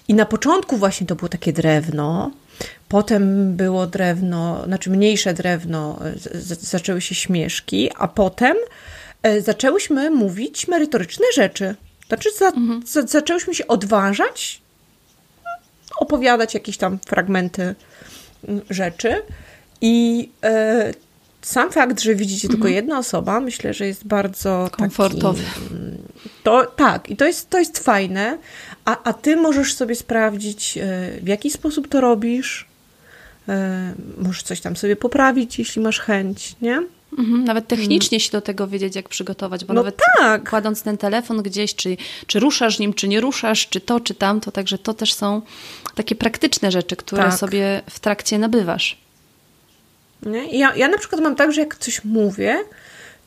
I 0.07 0.13
na 0.13 0.25
początku 0.25 0.77
właśnie 0.77 1.07
to 1.07 1.15
było 1.15 1.30
takie 1.30 1.53
drewno, 1.53 2.32
Potem 2.89 3.55
było 3.55 3.87
drewno, 3.87 4.63
znaczy 4.65 4.89
mniejsze 4.89 5.33
drewno, 5.33 5.99
zaczęły 6.61 7.01
się 7.01 7.15
śmieszki, 7.15 7.89
a 7.97 8.07
potem 8.07 8.57
e, 9.23 9.41
zaczęłyśmy 9.41 10.11
mówić 10.11 10.67
merytoryczne 10.67 11.25
rzeczy. 11.35 11.75
Znaczy, 12.07 12.29
za, 12.37 12.47
mhm. 12.47 12.81
za, 12.87 13.01
zaczęłyśmy 13.01 13.55
się 13.55 13.67
odważać, 13.67 14.61
opowiadać 15.99 16.53
jakieś 16.53 16.77
tam 16.77 16.99
fragmenty 17.07 17.75
rzeczy. 18.69 19.21
I 19.81 20.29
e, 20.43 20.93
sam 21.41 21.71
fakt, 21.71 21.99
że 21.99 22.15
widzicie 22.15 22.47
mhm. 22.47 22.53
tylko 22.53 22.67
jedna 22.75 22.99
osoba, 22.99 23.39
myślę, 23.39 23.73
że 23.73 23.87
jest 23.87 24.07
bardzo 24.07 24.69
komfortowy. 24.71 25.43
Taki, 25.43 25.73
mm, 25.73 25.97
to, 26.43 26.65
tak, 26.65 27.09
i 27.09 27.15
to 27.17 27.25
jest, 27.25 27.49
to 27.49 27.59
jest 27.59 27.79
fajne. 27.79 28.37
A, 28.85 29.03
a 29.03 29.13
ty 29.13 29.35
możesz 29.35 29.73
sobie 29.73 29.95
sprawdzić, 29.95 30.77
e, 30.77 30.81
w 31.21 31.27
jaki 31.27 31.51
sposób 31.51 31.87
to 31.87 32.01
robisz, 32.01 32.68
możesz 34.18 34.43
coś 34.43 34.62
tam 34.62 34.76
sobie 34.76 34.95
poprawić, 34.95 35.60
jeśli 35.60 35.82
masz 35.82 36.00
chęć, 36.00 36.56
nie? 36.62 36.84
Mhm, 37.18 37.43
nawet 37.43 37.68
technicznie 37.68 38.16
mhm. 38.16 38.20
się 38.20 38.32
do 38.32 38.41
tego 38.41 38.68
wiedzieć, 38.68 38.95
jak 38.95 39.10
przygotować, 39.10 39.66
bo 39.66 39.74
no 39.74 39.80
nawet 39.84 40.00
tak. 40.18 40.50
kładąc 40.50 40.84
ten 40.84 40.97
telefon 40.97 41.43
gdzieś, 41.43 41.76
czy, 41.76 41.97
czy 42.28 42.39
ruszasz 42.39 42.80
nim, 42.80 42.93
czy 42.93 43.08
nie 43.08 43.22
ruszasz, 43.22 43.68
czy 43.68 43.82
to, 43.82 44.00
czy 44.00 44.14
tamto, 44.14 44.52
także 44.52 44.78
to 44.78 44.93
też 44.93 45.14
są 45.14 45.41
takie 45.95 46.16
praktyczne 46.16 46.72
rzeczy, 46.72 46.95
które 46.95 47.24
tak. 47.24 47.34
sobie 47.34 47.82
w 47.89 48.00
trakcie 48.00 48.39
nabywasz. 48.39 48.97
Nie? 50.24 50.58
Ja, 50.58 50.76
ja 50.76 50.88
na 50.88 50.97
przykład 50.97 51.22
mam 51.22 51.36
tak, 51.36 51.52
że 51.52 51.62
jak 51.62 51.78
coś 51.78 52.04
mówię, 52.04 52.58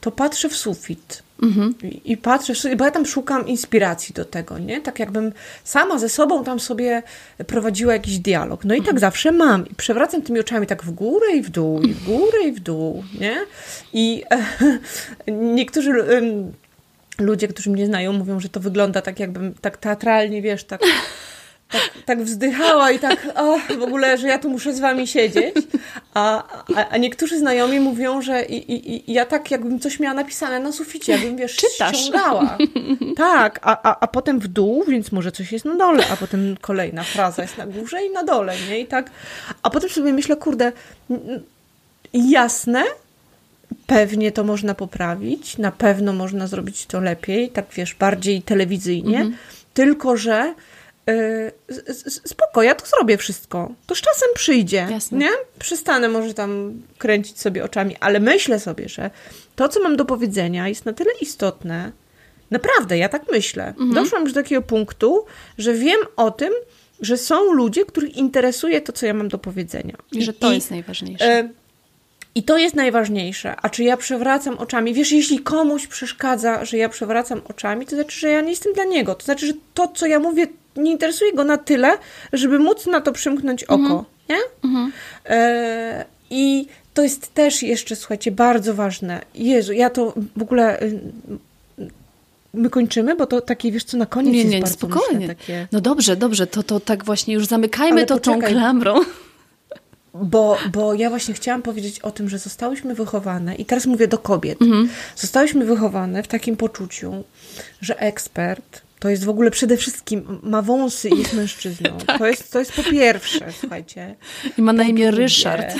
to 0.00 0.10
patrzę 0.10 0.48
w 0.48 0.56
sufit. 0.56 1.22
Mhm. 1.42 1.74
I, 1.82 2.12
I, 2.12 2.16
patrzę, 2.16 2.76
bo 2.76 2.84
ja 2.84 2.90
tam 2.90 3.06
szukam 3.06 3.46
inspiracji 3.46 4.14
do 4.14 4.24
tego, 4.24 4.58
nie? 4.58 4.80
Tak 4.80 4.98
jakbym 4.98 5.32
sama 5.64 5.98
ze 5.98 6.08
sobą 6.08 6.44
tam 6.44 6.60
sobie 6.60 7.02
prowadziła 7.46 7.92
jakiś 7.92 8.18
dialog. 8.18 8.64
No 8.64 8.74
i 8.74 8.78
tak 8.78 8.88
mhm. 8.88 8.94
tak 8.94 9.00
zawsze 9.00 9.32
mam. 9.32 9.68
I 9.68 9.74
przewracam 9.74 10.22
tymi 10.22 10.40
oczami 10.40 10.66
tak 10.66 10.82
w 10.82 10.90
górę 10.90 11.32
i 11.34 11.42
w 11.42 11.50
dół, 11.50 11.80
i 11.80 11.94
w 11.94 12.04
górę 12.04 12.42
i 12.44 12.52
w 12.52 12.60
dół, 12.60 13.04
nie? 13.20 13.36
I 13.92 14.22
e, 14.30 15.32
niektórzy 15.54 15.90
e, 15.90 16.22
ludzie, 17.18 17.48
którzy 17.48 17.70
mnie 17.70 17.86
znają, 17.86 18.12
mówią, 18.12 18.40
że 18.40 18.48
to 18.48 18.60
wygląda 18.60 19.02
tak 19.02 19.20
jakbym 19.20 19.54
tak 19.54 19.76
teatralnie, 19.76 20.42
wiesz, 20.42 20.64
tak 20.64 20.80
tak, 21.72 21.90
tak 22.06 22.22
wzdychała 22.22 22.90
i 22.90 22.98
tak, 22.98 23.28
o, 23.34 23.58
w 23.78 23.82
ogóle, 23.82 24.18
że 24.18 24.28
ja 24.28 24.38
tu 24.38 24.50
muszę 24.50 24.74
z 24.74 24.80
wami 24.80 25.06
siedzieć. 25.06 25.54
A, 26.14 26.42
a, 26.76 26.88
a 26.88 26.96
niektórzy 26.96 27.38
znajomi 27.38 27.80
mówią, 27.80 28.22
że 28.22 28.44
i, 28.44 28.72
i, 28.72 29.10
i 29.10 29.14
ja 29.14 29.26
tak 29.26 29.50
jakbym 29.50 29.80
coś 29.80 30.00
miała 30.00 30.14
napisane 30.14 30.60
na 30.60 30.72
suficie, 30.72 31.12
jakbym, 31.12 31.36
wiesz, 31.36 31.56
Czytasz. 31.56 31.96
ściągała. 31.96 32.58
Tak, 33.16 33.60
a, 33.62 33.82
a, 33.82 34.00
a 34.00 34.06
potem 34.06 34.40
w 34.40 34.48
dół, 34.48 34.84
więc 34.88 35.12
może 35.12 35.32
coś 35.32 35.52
jest 35.52 35.64
na 35.64 35.74
dole, 35.74 36.04
a 36.12 36.16
potem 36.16 36.56
kolejna 36.60 37.02
fraza 37.02 37.42
jest 37.42 37.58
na 37.58 37.66
górze 37.66 38.04
i 38.04 38.10
na 38.10 38.24
dole, 38.24 38.54
nie? 38.68 38.80
I 38.80 38.86
tak, 38.86 39.10
a 39.62 39.70
potem 39.70 39.90
sobie 39.90 40.12
myślę, 40.12 40.36
kurde, 40.36 40.72
jasne, 42.12 42.84
pewnie 43.86 44.32
to 44.32 44.44
można 44.44 44.74
poprawić, 44.74 45.58
na 45.58 45.72
pewno 45.72 46.12
można 46.12 46.46
zrobić 46.46 46.86
to 46.86 47.00
lepiej, 47.00 47.50
tak 47.50 47.66
wiesz, 47.74 47.94
bardziej 47.94 48.42
telewizyjnie, 48.42 49.16
mhm. 49.16 49.36
tylko 49.74 50.16
że 50.16 50.54
spoko, 52.24 52.62
ja 52.62 52.74
to 52.74 52.86
zrobię 52.86 53.16
wszystko. 53.16 53.72
To 53.86 53.94
z 53.94 54.00
czasem 54.00 54.28
przyjdzie, 54.34 54.88
Jasne. 54.90 55.18
nie? 55.18 55.30
Przestanę 55.58 56.08
może 56.08 56.34
tam 56.34 56.82
kręcić 56.98 57.40
sobie 57.40 57.64
oczami, 57.64 57.96
ale 58.00 58.20
myślę 58.20 58.60
sobie, 58.60 58.88
że 58.88 59.10
to, 59.56 59.68
co 59.68 59.82
mam 59.82 59.96
do 59.96 60.04
powiedzenia 60.04 60.68
jest 60.68 60.84
na 60.84 60.92
tyle 60.92 61.10
istotne, 61.20 61.92
naprawdę, 62.50 62.98
ja 62.98 63.08
tak 63.08 63.22
myślę. 63.30 63.68
Mhm. 63.68 63.94
Doszłam 63.94 64.22
już 64.22 64.32
do 64.32 64.42
takiego 64.42 64.62
punktu, 64.62 65.24
że 65.58 65.74
wiem 65.74 66.00
o 66.16 66.30
tym, 66.30 66.52
że 67.00 67.16
są 67.16 67.52
ludzie, 67.52 67.84
których 67.84 68.16
interesuje 68.16 68.80
to, 68.80 68.92
co 68.92 69.06
ja 69.06 69.14
mam 69.14 69.28
do 69.28 69.38
powiedzenia. 69.38 69.96
I 70.12 70.22
że 70.22 70.32
to 70.32 70.52
I, 70.52 70.54
jest 70.54 70.70
najważniejsze. 70.70 71.24
Yy, 71.24 71.48
i 72.34 72.42
to 72.42 72.58
jest 72.58 72.74
najważniejsze. 72.74 73.56
A 73.62 73.68
czy 73.68 73.84
ja 73.84 73.96
przewracam 73.96 74.58
oczami? 74.58 74.94
Wiesz, 74.94 75.12
jeśli 75.12 75.38
komuś 75.38 75.86
przeszkadza, 75.86 76.64
że 76.64 76.76
ja 76.76 76.88
przewracam 76.88 77.40
oczami, 77.48 77.86
to 77.86 77.96
znaczy, 77.96 78.20
że 78.20 78.28
ja 78.28 78.40
nie 78.40 78.50
jestem 78.50 78.72
dla 78.72 78.84
niego. 78.84 79.14
To 79.14 79.24
znaczy, 79.24 79.46
że 79.46 79.52
to, 79.74 79.88
co 79.88 80.06
ja 80.06 80.18
mówię, 80.18 80.46
nie 80.76 80.90
interesuje 80.90 81.32
go 81.32 81.44
na 81.44 81.58
tyle, 81.58 81.98
żeby 82.32 82.58
móc 82.58 82.86
na 82.86 83.00
to 83.00 83.12
przymknąć 83.12 83.64
oko, 83.64 83.74
mhm. 83.74 84.04
nie? 84.28 84.38
Mhm. 84.64 84.92
E, 85.26 86.04
I 86.30 86.66
to 86.94 87.02
jest 87.02 87.34
też 87.34 87.62
jeszcze, 87.62 87.96
słuchajcie, 87.96 88.32
bardzo 88.32 88.74
ważne. 88.74 89.20
Jezu, 89.34 89.72
ja 89.72 89.90
to 89.90 90.14
w 90.36 90.42
ogóle 90.42 90.82
y, 90.82 91.00
my 92.54 92.70
kończymy, 92.70 93.16
bo 93.16 93.26
to 93.26 93.40
takie, 93.40 93.72
wiesz 93.72 93.84
co, 93.84 93.96
na 93.96 94.06
koniec 94.06 94.34
nie, 94.34 94.42
jest 94.42 94.52
nie, 94.52 94.66
spokojnie. 94.66 95.18
Myślę, 95.18 95.34
takie... 95.34 95.68
No 95.72 95.80
dobrze, 95.80 96.16
dobrze, 96.16 96.46
to, 96.46 96.62
to 96.62 96.80
tak 96.80 97.04
właśnie 97.04 97.34
już 97.34 97.46
zamykajmy 97.46 97.96
Ale 97.96 98.06
to 98.06 98.14
poczekaj. 98.14 98.40
tą 98.40 98.48
klamrą. 98.48 99.00
bo, 100.14 100.58
bo 100.72 100.94
ja 100.94 101.10
właśnie 101.10 101.34
chciałam 101.34 101.62
powiedzieć 101.62 102.00
o 102.00 102.10
tym, 102.10 102.28
że 102.28 102.38
zostałyśmy 102.38 102.94
wychowane, 102.94 103.54
i 103.54 103.64
teraz 103.64 103.86
mówię 103.86 104.08
do 104.08 104.18
kobiet, 104.18 104.62
mhm. 104.62 104.88
zostałyśmy 105.16 105.64
wychowane 105.64 106.22
w 106.22 106.28
takim 106.28 106.56
poczuciu, 106.56 107.24
że 107.80 108.00
ekspert 108.00 108.82
to 109.02 109.08
jest 109.08 109.24
w 109.24 109.28
ogóle 109.28 109.50
przede 109.50 109.76
wszystkim 109.76 110.38
ma 110.42 110.62
wąsy 110.62 111.08
i 111.08 111.18
jest 111.18 111.32
mężczyzną. 111.32 111.90
tak. 112.06 112.18
to, 112.18 112.26
jest, 112.26 112.52
to 112.52 112.58
jest 112.58 112.72
po 112.72 112.82
pierwsze, 112.82 113.46
słuchajcie. 113.60 114.14
I 114.58 114.62
ma 114.62 114.72
na 114.72 114.84
imię 114.84 115.10
Ryszard. 115.10 115.74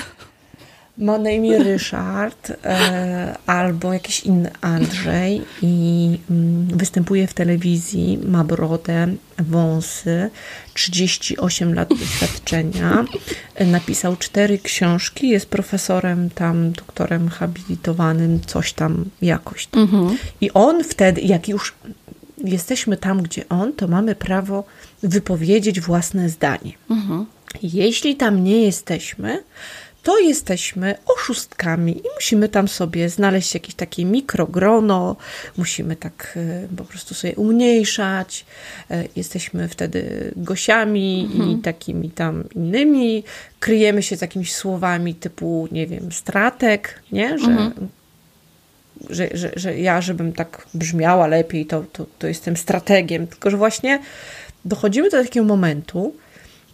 Ma 0.99 1.19
na 1.19 1.31
imię 1.31 1.59
Ryszard 1.59 2.53
e, 2.65 3.37
albo 3.47 3.93
jakiś 3.93 4.21
inny 4.21 4.51
Andrzej 4.61 5.43
i 5.63 6.19
mm, 6.31 6.67
występuje 6.67 7.27
w 7.27 7.35
telewizji, 7.35 8.19
ma 8.25 8.45
brodę, 8.45 9.15
wąsy, 9.39 10.31
38 10.75 11.75
lat 11.75 11.89
doświadczenia. 11.89 13.05
E, 13.55 13.67
napisał 13.67 14.17
cztery 14.17 14.59
książki, 14.59 15.29
jest 15.29 15.47
profesorem 15.47 16.31
tam, 16.31 16.73
doktorem 16.73 17.29
habilitowanym, 17.29 18.41
coś 18.47 18.73
tam, 18.73 19.05
jakoś 19.23 19.67
tam. 19.67 19.83
Mhm. 19.83 20.17
I 20.41 20.51
on 20.51 20.85
wtedy, 20.85 21.21
jak 21.21 21.49
już 21.49 21.75
jesteśmy 22.45 22.97
tam, 22.97 23.23
gdzie 23.23 23.49
on, 23.49 23.73
to 23.73 23.89
mamy 23.89 24.15
prawo 24.15 24.65
wypowiedzieć 25.03 25.81
własne 25.81 26.29
zdanie. 26.29 26.73
Mhm. 26.91 27.27
Jeśli 27.63 28.17
tam 28.17 28.45
nie 28.45 28.63
jesteśmy, 28.63 29.43
to 30.03 30.19
jesteśmy 30.19 30.95
oszustkami 31.07 31.99
i 31.99 32.03
musimy 32.15 32.49
tam 32.49 32.69
sobie 32.69 33.09
znaleźć 33.09 33.55
jakieś 33.55 33.75
takie 33.75 34.05
mikrogrono, 34.05 35.17
musimy 35.57 35.97
tak 35.97 36.35
e, 36.37 36.69
po 36.77 36.85
prostu 36.85 37.15
sobie 37.15 37.35
umniejszać. 37.35 38.47
E, 38.91 39.05
jesteśmy 39.17 39.69
wtedy 39.69 40.33
gosiami 40.37 41.29
mhm. 41.33 41.51
i 41.51 41.63
takimi 41.63 42.11
tam 42.11 42.45
innymi. 42.55 43.25
Kryjemy 43.61 44.03
się 44.03 44.17
z 44.17 44.21
jakimiś 44.21 44.55
słowami 44.55 45.15
typu, 45.15 45.69
nie 45.73 45.87
wiem, 45.87 46.13
stratek, 46.13 47.03
nie? 47.13 47.39
Że 47.39 47.51
mhm 47.51 47.89
że, 49.11 49.29
że, 49.35 49.51
że 49.57 49.79
ja, 49.79 50.01
żebym 50.01 50.33
tak 50.33 50.67
brzmiała 50.75 51.27
lepiej, 51.27 51.67
to, 51.67 51.85
to, 51.93 52.07
to 52.19 52.27
jestem 52.27 52.57
strategiem. 52.57 53.27
Tylko, 53.27 53.51
że 53.51 53.57
właśnie 53.57 53.99
dochodzimy 54.65 55.11
do 55.11 55.23
takiego 55.23 55.47
momentu, 55.47 56.15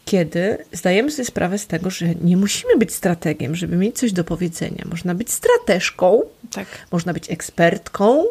kiedy 0.04 0.58
zdajemy 0.72 1.10
sobie 1.10 1.24
sprawę 1.24 1.58
z 1.58 1.66
tego, 1.66 1.90
że 1.90 2.06
nie 2.14 2.36
musimy 2.36 2.76
być 2.76 2.94
strategiem, 2.94 3.54
żeby 3.54 3.76
mieć 3.76 3.98
coś 3.98 4.12
do 4.12 4.24
powiedzenia. 4.24 4.84
Można 4.90 5.14
być 5.14 5.32
strateżką, 5.32 6.22
tak. 6.50 6.66
można 6.92 7.12
być 7.12 7.30
ekspertką, 7.30 8.24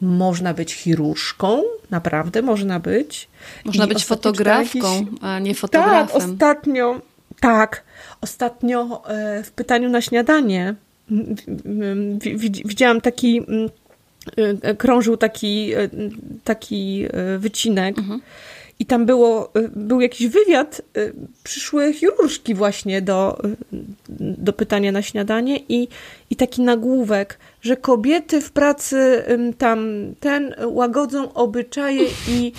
można 0.00 0.54
być 0.54 0.74
chirurżką, 0.74 1.62
naprawdę 1.90 2.42
można 2.42 2.80
być. 2.80 3.28
Można 3.64 3.84
I 3.84 3.88
być 3.88 4.04
fotografką, 4.04 4.94
jakiś... 4.94 5.08
a 5.20 5.38
nie 5.38 5.54
fotografem. 5.54 6.06
Tak, 6.06 6.16
ostatnio, 6.16 7.00
tak, 7.40 7.84
ostatnio 8.20 9.02
e, 9.08 9.42
w 9.42 9.50
pytaniu 9.50 9.88
na 9.88 10.00
śniadanie 10.00 10.74
widziałam 12.64 13.00
taki, 13.00 13.38
mm, 13.38 13.68
e, 14.62 14.74
krążył 14.74 15.16
taki, 15.16 15.74
e, 15.74 15.88
taki 16.44 17.04
e, 17.10 17.38
wycinek. 17.38 17.98
Mhm. 17.98 18.20
I 18.80 18.86
tam 18.86 19.06
było, 19.06 19.52
był 19.76 20.00
jakiś 20.00 20.26
wywiad, 20.26 20.82
przyszły 21.44 21.92
chirurżki 21.92 22.54
właśnie 22.54 23.02
do, 23.02 23.38
do 24.18 24.52
pytania 24.52 24.92
na 24.92 25.02
śniadanie 25.02 25.58
i, 25.68 25.88
i 26.30 26.36
taki 26.36 26.62
nagłówek, 26.62 27.38
że 27.62 27.76
kobiety 27.76 28.40
w 28.40 28.50
pracy 28.50 29.24
tam 29.58 29.88
ten 30.20 30.54
łagodzą 30.66 31.32
obyczaje 31.32 32.04
i 32.28 32.52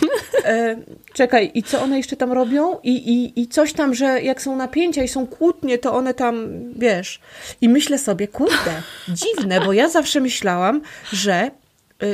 e, 0.46 0.78
czekaj, 1.14 1.52
i 1.54 1.64
co 1.64 1.82
one 1.82 1.98
jeszcze 1.98 2.16
tam 2.16 2.32
robią? 2.32 2.80
I, 2.84 3.14
i, 3.14 3.42
I 3.42 3.48
coś 3.48 3.74
tam, 3.74 3.94
że 3.94 4.22
jak 4.22 4.42
są 4.42 4.56
napięcia 4.56 5.04
i 5.04 5.08
są 5.08 5.28
kłótnie, 5.28 5.78
to 5.78 5.94
one 5.94 6.14
tam, 6.14 6.48
wiesz. 6.76 7.20
I 7.62 7.70
myślę 7.70 7.98
sobie, 7.98 8.28
kurde, 8.28 8.82
dziwne, 9.08 9.62
bo 9.62 9.74
ja 9.74 9.90
zawsze 9.90 10.20
myślałam, 10.20 10.82
że 11.14 11.52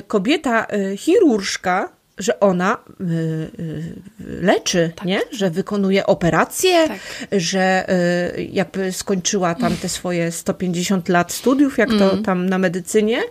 kobieta 0.07 0.67
chirurżka 0.97 1.94
że 2.17 2.39
ona 2.39 2.77
y, 3.01 3.03
y, 3.03 3.95
leczy, 4.19 4.91
tak. 4.95 5.05
nie? 5.05 5.21
że 5.31 5.51
wykonuje 5.51 6.05
operacje, 6.05 6.87
tak. 6.87 6.99
że 7.31 7.85
y, 8.37 8.43
jakby 8.43 8.91
skończyła 8.91 9.55
tam 9.55 9.77
te 9.77 9.89
swoje 9.89 10.31
150 10.31 11.09
lat 11.09 11.33
studiów, 11.33 11.77
jak 11.77 11.89
to 11.89 12.11
mm. 12.11 12.23
tam 12.23 12.49
na 12.49 12.57
medycynie, 12.57 13.21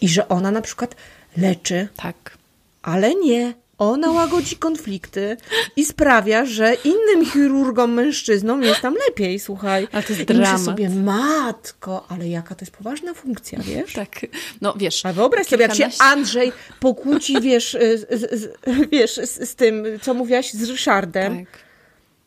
i 0.00 0.08
że 0.08 0.28
ona 0.28 0.50
na 0.50 0.62
przykład 0.62 0.96
leczy. 1.36 1.88
Tak. 1.96 2.38
Ale 2.82 3.14
nie. 3.14 3.54
Ona 3.80 4.10
łagodzi 4.10 4.56
konflikty 4.56 5.36
i 5.76 5.84
sprawia, 5.84 6.44
że 6.44 6.74
innym 6.84 7.26
chirurgom, 7.26 7.92
mężczyznom 7.92 8.62
jest 8.62 8.80
tam 8.80 8.94
lepiej, 9.08 9.38
słuchaj. 9.38 9.88
A 9.92 10.02
to 10.02 10.12
jest 10.12 10.24
dramat. 10.24 10.60
I 10.60 10.64
sobie, 10.64 10.88
matko, 10.88 12.06
ale 12.08 12.28
jaka 12.28 12.54
to 12.54 12.64
jest 12.64 12.76
poważna 12.76 13.14
funkcja, 13.14 13.58
wiesz? 13.62 13.92
Tak, 13.92 14.26
no 14.60 14.74
wiesz. 14.76 15.06
A 15.06 15.12
wyobraź 15.12 15.46
sobie, 15.46 15.62
jak 15.62 15.74
się 15.74 15.88
Andrzej 15.98 16.52
pokłóci, 16.80 17.40
wiesz, 17.40 17.76
z, 17.94 18.30
z, 18.40 18.58
wiesz, 18.92 19.14
z, 19.14 19.50
z 19.50 19.54
tym, 19.54 19.84
co 20.02 20.14
mówiłaś, 20.14 20.52
z 20.52 20.70
Ryszardem. 20.70 21.46
Tak 21.46 21.69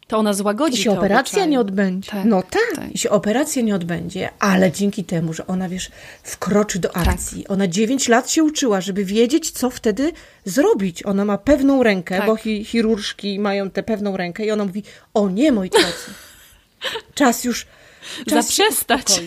to 0.08 0.18
ona 0.18 0.34
złagodzi 0.34 0.80
I 0.80 0.84
się 0.84 0.92
operacja 0.92 1.46
nie 1.46 1.60
odbędzie. 1.60 2.12
Tak, 2.12 2.26
no 2.26 2.44
tak, 2.44 2.72
tak, 2.76 2.92
i 2.96 2.98
się 2.98 3.10
operacja 3.10 3.62
nie 3.62 3.76
odbędzie, 3.76 4.30
ale 4.40 4.72
dzięki 4.72 5.04
temu, 5.04 5.34
że 5.34 5.48
ona, 5.48 5.70
wiesz, 5.70 5.92
wkroczy 6.24 6.80
do 6.80 6.90
tak. 6.90 7.08
akcji. 7.08 7.44
Tak. 7.44 7.52
Ona 7.52 7.68
9 7.68 8.08
lat 8.08 8.30
się 8.30 8.44
uczyła, 8.44 8.82
żeby 8.82 9.06
wiedzieć, 9.06 9.52
co 9.52 9.70
wtedy 9.70 10.12
zrobić. 10.46 11.06
Ona 11.06 11.26
ma 11.26 11.38
pewną 11.38 11.84
rękę, 11.84 12.18
tak. 12.18 12.26
bo 12.26 12.36
chi 12.36 12.66
chirurżki 12.66 13.40
mają 13.40 13.70
tę 13.70 13.84
pewną 13.84 14.18
rękę 14.18 14.46
i 14.46 14.52
ona 14.52 14.66
mówi, 14.66 14.84
o 15.14 15.30
nie, 15.30 15.52
moi 15.52 15.70
drodzy, 15.70 15.88
czas 17.14 17.44
już 17.44 17.66
czas 18.30 18.46
zaprzestać. 18.46 19.22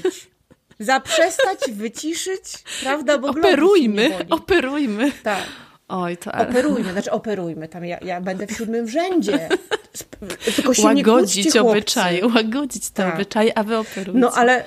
Zaprzestać, 0.81 1.59
wyciszyć, 1.73 2.43
prawda? 2.83 3.19
Bo 3.19 3.29
operujmy, 3.29 4.11
operujmy. 4.31 5.13
Tak. 5.23 5.43
Oj, 5.89 6.17
to... 6.17 6.33
Operujmy, 6.33 6.93
znaczy 6.93 7.11
operujmy, 7.11 7.69
tam 7.69 7.85
ja, 7.85 7.99
ja 8.03 8.21
będę 8.21 8.47
w 8.47 8.53
siódmym 8.53 8.89
rzędzie. 8.89 9.49
Tylko 10.57 10.75
się 10.75 10.83
łagodzić 10.83 11.55
nie 11.55 11.63
obyczaje, 11.63 12.27
łagodzić 12.27 12.91
te 12.91 13.03
tak. 13.03 13.15
obyczaje, 13.15 13.59
a 13.59 13.63
wy 13.63 13.77
operujcie. 13.77 14.21
No 14.21 14.33
ale 14.35 14.65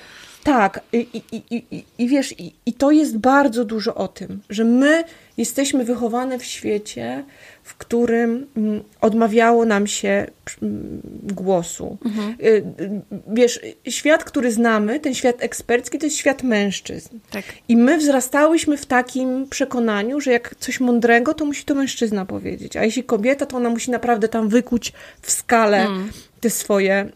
tak, 0.50 0.80
i, 0.94 1.08
i, 1.32 1.44
i, 1.52 1.84
i 1.98 2.08
wiesz, 2.08 2.40
i, 2.40 2.54
i 2.66 2.74
to 2.74 2.92
jest 2.92 3.18
bardzo 3.18 3.66
dużo 3.66 3.96
o 3.96 4.08
tym, 4.08 4.42
że 4.50 4.64
my 4.64 5.04
jesteśmy 5.38 5.86
wychowane 5.86 6.40
w 6.40 6.46
świecie, 6.46 7.24
w 7.64 7.76
którym 7.76 8.48
mm, 8.58 8.84
odmawiało 9.02 9.66
nam 9.66 9.88
się 9.88 10.28
mm, 10.62 11.02
głosu. 11.24 11.98
Mhm. 12.06 12.36
Y, 12.44 12.64
wiesz, 13.28 13.60
świat, 13.88 14.24
który 14.24 14.52
znamy, 14.52 15.00
ten 15.00 15.14
świat 15.14 15.36
ekspercki, 15.40 15.98
to 15.98 16.06
jest 16.06 16.18
świat 16.18 16.44
mężczyzn. 16.44 17.20
Tak. 17.32 17.44
I 17.68 17.78
my 17.78 17.98
wzrastałyśmy 17.98 18.78
w 18.78 18.86
takim 18.86 19.48
przekonaniu, 19.50 20.22
że 20.22 20.32
jak 20.32 20.56
coś 20.56 20.80
mądrego, 20.80 21.34
to 21.34 21.46
musi 21.46 21.66
to 21.66 21.76
mężczyzna 21.76 22.26
powiedzieć. 22.26 22.78
A 22.78 22.84
jeśli 22.84 23.04
kobieta, 23.04 23.46
to 23.46 23.58
ona 23.58 23.70
musi 23.70 23.92
naprawdę 23.92 24.28
tam 24.28 24.50
wykuć 24.50 24.94
w 25.22 25.32
skalę 25.32 25.78
mm. 25.78 26.12
te 26.42 26.50
swoje 26.50 27.10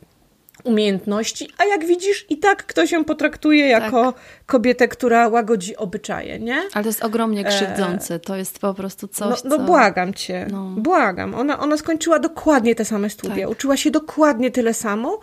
umiejętności, 0.64 1.49
a 1.57 1.66
jak 1.66 1.86
widzisz, 1.86 2.26
i 2.30 2.38
tak 2.38 2.66
ktoś 2.66 2.91
ją 2.91 3.05
potraktuje 3.05 3.68
jako 3.68 4.11
tak. 4.11 4.22
kobietę, 4.45 4.88
która 4.88 5.28
łagodzi 5.28 5.78
obyczaje, 5.78 6.39
nie? 6.39 6.61
Ale 6.74 6.84
to 6.84 6.89
jest 6.89 7.03
ogromnie 7.03 7.43
krzywdzące, 7.43 8.20
to 8.20 8.36
jest 8.36 8.59
po 8.59 8.74
prostu 8.74 9.07
coś, 9.07 9.43
No, 9.43 9.49
no 9.49 9.57
co... 9.57 9.64
błagam 9.64 10.14
cię, 10.14 10.47
no. 10.51 10.64
błagam. 10.78 11.36
Ona, 11.36 11.59
ona 11.59 11.78
skończyła 11.78 12.20
dokładnie 12.20 12.76
te 12.76 12.86
same 12.86 13.09
studia, 13.09 13.45
tak. 13.45 13.49
uczyła 13.49 13.78
się 13.78 13.91
dokładnie 13.91 14.51
tyle 14.51 14.74
samo 14.74 15.20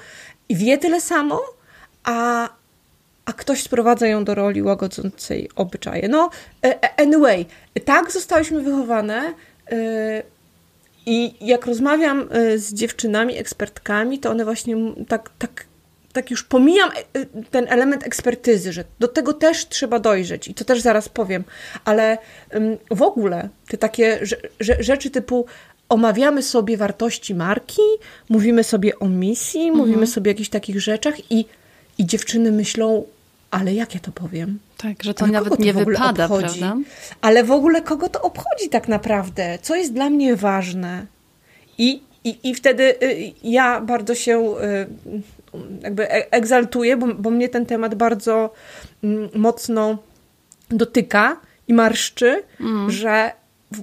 i 0.49 0.57
wie 0.57 0.79
tyle 0.79 1.01
samo, 1.01 1.41
a, 2.05 2.49
a 3.25 3.33
ktoś 3.33 3.63
sprowadza 3.63 4.07
ją 4.07 4.25
do 4.25 4.35
roli 4.35 4.63
łagodzącej 4.63 5.51
obyczaje. 5.57 6.09
No, 6.09 6.31
e, 6.65 6.85
e, 6.85 7.01
anyway, 7.01 7.47
tak 7.85 8.13
zostałyśmy 8.13 8.63
wychowane, 8.63 9.35
i 11.07 11.35
jak 11.47 11.67
rozmawiam 11.67 12.29
y, 12.37 12.59
z 12.59 12.75
dziewczynami, 12.75 13.39
ekspertkami, 13.39 14.19
to 14.19 14.31
one 14.31 14.45
właśnie 14.45 14.77
tak, 15.09 15.31
tak, 15.39 15.65
tak 16.13 16.31
już 16.31 16.45
pomijam 16.45 16.91
y, 17.17 17.27
ten 17.51 17.67
element 17.69 18.07
ekspertyzy, 18.07 18.73
że 18.73 18.85
do 18.99 19.09
tego 19.09 19.33
też 19.33 19.69
trzeba 19.69 19.99
dojrzeć 19.99 20.49
i 20.49 20.55
to 20.55 20.65
też 20.65 20.81
zaraz 20.81 21.09
powiem, 21.09 21.45
ale 21.85 22.19
w 22.91 23.03
ogóle 23.03 23.49
te 23.69 23.79
takie 23.79 24.21
rzeczy 24.61 25.11
typu 25.11 25.47
omawiamy 25.89 26.43
sobie 26.43 26.77
wartości 26.77 27.35
marki, 27.35 27.83
mówimy 28.29 28.65
sobie 28.65 28.99
o 28.99 29.09
misji, 29.09 29.69
mhm. 29.69 29.79
mówimy 29.79 30.07
sobie 30.07 30.29
o 30.29 30.33
jakichś 30.33 30.49
takich 30.49 30.81
rzeczach 30.81 31.33
i, 31.33 31.45
i 31.99 32.07
dziewczyny 32.07 32.53
myślą, 32.53 33.05
ale 33.51 33.75
jak 33.75 33.95
ja 33.95 34.01
to 34.01 34.13
powiem? 34.13 34.59
Tak, 34.77 35.03
że 35.03 35.15
to 35.15 35.25
ale 35.25 35.33
nawet 35.33 35.57
to 35.57 35.63
nie 35.63 35.73
wypada, 35.73 36.25
obchodzi? 36.25 36.61
prawda? 36.61 36.77
Ale 37.21 37.45
w 37.45 37.51
ogóle 37.51 37.83
kogo 37.83 38.09
to 38.09 38.23
obchodzi 38.23 38.69
tak 38.71 38.89
naprawdę? 38.89 39.59
Co 39.63 39.77
jest 39.77 39.93
dla 39.93 40.11
mnie 40.11 40.37
ważne? 40.37 41.07
I, 41.79 42.03
i, 42.25 42.39
i 42.51 42.55
wtedy 42.55 42.95
y, 43.03 43.33
ja 43.43 43.81
bardzo 43.81 44.15
się 44.15 44.39
y, 44.39 44.87
jakby 45.83 46.11
e, 46.11 46.33
egzaltuję, 46.33 46.97
bo, 46.97 47.15
bo 47.15 47.31
mnie 47.31 47.49
ten 47.49 47.67
temat 47.67 47.95
bardzo 47.95 48.53
mm, 49.05 49.29
mocno 49.35 49.99
dotyka 50.69 51.41
i 51.69 51.75
marszczy, 51.75 52.43
mm. 52.61 52.91
że 52.91 53.33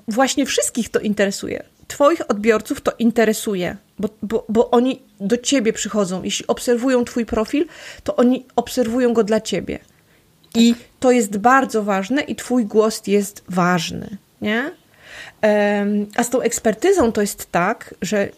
właśnie 0.08 0.46
wszystkich 0.46 0.90
to 0.90 1.00
interesuje. 1.00 1.64
Twoich 1.88 2.22
odbiorców 2.32 2.82
to 2.82 2.92
interesuje, 3.00 3.78
bo, 4.00 4.10
bo, 4.22 4.46
bo 4.50 4.72
oni 4.72 5.02
do 5.20 5.38
ciebie 5.38 5.74
przychodzą, 5.74 6.24
jeśli 6.24 6.48
obserwują 6.48 7.06
twój 7.06 7.26
profil, 7.26 7.66
to 8.04 8.16
oni 8.16 8.46
obserwują 8.56 9.14
go 9.14 9.24
dla 9.24 9.42
ciebie. 9.42 9.80
Tak. 10.52 10.64
I 10.64 10.76
to 11.00 11.12
jest 11.12 11.38
bardzo 11.38 11.84
ważne 11.84 12.22
i 12.22 12.36
twój 12.36 12.66
głos 12.66 13.08
jest 13.08 13.44
ważny, 13.50 14.18
nie? 14.42 14.72
A 16.16 16.24
z 16.24 16.30
tą 16.30 16.42
ekspertyzą 16.42 17.12
to 17.12 17.22
jest 17.22 17.52
tak, 17.52 17.96
że 18.02 18.30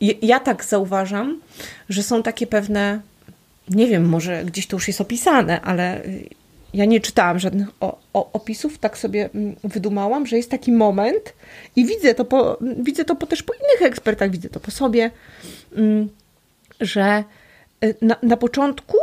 ja 0.00 0.40
tak 0.40 0.64
zauważam, 0.64 1.40
że 1.88 2.02
są 2.02 2.22
takie 2.22 2.46
pewne, 2.46 3.00
nie 3.68 3.86
wiem, 3.86 4.08
może 4.08 4.44
gdzieś 4.44 4.66
to 4.66 4.76
już 4.76 4.88
jest 4.88 5.00
opisane, 5.00 5.60
ale 5.60 6.02
ja 6.74 6.84
nie 6.84 7.00
czytałam 7.00 7.38
żadnych 7.38 7.68
o, 7.80 7.98
o, 8.12 8.32
opisów, 8.32 8.78
tak 8.78 8.98
sobie 8.98 9.30
mm, 9.34 9.56
wydumałam, 9.64 10.26
że 10.26 10.36
jest 10.36 10.50
taki 10.50 10.72
moment 10.72 11.34
i 11.76 11.86
widzę 11.86 12.14
to, 12.14 12.24
po, 12.24 12.58
widzę 12.76 13.04
to 13.04 13.16
po, 13.16 13.26
też 13.26 13.42
po 13.42 13.52
innych 13.54 13.82
ekspertach, 13.82 14.30
widzę 14.30 14.48
to 14.48 14.60
po 14.60 14.70
sobie, 14.70 15.10
mm, 15.76 16.08
że 16.80 17.24
y, 17.84 17.94
na, 18.02 18.16
na 18.22 18.36
początku 18.36 18.96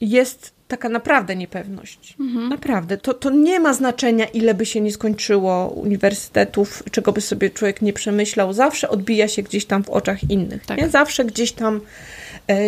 jest 0.00 0.54
taka 0.68 0.88
naprawdę 0.88 1.36
niepewność. 1.36 2.16
Mhm. 2.20 2.48
Naprawdę. 2.48 2.96
To, 2.96 3.14
to 3.14 3.30
nie 3.30 3.60
ma 3.60 3.74
znaczenia, 3.74 4.24
ile 4.24 4.54
by 4.54 4.66
się 4.66 4.80
nie 4.80 4.92
skończyło 4.92 5.68
uniwersytetów, 5.68 6.82
czego 6.90 7.12
by 7.12 7.20
sobie 7.20 7.50
człowiek 7.50 7.82
nie 7.82 7.92
przemyślał. 7.92 8.52
Zawsze 8.52 8.88
odbija 8.88 9.28
się 9.28 9.42
gdzieś 9.42 9.64
tam 9.64 9.84
w 9.84 9.90
oczach 9.90 10.30
innych. 10.30 10.66
Tak. 10.66 10.78
Nie? 10.78 10.88
Zawsze 10.88 11.24
gdzieś 11.24 11.52
tam 11.52 11.80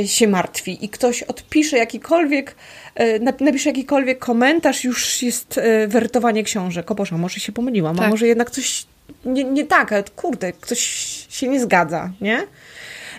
się 0.07 0.29
martwi 0.29 0.85
i 0.85 0.89
ktoś 0.89 1.22
odpisze 1.22 1.77
jakikolwiek, 1.77 2.55
e, 2.95 3.18
napisze 3.45 3.70
jakikolwiek 3.70 4.18
komentarz, 4.18 4.85
już 4.85 5.22
jest 5.22 5.59
e, 5.59 5.89
werytowanie 5.89 6.43
książek. 6.43 6.91
O 6.91 6.95
Boże, 6.95 7.16
może 7.16 7.41
się 7.41 7.53
pomyliłam, 7.53 7.97
tak. 7.97 8.07
a 8.07 8.11
może 8.11 8.27
jednak 8.27 8.51
coś 8.51 8.87
nie, 9.24 9.45
nie 9.45 9.64
tak, 9.64 9.93
ale 9.93 10.05
kurde, 10.16 10.53
ktoś 10.53 10.81
się 11.29 11.49
nie 11.49 11.61
zgadza, 11.61 12.11
nie? 12.20 12.47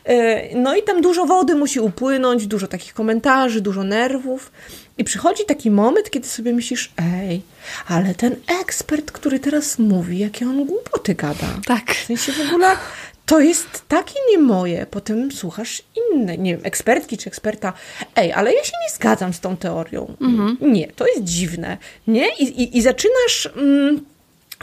E, 0.05 0.55
no 0.55 0.75
i 0.75 0.83
tam 0.83 1.01
dużo 1.01 1.25
wody 1.25 1.55
musi 1.55 1.79
upłynąć, 1.79 2.47
dużo 2.47 2.67
takich 2.67 2.93
komentarzy, 2.93 3.61
dużo 3.61 3.83
nerwów. 3.83 4.51
I 4.97 5.03
przychodzi 5.03 5.45
taki 5.45 5.71
moment, 5.71 6.09
kiedy 6.09 6.27
sobie 6.27 6.53
myślisz, 6.53 6.91
ej, 6.97 7.41
ale 7.87 8.15
ten 8.15 8.35
ekspert, 8.61 9.11
który 9.11 9.39
teraz 9.39 9.79
mówi, 9.79 10.19
jakie 10.19 10.45
on 10.45 10.65
głupoty 10.65 11.15
gada. 11.15 11.47
Tak. 11.65 11.91
W 11.91 12.05
sensie 12.05 12.31
w 12.31 12.47
ogóle 12.47 12.67
to 13.27 13.39
jest 13.39 13.87
takie 13.87 14.19
nie 14.31 14.37
moje. 14.37 14.85
Potem 14.91 15.31
słuchasz 15.31 15.83
inne, 16.11 16.37
nie 16.37 16.55
wiem, 16.55 16.65
ekspertki 16.65 17.17
czy 17.17 17.29
eksperta. 17.29 17.73
Ej, 18.15 18.33
ale 18.33 18.53
ja 18.53 18.63
się 18.63 18.71
nie 18.83 18.95
zgadzam 18.95 19.33
z 19.33 19.39
tą 19.39 19.57
teorią. 19.57 20.15
Mhm. 20.21 20.57
Nie, 20.61 20.87
to 20.87 21.07
jest 21.07 21.23
dziwne. 21.23 21.77
Nie? 22.07 22.27
I, 22.39 22.43
i, 22.43 22.77
i 22.77 22.81
zaczynasz... 22.81 23.49
Mm, 23.57 24.05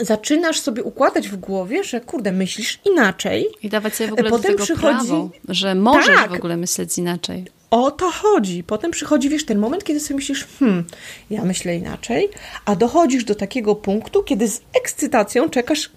zaczynasz 0.01 0.61
sobie 0.61 0.83
układać 0.83 1.29
w 1.29 1.37
głowie, 1.37 1.85
że 1.85 2.01
kurde, 2.01 2.33
myślisz 2.33 2.81
inaczej. 2.85 3.49
I 3.63 3.69
dawać 3.69 3.95
sobie 3.95 4.11
w 4.11 4.13
ogóle 4.13 4.31
Potem 4.31 4.43
do 4.43 4.57
tego 4.57 4.65
przychodzi... 4.65 5.09
prawo, 5.09 5.31
że 5.49 5.75
możesz 5.75 6.17
tak, 6.17 6.31
w 6.31 6.35
ogóle 6.35 6.57
myśleć 6.57 6.99
inaczej. 6.99 7.45
O 7.71 7.91
to 7.91 8.11
chodzi. 8.11 8.65
Potem 8.65 8.91
przychodzi, 8.91 9.29
wiesz, 9.29 9.45
ten 9.45 9.59
moment, 9.59 9.85
kiedy 9.85 10.01
sobie 10.01 10.17
myślisz, 10.17 10.47
hmm, 10.59 10.85
ja 11.31 11.45
myślę 11.45 11.77
inaczej, 11.77 12.29
a 12.65 12.77
dochodzisz 12.77 13.25
do 13.25 13.35
takiego 13.35 13.75
punktu, 13.75 14.23
kiedy 14.23 14.49
z 14.49 14.61
ekscytacją 14.75 15.51
czekasz, 15.51 15.91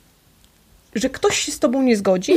że 0.98 1.10
ktoś 1.10 1.40
się 1.40 1.52
z 1.52 1.60
tobą 1.60 1.82
nie 1.82 1.98
zgodzi, 1.98 2.34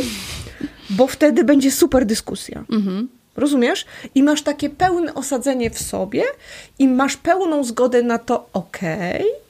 bo 0.91 1.07
wtedy 1.07 1.45
będzie 1.45 1.71
super 1.71 2.07
dyskusja. 2.07 2.65
Mhm. 2.73 3.09
Rozumiesz? 3.37 3.87
I 4.15 4.23
masz 4.23 4.43
takie 4.43 4.71
pełne 4.71 5.15
osadzenie 5.15 5.71
w 5.71 5.79
sobie 5.79 6.25
i 6.79 6.89
masz 6.89 7.17
pełną 7.17 7.65
zgodę 7.65 8.03
na 8.03 8.19
to, 8.19 8.49
okej, 8.53 9.21
okay, 9.21 9.41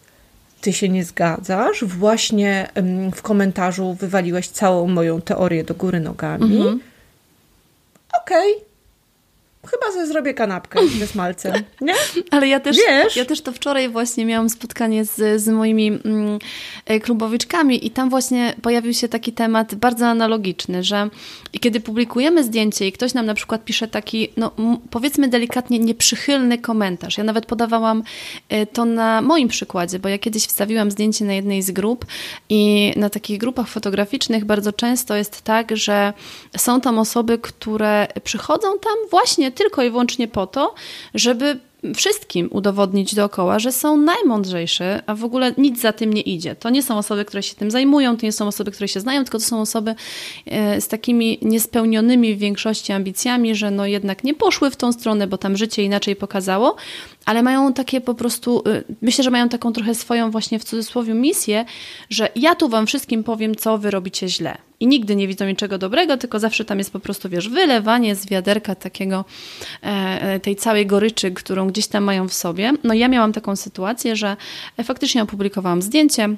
ty 0.61 0.73
się 0.73 0.89
nie 0.89 1.05
zgadzasz. 1.05 1.85
Właśnie 1.85 2.69
w 3.15 3.23
komentarzu 3.23 3.95
wywaliłeś 3.95 4.49
całą 4.49 4.87
moją 4.87 5.21
teorię 5.21 5.65
do 5.65 5.75
góry 5.75 6.01
nogami. 6.01 6.57
Mhm. 6.57 6.81
Okej. 8.23 8.53
Okay 8.57 8.70
Chyba 9.67 9.93
sobie 9.93 10.07
zrobię 10.07 10.35
kanapkę 10.35 10.89
ze 10.99 11.07
smalcem, 11.07 11.55
nie? 11.81 11.95
Ale 12.31 12.49
ja 12.49 12.61
też, 12.61 12.77
Wiesz? 12.77 13.17
ja 13.17 13.25
też 13.25 13.41
to 13.41 13.53
wczoraj 13.53 13.89
właśnie 13.89 14.27
miałam 14.27 14.51
spotkanie 14.51 15.05
z, 15.05 15.43
z 15.43 15.49
moimi 15.49 15.87
mm, 15.87 16.39
e, 16.87 17.01
klubowiczkami 17.01 17.87
i 17.87 17.91
tam 17.91 18.11
właśnie 18.11 18.55
pojawił 18.63 18.95
się 18.95 19.09
taki 19.09 19.33
temat 19.33 19.75
bardzo 19.75 20.07
analogiczny, 20.07 20.83
że 20.83 21.09
kiedy 21.61 21.81
publikujemy 21.81 22.45
zdjęcie 22.45 22.87
i 22.87 22.93
ktoś 22.93 23.15
nam 23.15 23.27
na 23.27 23.35
przykład 23.35 23.65
pisze 23.65 23.89
taki, 23.89 24.29
no 24.37 24.51
powiedzmy 24.91 25.29
delikatnie 25.29 25.79
nieprzychylny 25.79 26.59
komentarz. 26.59 27.19
Ja 27.19 27.25
nawet 27.25 27.47
podawałam 27.47 28.03
e, 28.49 28.67
to 28.67 28.85
na 28.85 29.23
moim 29.23 29.49
przykładzie, 29.49 29.99
bo 29.99 30.09
ja 30.09 30.19
kiedyś 30.19 30.47
wstawiłam 30.47 30.91
zdjęcie 30.91 31.25
na 31.25 31.33
jednej 31.33 31.63
z 31.63 31.71
grup 31.71 32.07
i 32.49 32.93
na 32.97 33.11
takich 33.11 33.39
grupach 33.39 33.69
fotograficznych 33.69 34.45
bardzo 34.45 34.73
często 34.73 35.17
jest 35.17 35.43
tak, 35.43 35.77
że 35.77 36.13
są 36.57 36.81
tam 36.81 36.99
osoby, 36.99 37.39
które 37.39 38.07
przychodzą 38.25 38.69
tam 38.79 38.95
właśnie 39.11 39.50
tylko 39.53 39.83
i 39.83 39.91
wyłącznie 39.91 40.29
po 40.29 40.47
to, 40.47 40.75
żeby 41.15 41.61
wszystkim 41.97 42.49
udowodnić 42.53 43.15
dookoła, 43.15 43.59
że 43.59 43.73
są 43.73 43.97
najmądrzejsze, 43.97 45.03
a 45.07 45.15
w 45.15 45.25
ogóle 45.25 45.55
nic 45.59 45.81
za 45.81 45.93
tym 45.93 46.13
nie 46.13 46.21
idzie. 46.21 46.55
To 46.55 46.71
nie 46.71 46.83
są 46.83 46.99
osoby, 46.99 47.25
które 47.25 47.43
się 47.43 47.55
tym 47.55 47.71
zajmują, 47.71 48.17
to 48.17 48.27
nie 48.27 48.33
są 48.33 48.47
osoby, 48.47 48.71
które 48.71 48.89
się 48.89 49.01
znają, 49.01 49.25
tylko 49.25 49.39
to 49.39 49.45
są 49.45 49.61
osoby 49.61 49.95
e, 50.47 50.81
z 50.81 50.89
takimi 50.89 51.39
niespełnionymi 51.43 52.35
w 52.35 52.39
większości 52.39 52.93
ambicjami, 52.93 53.55
że 53.55 53.71
no 53.71 53.87
jednak 53.87 54.25
nie 54.25 54.35
poszły 54.35 54.71
w 54.71 54.77
tą 54.77 54.93
stronę, 54.93 55.27
bo 55.27 55.39
tam 55.39 55.57
życie 55.57 55.83
inaczej 55.83 56.17
pokazało, 56.17 56.77
ale 57.25 57.43
mają 57.43 57.73
takie 57.73 58.01
po 58.01 58.15
prostu, 58.15 58.63
e, 58.67 58.83
myślę, 59.03 59.25
że 59.25 59.31
mają 59.31 59.49
taką 59.49 59.73
trochę 59.73 59.95
swoją 59.95 60.31
właśnie 60.31 60.59
w 60.59 60.65
cudzysłowie 60.65 61.15
misję, 61.15 61.65
że 62.11 62.29
ja 62.37 62.55
tu 62.55 62.69
wam 62.69 62.87
wszystkim 62.87 63.25
powiem, 63.25 63.55
co 63.55 63.79
wy 63.79 63.91
robicie 63.91 64.29
źle 64.29 64.59
i 64.81 64.87
nigdy 64.87 65.17
nie 65.17 65.29
widzą 65.29 65.47
niczego 65.47 65.79
dobrego, 65.79 66.17
tylko 66.17 66.39
zawsze 66.39 66.65
tam 66.65 66.79
jest 66.79 66.93
po 66.93 67.01
prostu, 67.01 67.29
wiesz, 67.29 67.49
wylewanie 67.49 68.15
z 68.15 68.27
wiaderka 68.27 68.75
takiego, 68.75 69.25
e, 69.83 69.87
e, 69.87 70.41
tej 70.41 70.57
całej 70.57 70.87
goryczy, 70.87 71.31
którą 71.31 71.67
gdzieś 71.67 71.87
tam 71.87 72.05
mają 72.05 72.29
w 72.29 72.35
sobie. 72.35 72.73
No 72.85 72.95
ja 72.95 73.09
miałam 73.09 73.33
taką 73.33 73.57
sytuację, 73.57 74.17
że 74.17 74.37
faktycznie 74.85 75.23
opublikowałam 75.23 75.83
zdjęcie, 75.83 76.29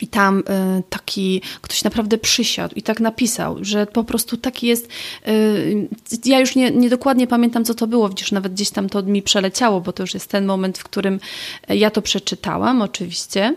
i 0.00 0.08
tam 0.08 0.38
y, 0.38 0.42
taki 0.90 1.42
ktoś 1.60 1.84
naprawdę 1.84 2.18
przysiadł 2.18 2.74
i 2.74 2.82
tak 2.82 3.00
napisał, 3.00 3.56
że 3.62 3.86
po 3.86 4.04
prostu 4.04 4.36
taki 4.36 4.66
jest. 4.66 4.88
Y, 5.28 5.88
ja 6.24 6.40
już 6.40 6.56
nie, 6.56 6.70
nie, 6.70 6.90
dokładnie 6.90 7.26
pamiętam, 7.26 7.64
co 7.64 7.74
to 7.74 7.86
było, 7.86 8.08
widzisz, 8.08 8.32
nawet 8.32 8.52
gdzieś 8.52 8.70
tam 8.70 8.88
to 8.88 9.02
mi 9.02 9.22
przeleciało, 9.22 9.80
bo 9.80 9.92
to 9.92 10.02
już 10.02 10.14
jest 10.14 10.30
ten 10.30 10.46
moment, 10.46 10.78
w 10.78 10.84
którym 10.84 11.20
ja 11.68 11.90
to 11.90 12.02
przeczytałam, 12.02 12.82
oczywiście. 12.82 13.56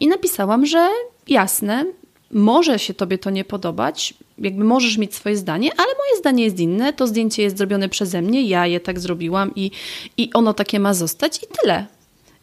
I 0.00 0.08
napisałam, 0.08 0.66
że 0.66 0.88
jasne, 1.28 1.84
może 2.30 2.78
się 2.78 2.94
tobie 2.94 3.18
to 3.18 3.30
nie 3.30 3.44
podobać, 3.44 4.14
jakby 4.38 4.64
możesz 4.64 4.98
mieć 4.98 5.14
swoje 5.14 5.36
zdanie, 5.36 5.70
ale 5.76 5.86
moje 5.86 6.18
zdanie 6.18 6.44
jest 6.44 6.60
inne, 6.60 6.92
to 6.92 7.06
zdjęcie 7.06 7.42
jest 7.42 7.58
zrobione 7.58 7.88
przeze 7.88 8.22
mnie, 8.22 8.42
ja 8.42 8.66
je 8.66 8.80
tak 8.80 9.00
zrobiłam 9.00 9.54
i, 9.54 9.70
i 10.16 10.30
ono 10.34 10.54
takie 10.54 10.80
ma 10.80 10.94
zostać 10.94 11.42
i 11.42 11.46
tyle. 11.60 11.86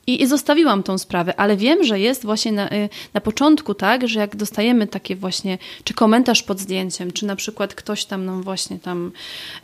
I, 0.07 0.21
I, 0.23 0.27
zostawiłam 0.27 0.83
tą 0.83 0.97
sprawę, 0.97 1.39
ale 1.39 1.57
wiem, 1.57 1.83
że 1.83 1.99
jest 1.99 2.25
właśnie 2.25 2.51
na, 2.51 2.71
y, 2.71 2.89
na 3.13 3.21
początku 3.21 3.73
tak, 3.73 4.07
że 4.07 4.19
jak 4.19 4.35
dostajemy 4.35 4.87
takie 4.87 5.15
właśnie, 5.15 5.57
czy 5.83 5.93
komentarz 5.93 6.43
pod 6.43 6.59
zdjęciem, 6.59 7.11
czy 7.11 7.25
na 7.25 7.35
przykład 7.35 7.75
ktoś 7.75 8.05
tam 8.05 8.25
nam 8.25 8.43
właśnie 8.43 8.79
tam, 8.79 9.11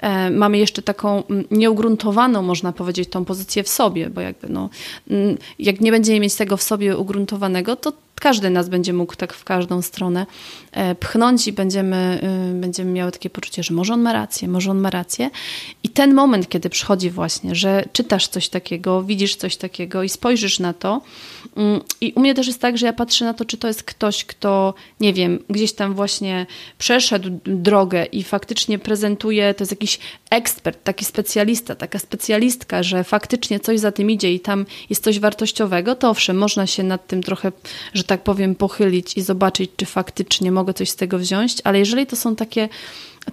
e, 0.02 0.30
mamy 0.30 0.58
jeszcze 0.58 0.82
taką 0.82 1.24
nieugruntowaną, 1.52 2.42
można 2.42 2.74
powiedzieć, 2.74 3.10
tą 3.10 3.26
pozycję 3.26 3.64
w 3.64 3.70
sobie, 3.70 4.10
bo 4.10 4.22
jakby 4.22 4.50
no, 4.50 4.70
jak 5.60 5.82
nie 5.82 5.92
będziemy 5.92 6.20
mieć 6.20 6.36
tego 6.36 6.58
w 6.58 6.64
sobie 6.64 6.98
ugruntowanego, 6.98 7.76
to 7.76 7.94
każdy 8.20 8.50
nas 8.50 8.70
będzie 8.70 8.94
mógł 8.94 9.16
tak 9.16 9.34
w 9.34 9.44
każdą 9.44 9.82
stronę 9.82 10.26
e, 10.72 10.96
pchnąć 10.96 11.48
i 11.48 11.54
będziemy, 11.54 12.20
y, 12.54 12.62
będziemy 12.62 12.92
miały 12.92 13.12
takie 13.12 13.30
poczucie, 13.30 13.64
że 13.64 13.74
może 13.74 13.94
on 13.94 14.02
ma 14.02 14.14
rację, 14.14 14.48
może 14.48 14.72
on 14.72 14.80
ma 14.80 14.90
rację. 14.90 15.30
I 15.84 15.90
ten 15.90 16.14
moment, 16.14 16.50
kiedy 16.50 16.70
przychodzi 16.70 17.10
właśnie, 17.10 17.56
że 17.56 17.86
czytasz 17.94 18.28
coś 18.28 18.50
takiego, 18.50 19.04
widzisz 19.04 19.36
coś 19.36 19.58
takiego 19.58 20.04
i 20.04 20.10
spojrzysz 20.10 20.60
na 20.60 20.74
to. 20.74 21.02
Mm, 21.56 21.82
I 22.02 22.14
u 22.16 22.20
mnie 22.20 22.34
też 22.34 22.48
jest 22.48 22.62
tak, 22.62 22.78
że 22.78 22.86
ja 22.86 22.94
patrzę 22.94 23.26
na 23.26 23.34
to, 23.34 23.46
czy 23.46 23.58
to 23.58 23.68
jest 23.68 23.84
ktoś, 23.84 24.26
kto, 24.26 24.74
nie 25.00 25.14
wiem, 25.14 25.40
gdzieś 25.50 25.74
tam 25.74 25.94
właśnie 25.94 26.46
przeszedł 26.78 27.30
drogę 27.46 28.06
i 28.06 28.24
faktycznie 28.24 28.80
prezentuje, 28.80 29.54
to 29.54 29.64
jest 29.64 29.72
jakiś 29.72 30.00
ekspert, 30.30 30.84
taki 30.84 31.06
specjalista, 31.06 31.76
taka 31.76 32.00
specjalistka, 32.00 32.84
że 32.84 33.04
faktycznie 33.04 33.60
coś 33.60 33.80
za 33.80 33.92
tym 33.92 34.12
idzie 34.12 34.34
i 34.34 34.40
tam 34.40 34.66
jest 34.90 35.04
coś 35.04 35.20
wartościowego, 35.20 35.96
to 35.96 36.10
owszem, 36.10 36.38
można 36.38 36.68
się 36.68 36.84
nad 36.84 37.08
tym 37.08 37.24
trochę, 37.24 37.52
że 37.94 38.04
tak 38.08 38.24
powiem, 38.24 38.56
pochylić 38.56 39.18
i 39.18 39.22
zobaczyć, 39.22 39.72
czy 39.78 39.86
faktycznie 39.86 40.52
mogę 40.52 40.74
coś 40.74 40.90
z 40.90 40.96
tego 40.96 41.20
wziąć, 41.20 41.56
ale 41.64 41.80
jeżeli 41.80 42.06
to 42.06 42.16
są 42.16 42.36
takie 42.36 42.70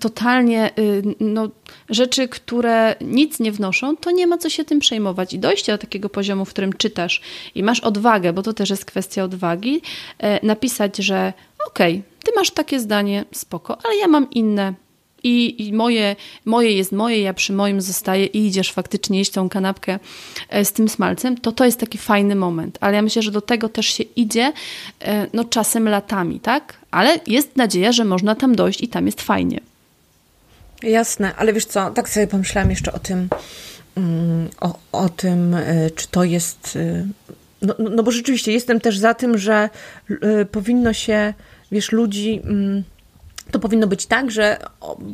totalnie 0.01 0.71
y, 0.79 1.03
no, 1.21 1.49
rzeczy, 1.91 2.29
które 2.29 2.97
nic 3.01 3.41
nie 3.41 3.53
wnoszą, 3.53 3.97
to 3.97 4.11
nie 4.11 4.27
ma 4.27 4.39
co 4.39 4.51
się 4.51 4.65
tym 4.65 4.79
przejmować. 4.79 5.33
I 5.33 5.39
dojście 5.39 5.73
do 5.73 5.79
takiego 5.79 6.09
poziomu, 6.09 6.45
w 6.45 6.51
którym 6.51 6.73
czytasz 6.73 7.21
i 7.55 7.63
masz 7.63 7.81
odwagę, 7.81 8.33
bo 8.33 8.43
to 8.43 8.53
też 8.53 8.71
jest 8.71 8.85
kwestia 8.85 9.25
odwagi, 9.25 9.83
e, 10.19 10.47
napisać, 10.47 10.97
że 10.97 11.33
okej, 11.67 11.93
okay, 11.93 12.03
ty 12.25 12.33
masz 12.37 12.51
takie 12.51 12.81
zdanie, 12.81 13.25
spoko, 13.33 13.79
ale 13.85 13.97
ja 13.97 14.09
mam 14.09 14.31
inne, 14.31 14.75
i, 15.25 15.69
i, 15.69 15.73
moje, 15.73 16.17
moje 16.45 16.73
jest 16.73 16.93
moje, 16.93 17.21
ja 17.21 17.35
przy 17.35 17.53
moim 17.53 17.81
zostaję 17.81 18.27
i 18.27 18.47
idziesz 18.47 18.73
faktycznie 18.73 19.19
jeść 19.19 19.31
tą 19.31 19.49
kanapkę 19.49 19.99
e, 20.49 20.65
z 20.65 20.73
tym 20.73 20.89
smalcem, 20.89 21.39
to 21.39 21.53
to 21.53 21.65
jest 21.65 21.81
taki 21.81 21.99
fajny 21.99 22.35
moment. 22.35 22.79
Ale 22.81 22.97
ja 22.97 23.03
myślę, 23.03 23.23
że 23.23 23.31
do 23.31 23.41
tego 23.41 23.69
też 23.69 23.87
się 23.87 24.05
idzie 24.05 24.53
e, 25.01 25.27
no 25.33 25.45
czasem 25.45 25.89
latami, 25.89 26.41
tak? 26.41 26.75
Ale 26.91 27.21
jest 27.27 27.57
nadzieja, 27.57 27.93
że 27.93 28.05
można 28.05 28.35
tam 28.35 28.55
dojść 28.55 28.81
i 28.81 28.89
tam 28.89 29.07
jest 29.07 29.23
fajnie. 29.23 29.61
Jasne, 30.83 31.35
ale 31.37 31.53
wiesz 31.53 31.65
co, 31.65 31.91
tak 31.91 32.09
sobie 32.09 32.27
pomyślałam 32.27 32.71
jeszcze 32.71 32.93
o 32.93 32.99
tym, 32.99 33.29
mm, 33.97 34.49
o, 34.61 34.79
o 34.93 35.09
tym, 35.09 35.55
y, 35.55 35.91
czy 35.97 36.09
to 36.09 36.25
jest. 36.25 36.79
No, 37.63 37.75
no, 37.79 37.91
no 37.91 38.03
bo 38.03 38.11
rzeczywiście 38.11 38.53
jestem 38.53 38.81
też 38.81 38.99
za 38.99 39.15
tym, 39.15 39.39
że 39.39 39.71
powinno 40.53 40.93
się, 40.93 41.35
wiesz, 41.73 41.93
ludzi. 41.93 42.41
To 43.55 43.59
powinno 43.59 43.87
być 43.87 44.07
tak, 44.07 44.31
że 44.31 44.59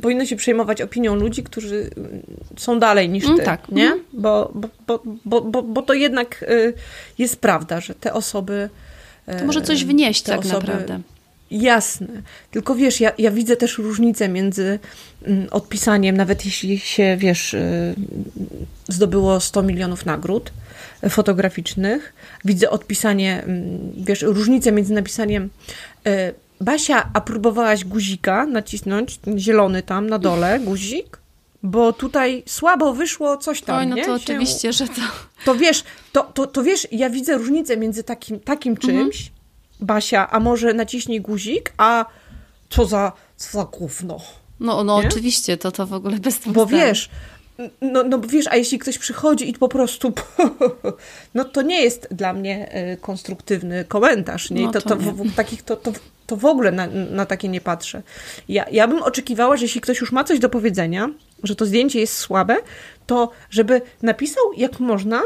powinno 0.03 0.27
się 0.27 0.37
przejmować 0.37 0.83
opinią 0.83 1.15
ludzi, 1.15 1.43
którzy 1.43 1.91
mm, 1.97 2.23
są 2.57 2.79
dalej 2.79 3.09
niż 3.09 3.25
ty, 3.25 3.33
mm, 3.33 3.45
tak. 3.45 3.69
nie? 3.69 3.87
Mm. 3.87 4.05
Bo, 4.13 4.53
bo, 4.87 5.03
bo, 5.25 5.41
bo, 5.41 5.63
bo 5.63 5.83
to 5.83 5.95
jednak 5.95 6.45
jest 7.19 7.37
prawda, 7.37 7.81
że 7.81 7.95
te 7.95 8.13
osoby. 8.13 8.71
To 9.39 9.45
może 9.45 9.63
coś 9.63 9.85
wnieść 9.85 10.23
tak 10.23 10.41
osoby, 10.41 10.67
naprawdę. 10.67 11.01
Jasne. 11.51 12.07
Tylko 12.51 12.75
wiesz, 12.75 13.01
ja, 13.01 13.13
ja 13.19 13.31
widzę 13.31 13.57
też 13.57 13.79
różnicę 13.79 14.29
między 14.29 14.79
mm, 15.23 15.49
odpisaniem, 15.51 16.17
nawet 16.17 16.45
jeśli 16.45 16.79
się, 16.79 17.17
wiesz, 17.17 17.55
y, 17.55 17.95
zdobyło 18.89 19.41
100 19.41 19.63
milionów 19.63 20.07
nagród 20.07 20.53
fotograficznych. 21.09 22.13
Widzę 22.45 22.71
odpisanie, 22.71 23.45
wiesz, 23.97 24.23
różnicę 24.23 24.73
między 24.73 24.95
napisaniem 24.95 25.51
y, 26.07 26.35
Basia, 26.61 27.11
a 27.15 27.21
próbowałaś 27.21 27.85
guzika 27.85 28.47
nacisnąć, 28.47 29.21
zielony 29.37 29.83
tam 29.83 30.11
na 30.11 30.19
dole, 30.19 30.61
guzik? 30.61 31.19
Bo 31.63 31.93
tutaj 31.93 32.43
słabo 32.47 32.95
wyszło 32.95 33.37
coś 33.37 33.63
tam, 33.63 33.79
Oj, 33.79 33.87
no 33.87 33.97
nie? 33.97 34.05
to 34.05 34.15
oczywiście, 34.15 34.73
że 34.73 34.89
to... 34.89 35.01
To 35.45 35.55
wiesz, 35.55 35.85
to, 36.13 36.23
to, 36.23 36.47
to 36.47 36.63
wiesz, 36.63 36.89
ja 36.93 37.11
widzę 37.11 37.39
różnicę 37.39 37.77
między 37.77 38.05
takim, 38.05 38.41
takim 38.41 38.73
mhm. 38.73 38.91
czymś, 38.91 39.21
mhm 39.21 39.41
Basia, 39.81 40.31
a 40.31 40.41
może 40.41 40.75
naciśnij 40.75 41.21
guzik, 41.21 41.73
a 41.77 42.05
co 42.71 42.87
za, 42.87 43.13
co 43.37 43.59
za 43.59 43.65
gówno. 43.65 44.21
No, 44.61 44.85
no 44.85 44.97
oczywiście, 44.97 45.57
to 45.57 45.73
to 45.73 45.87
w 45.87 45.93
ogóle 45.93 46.19
bez 46.19 46.39
Bo 46.47 46.67
wiesz, 46.67 47.11
no, 47.81 48.03
no 48.03 48.21
wiesz, 48.21 48.47
a 48.47 48.57
jeśli 48.57 48.79
ktoś 48.79 48.99
przychodzi 48.99 49.51
i 49.51 49.55
po 49.55 49.69
prostu, 49.69 50.13
no 51.35 51.45
to 51.45 51.63
nie 51.63 51.83
jest 51.83 52.09
dla 52.11 52.33
mnie 52.33 52.73
e, 52.73 52.97
konstruktywny 52.97 53.85
komentarz, 53.85 54.51
nie? 54.51 54.63
No, 54.63 54.73
to, 54.73 54.81
to, 54.81 54.89
to, 54.89 54.97
w, 54.97 55.35
takich, 55.35 55.63
to, 55.63 55.77
to, 55.77 55.93
to 56.27 56.37
w 56.37 56.45
ogóle 56.45 56.73
na, 56.73 56.87
na 56.87 57.27
takie 57.27 57.49
nie 57.49 57.61
patrzę. 57.61 58.03
Ja, 58.49 58.67
ja 58.73 58.89
bym 58.89 59.03
oczekiwała, 59.03 59.57
że 59.57 59.65
jeśli 59.65 59.81
ktoś 59.81 60.01
już 60.01 60.13
ma 60.13 60.25
coś 60.25 60.39
do 60.39 60.49
powiedzenia, 60.49 61.11
że 61.43 61.57
to 61.57 61.67
zdjęcie 61.67 62.01
jest 62.01 62.17
słabe, 62.17 62.57
to 63.07 63.31
żeby 63.51 63.83
napisał 64.03 64.45
jak 64.57 64.81
można 64.81 65.23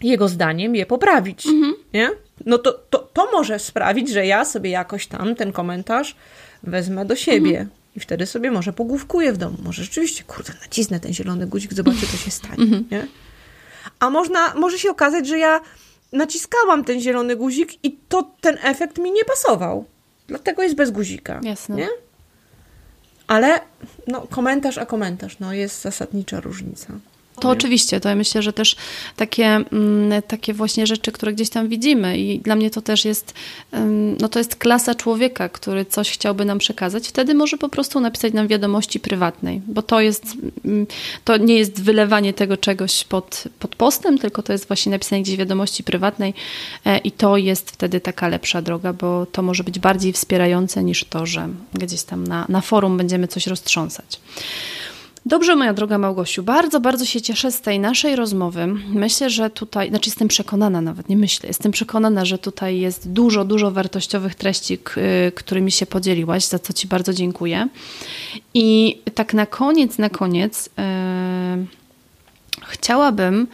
jego 0.00 0.28
zdaniem 0.28 0.76
je 0.76 0.86
poprawić, 0.86 1.46
mhm. 1.46 1.74
nie? 1.94 2.10
no 2.46 2.58
to, 2.58 2.72
to, 2.72 2.98
to 2.98 3.30
może 3.32 3.58
sprawić, 3.58 4.08
że 4.08 4.26
ja 4.26 4.44
sobie 4.44 4.70
jakoś 4.70 5.06
tam 5.06 5.34
ten 5.34 5.52
komentarz 5.52 6.16
wezmę 6.62 7.04
do 7.04 7.16
siebie. 7.16 7.50
Mhm. 7.50 7.77
I 7.98 8.00
wtedy 8.00 8.26
sobie 8.26 8.50
może 8.50 8.72
pogłówkuję 8.72 9.32
w 9.32 9.36
domu. 9.36 9.56
Może 9.62 9.84
rzeczywiście, 9.84 10.24
kurde, 10.24 10.52
nacisnę 10.62 11.00
ten 11.00 11.14
zielony 11.14 11.46
guzik, 11.46 11.72
zobaczę, 11.72 12.06
co 12.12 12.16
się 12.16 12.30
stanie. 12.30 12.62
Mhm. 12.62 12.84
Nie? 12.90 13.06
A 14.00 14.10
można, 14.10 14.54
może 14.54 14.78
się 14.78 14.90
okazać, 14.90 15.28
że 15.28 15.38
ja 15.38 15.60
naciskałam 16.12 16.84
ten 16.84 17.00
zielony 17.00 17.36
guzik 17.36 17.84
i 17.84 17.98
to 18.08 18.30
ten 18.40 18.58
efekt 18.62 18.98
mi 18.98 19.12
nie 19.12 19.24
pasował. 19.24 19.84
Dlatego 20.26 20.62
jest 20.62 20.74
bez 20.74 20.90
guzika. 20.90 21.40
Jasne. 21.42 21.76
Nie? 21.76 21.88
Ale 23.26 23.60
no, 24.06 24.20
komentarz 24.20 24.78
a 24.78 24.86
komentarz, 24.86 25.38
no, 25.38 25.52
jest 25.52 25.82
zasadnicza 25.82 26.40
różnica. 26.40 26.92
To 27.38 27.48
oczywiście, 27.48 28.00
to 28.00 28.08
ja 28.08 28.14
myślę, 28.14 28.42
że 28.42 28.52
też 28.52 28.76
takie, 29.16 29.46
mm, 29.46 30.22
takie 30.22 30.54
właśnie 30.54 30.86
rzeczy, 30.86 31.12
które 31.12 31.32
gdzieś 31.32 31.50
tam 31.50 31.68
widzimy. 31.68 32.18
I 32.18 32.38
dla 32.38 32.56
mnie 32.56 32.70
to 32.70 32.82
też 32.82 33.04
jest, 33.04 33.34
no 34.20 34.28
to 34.28 34.38
jest 34.38 34.56
klasa 34.56 34.94
człowieka, 34.94 35.48
który 35.48 35.84
coś 35.84 36.10
chciałby 36.10 36.44
nam 36.44 36.58
przekazać, 36.58 37.08
wtedy 37.08 37.34
może 37.34 37.58
po 37.58 37.68
prostu 37.68 38.00
napisać 38.00 38.32
nam 38.32 38.48
wiadomości 38.48 39.00
prywatnej, 39.00 39.62
bo 39.66 39.82
to 39.82 40.00
jest, 40.00 40.24
mm, 40.64 40.86
to 41.24 41.36
nie 41.36 41.54
jest 41.54 41.82
wylewanie 41.82 42.32
tego 42.32 42.56
czegoś 42.56 43.04
pod, 43.04 43.44
pod 43.58 43.76
postem, 43.76 44.18
tylko 44.18 44.42
to 44.42 44.52
jest 44.52 44.68
właśnie 44.68 44.92
napisanie 44.92 45.22
gdzieś 45.22 45.36
wiadomości 45.36 45.84
prywatnej 45.84 46.34
e, 46.84 46.98
i 46.98 47.12
to 47.12 47.36
jest 47.36 47.70
wtedy 47.70 48.00
taka 48.00 48.28
lepsza 48.28 48.62
droga, 48.62 48.92
bo 48.92 49.26
to 49.26 49.42
może 49.42 49.64
być 49.64 49.78
bardziej 49.78 50.12
wspierające 50.12 50.84
niż 50.84 51.04
to, 51.04 51.26
że 51.26 51.48
gdzieś 51.74 52.02
tam 52.02 52.26
na, 52.26 52.46
na 52.48 52.60
forum 52.60 52.96
będziemy 52.96 53.28
coś 53.28 53.46
roztrząsać. 53.46 54.20
Dobrze, 55.28 55.56
moja 55.56 55.74
droga 55.74 55.98
Małgosiu, 55.98 56.42
bardzo, 56.42 56.80
bardzo 56.80 57.04
się 57.04 57.20
cieszę 57.20 57.52
z 57.52 57.60
tej 57.60 57.80
naszej 57.80 58.16
rozmowy. 58.16 58.66
Myślę, 58.88 59.30
że 59.30 59.50
tutaj, 59.50 59.88
znaczy 59.88 60.10
jestem 60.10 60.28
przekonana 60.28 60.80
nawet, 60.80 61.08
nie 61.08 61.16
myślę, 61.16 61.48
jestem 61.48 61.72
przekonana, 61.72 62.24
że 62.24 62.38
tutaj 62.38 62.78
jest 62.78 63.12
dużo, 63.12 63.44
dużo 63.44 63.70
wartościowych 63.70 64.34
treści, 64.34 64.78
którymi 65.34 65.70
się 65.70 65.86
podzieliłaś, 65.86 66.44
za 66.44 66.58
co 66.58 66.72
Ci 66.72 66.88
bardzo 66.88 67.12
dziękuję. 67.12 67.68
I 68.54 68.98
tak 69.14 69.34
na 69.34 69.46
koniec, 69.46 69.98
na 69.98 70.10
koniec 70.10 70.70
yy, 71.58 71.66
chciałabym 72.68 73.46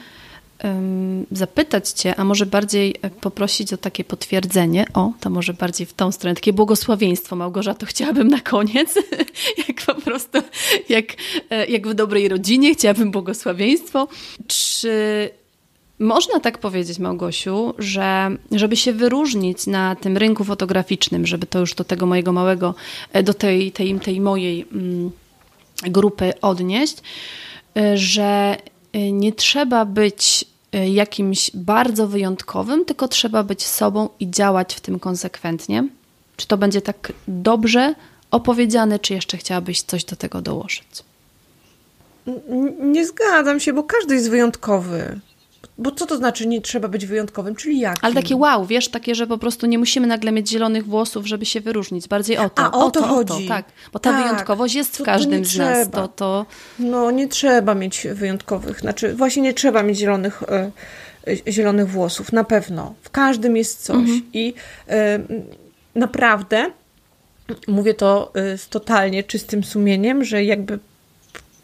zapytać 1.31 1.91
Cię, 1.91 2.17
a 2.17 2.25
może 2.25 2.47
bardziej 2.47 2.95
e, 3.03 3.11
poprosić 3.11 3.73
o 3.73 3.77
takie 3.77 4.05
potwierdzenie, 4.05 4.87
o, 4.95 5.13
to 5.21 5.31
może 5.31 5.55
bardziej 5.55 5.87
w 5.87 5.93
tą 5.93 6.13
stronę, 6.13 6.35
takie 6.35 6.53
błogosławieństwo 6.53 7.37
Małgorzato 7.37 7.87
chciałabym 7.93 8.29
na 8.29 8.41
koniec, 8.41 8.95
jak 9.69 9.83
po 9.87 9.95
prostu, 9.95 10.39
jak, 10.89 11.05
e, 11.51 11.67
jak 11.67 11.89
w 11.89 11.95
dobrej 11.95 12.29
rodzinie 12.29 12.75
chciałabym 12.75 13.11
błogosławieństwo. 13.11 14.09
Czy 14.47 14.91
można 15.99 16.41
tak 16.41 16.59
powiedzieć, 16.59 16.99
Małgosiu, 16.99 17.75
że 17.79 18.37
żeby 18.53 18.77
się 18.77 18.93
wyróżnić 18.93 19.67
na 19.67 19.97
tym 19.97 20.17
rynku 20.17 20.45
fotograficznym, 20.45 21.27
żeby 21.27 21.47
to 21.47 21.59
już 21.59 21.75
do 21.75 21.85
tego 21.85 22.07
mojego 22.07 22.33
małego, 22.33 22.75
e, 23.13 23.23
do 23.23 23.35
tej, 23.35 23.73
tej, 23.73 24.01
tej 24.01 24.21
mojej 24.21 24.67
mm, 24.73 25.11
grupy 25.83 26.33
odnieść, 26.41 26.97
że 27.95 28.57
nie 28.95 29.33
trzeba 29.33 29.85
być 29.85 30.47
Y, 30.75 30.89
jakimś 30.89 31.51
bardzo 31.55 32.09
wyjątkowym, 32.09 32.85
tylko 32.85 33.09
trzeba 33.09 33.43
być 33.43 33.67
sobą 33.67 34.09
i 34.21 34.31
działać 34.31 34.75
w 34.75 34.81
tym 34.81 35.01
konsekwentnie. 35.01 35.89
Czy 36.37 36.47
to 36.47 36.57
będzie 36.57 36.83
tak 36.83 37.13
dobrze 37.29 37.95
opowiedziane, 38.31 38.99
czy 38.99 39.15
jeszcze 39.15 39.37
chciałabyś 39.37 39.83
coś 39.83 40.05
do 40.05 40.17
tego 40.17 40.43
dołożyć? 40.43 40.85
Nie 42.81 43.07
zgadzam 43.07 43.61
się, 43.61 43.73
bo 43.73 43.83
każdy 43.83 44.15
jest 44.15 44.31
wyjątkowy. 44.31 45.21
Bo 45.79 45.91
co 45.91 46.07
to 46.07 46.17
znaczy 46.17 46.47
nie 46.47 46.61
trzeba 46.61 46.89
być 46.89 47.07
wyjątkowym, 47.07 47.55
czyli 47.57 47.81
jak? 47.81 47.99
Ale 48.03 48.15
takie 48.15 48.37
wow, 48.37 48.67
wiesz, 48.67 48.89
takie, 48.89 49.15
że 49.15 49.27
po 49.27 49.39
prostu 49.39 49.67
nie 49.67 49.79
musimy 49.79 50.07
nagle 50.07 50.33
mieć 50.33 50.51
zielonych 50.51 50.87
włosów, 50.87 51.27
żeby 51.27 51.47
się 51.47 51.61
wyróżnić. 51.61 52.09
Bardziej 52.09 52.39
o 52.39 52.51
to. 52.51 52.63
A 52.63 52.71
o, 52.73 52.87
o 52.87 52.91
to, 52.91 53.01
to, 53.01 53.07
chodzi. 53.07 53.33
O 53.33 53.37
to, 53.37 53.49
tak. 53.49 53.65
Bo 53.93 53.99
ta 53.99 54.11
tak. 54.11 54.23
wyjątkowość 54.23 54.75
jest 54.75 54.99
w 54.99 55.03
każdym 55.03 55.45
z 55.45 55.59
nas. 55.59 55.91
To, 55.91 56.09
to... 56.09 56.47
No 56.79 57.11
nie 57.11 57.29
trzeba 57.29 57.75
mieć 57.75 58.07
wyjątkowych. 58.15 58.81
Znaczy 58.81 59.15
właśnie 59.15 59.43
nie 59.43 59.55
trzeba 59.55 59.83
mieć 59.83 59.99
zielonych, 59.99 60.43
y, 61.29 61.53
zielonych 61.53 61.89
włosów. 61.89 62.33
Na 62.33 62.45
pewno. 62.45 62.95
W 63.03 63.11
każdym 63.11 63.57
jest 63.57 63.83
coś. 63.83 63.97
Mhm. 63.97 64.23
I 64.33 64.55
y, 64.89 64.95
naprawdę 65.95 66.71
mówię 67.69 67.95
to 67.95 68.33
z 68.57 68.69
totalnie 68.69 69.23
czystym 69.23 69.65
sumieniem, 69.65 70.25
że 70.25 70.45
jakby 70.45 70.79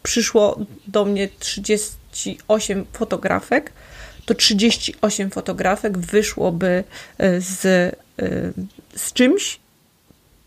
przyszło 0.03 0.59
do 0.87 1.05
mnie 1.05 1.29
38 1.39 2.85
fotografek, 2.93 3.71
to 4.25 4.35
38 4.35 5.29
fotografek 5.29 5.97
wyszłoby 5.97 6.83
e, 7.17 7.41
z, 7.41 7.65
e, 7.65 7.91
z 8.95 9.13
czymś, 9.13 9.59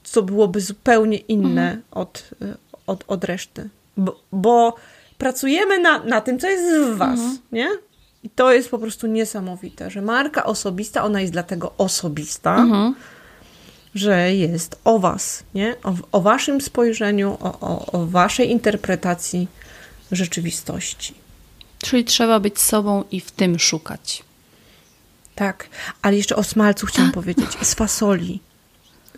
co 0.05 0.23
byłoby 0.23 0.61
zupełnie 0.61 1.17
inne 1.17 1.63
mhm. 1.63 1.83
od, 1.91 2.31
e, 2.43 2.55
od, 2.87 3.05
od 3.07 3.25
reszty. 3.25 3.69
Bo, 3.97 4.21
bo, 4.33 4.77
pracujemy 5.19 5.79
na, 5.79 6.05
na 6.05 6.21
tym, 6.21 6.39
co 6.39 6.49
jest 6.49 6.65
w 6.65 6.97
Was, 6.97 7.19
mhm. 7.19 7.39
nie? 7.53 7.69
I 8.23 8.31
to 8.31 8.53
jest 8.53 8.71
po 8.71 8.79
prostu 8.79 9.07
niesamowite, 9.07 9.91
że 9.91 10.03
marka 10.03 10.45
osobista, 10.45 11.05
ona 11.05 11.21
jest 11.21 11.33
dlatego 11.33 11.73
osobista, 11.79 12.57
mhm. 12.57 12.95
że 13.95 14.35
jest 14.35 14.81
o 14.85 14.99
Was, 14.99 15.45
nie? 15.55 15.75
O, 15.83 15.95
o 16.13 16.21
Waszym 16.21 16.61
spojrzeniu, 16.61 17.37
o, 17.41 17.61
o, 17.61 17.93
o 17.93 18.07
Waszej 18.07 18.51
interpretacji 18.51 19.49
rzeczywistości. 20.13 21.24
Czyli 21.85 22.05
trzeba 22.05 22.41
być 22.41 22.61
sobą 22.61 23.05
i 23.11 23.21
w 23.21 23.31
tym 23.31 23.59
szukać. 23.59 24.23
Tak, 25.35 25.69
ale 26.03 26.17
jeszcze 26.17 26.37
o 26.37 26.45
smalcu 26.45 26.87
chciałam 26.87 27.11
tak. 27.11 27.15
powiedzieć. 27.15 27.51
Z 27.63 27.75
fasoli 27.75 28.41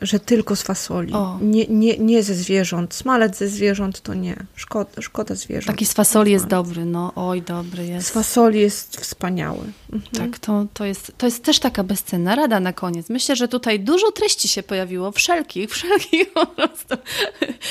że 0.03 0.21
tylko 0.21 0.57
z 0.57 0.63
fasoli. 0.63 1.13
Nie, 1.41 1.67
nie, 1.67 1.99
nie 1.99 2.23
ze 2.23 2.35
zwierząt. 2.35 2.95
Smalec 2.95 3.39
ze 3.39 3.49
zwierząt 3.49 4.01
to 4.01 4.15
nie. 4.15 4.37
Szkoda, 4.57 5.03
szkoda 5.03 5.35
zwierząt. 5.35 5.67
Taki 5.67 5.87
z 5.87 5.93
fasoli 5.93 6.33
jest 6.33 6.47
dobry, 6.47 6.85
no 6.85 7.13
oj, 7.17 7.43
dobry 7.43 7.87
jest. 7.87 8.09
Z 8.09 8.11
fasoli 8.11 8.61
jest 8.61 8.97
wspaniały. 8.97 9.65
Mhm. 9.93 10.31
Tak, 10.31 10.39
to, 10.39 10.67
to, 10.75 10.85
jest, 10.85 11.13
to 11.19 11.27
jest 11.27 11.45
też 11.45 11.59
taka 11.59 11.85
bezcenna 11.85 12.35
rada 12.35 12.61
na 12.61 12.73
koniec. 12.73 13.09
Myślę, 13.09 13.37
że 13.37 13.49
tutaj 13.49 13.81
dużo 13.81 14.13
treści 14.13 14.49
się 14.49 14.63
pojawiło, 14.63 15.13
wszelkich, 15.13 15.71
wszelkich 15.75 16.33
po 16.33 16.47
prostu. 16.47 16.97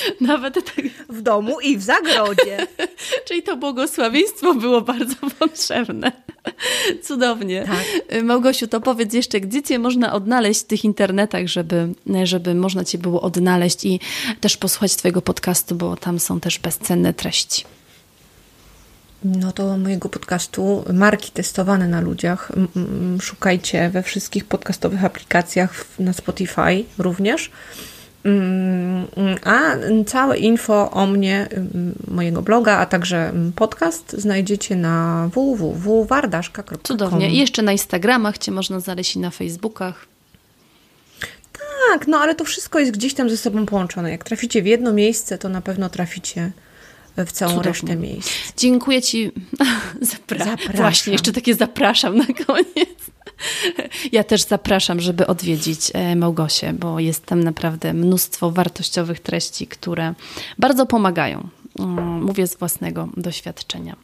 Nawet 0.20 0.54
tak... 0.54 0.84
W 1.08 1.22
domu 1.22 1.60
i 1.60 1.78
w 1.78 1.82
zagrodzie. 1.82 2.66
Czyli 3.28 3.42
to 3.42 3.56
błogosławieństwo 3.56 4.54
było 4.54 4.80
bardzo 4.80 5.14
potrzebne. 5.38 6.12
Cudownie. 7.02 7.64
Tak. 7.66 8.22
Małgosiu, 8.24 8.66
to 8.66 8.80
powiedz 8.80 9.14
jeszcze, 9.14 9.40
gdzie 9.40 9.62
cię 9.62 9.78
można 9.78 10.12
odnaleźć 10.12 10.60
w 10.60 10.64
tych 10.64 10.84
internetach, 10.84 11.46
żeby 11.46 11.88
żeby 12.24 12.54
można 12.54 12.84
Cię 12.84 12.98
było 12.98 13.20
odnaleźć 13.20 13.84
i 13.84 14.00
też 14.40 14.56
posłuchać 14.56 14.96
Twojego 14.96 15.22
podcastu, 15.22 15.74
bo 15.74 15.96
tam 15.96 16.18
są 16.18 16.40
też 16.40 16.58
bezcenne 16.58 17.14
treści. 17.14 17.64
No 19.24 19.52
to 19.52 19.78
mojego 19.78 20.08
podcastu 20.08 20.84
marki 20.92 21.30
testowane 21.30 21.88
na 21.88 22.00
ludziach. 22.00 22.52
Szukajcie 23.20 23.90
we 23.90 24.02
wszystkich 24.02 24.44
podcastowych 24.44 25.04
aplikacjach 25.04 25.84
na 25.98 26.12
Spotify 26.12 26.84
również. 26.98 27.50
Mm, 28.26 29.06
a 29.44 29.76
całe 30.06 30.38
info 30.38 30.90
o 30.90 31.06
mnie, 31.06 31.48
mojego 32.08 32.42
bloga, 32.42 32.78
a 32.78 32.86
także 32.86 33.32
podcast 33.56 34.12
znajdziecie 34.12 34.76
na 34.76 35.28
www.wardaszka.com. 35.34 36.78
Cudownie. 36.82 37.30
I 37.30 37.36
jeszcze 37.36 37.62
na 37.62 37.72
Instagramach 37.72 38.38
Cię 38.38 38.52
można 38.52 38.80
znaleźć 38.80 39.16
i 39.16 39.18
na 39.18 39.30
Facebookach. 39.30 40.06
Tak, 41.90 42.06
no 42.06 42.18
ale 42.18 42.34
to 42.34 42.44
wszystko 42.44 42.78
jest 42.78 42.92
gdzieś 42.92 43.14
tam 43.14 43.30
ze 43.30 43.36
sobą 43.36 43.66
połączone. 43.66 44.10
Jak 44.10 44.24
traficie 44.24 44.62
w 44.62 44.66
jedno 44.66 44.92
miejsce, 44.92 45.38
to 45.38 45.48
na 45.48 45.60
pewno 45.60 45.88
traficie 45.88 46.50
w 47.16 47.32
całą 47.32 47.50
Cudownie. 47.50 47.70
resztę 47.70 47.96
miejsc. 47.96 48.30
Dziękuję 48.56 49.02
Ci. 49.02 49.32
Zapra 50.00 50.44
zapraszam. 50.44 50.76
Właśnie, 50.76 51.12
jeszcze 51.12 51.32
takie 51.32 51.54
zapraszam 51.54 52.16
na 52.16 52.26
koniec. 52.46 52.98
Ja 54.12 54.24
też 54.24 54.42
zapraszam, 54.42 55.00
żeby 55.00 55.26
odwiedzić 55.26 55.90
e, 55.94 56.16
Małgosię, 56.16 56.72
bo 56.72 57.00
jest 57.00 57.26
tam 57.26 57.44
naprawdę 57.44 57.92
mnóstwo 57.92 58.50
wartościowych 58.50 59.20
treści, 59.20 59.66
które 59.66 60.14
bardzo 60.58 60.86
pomagają 60.86 61.48
mówię 62.20 62.46
z 62.46 62.56
własnego 62.56 63.08
doświadczenia. 63.16 63.96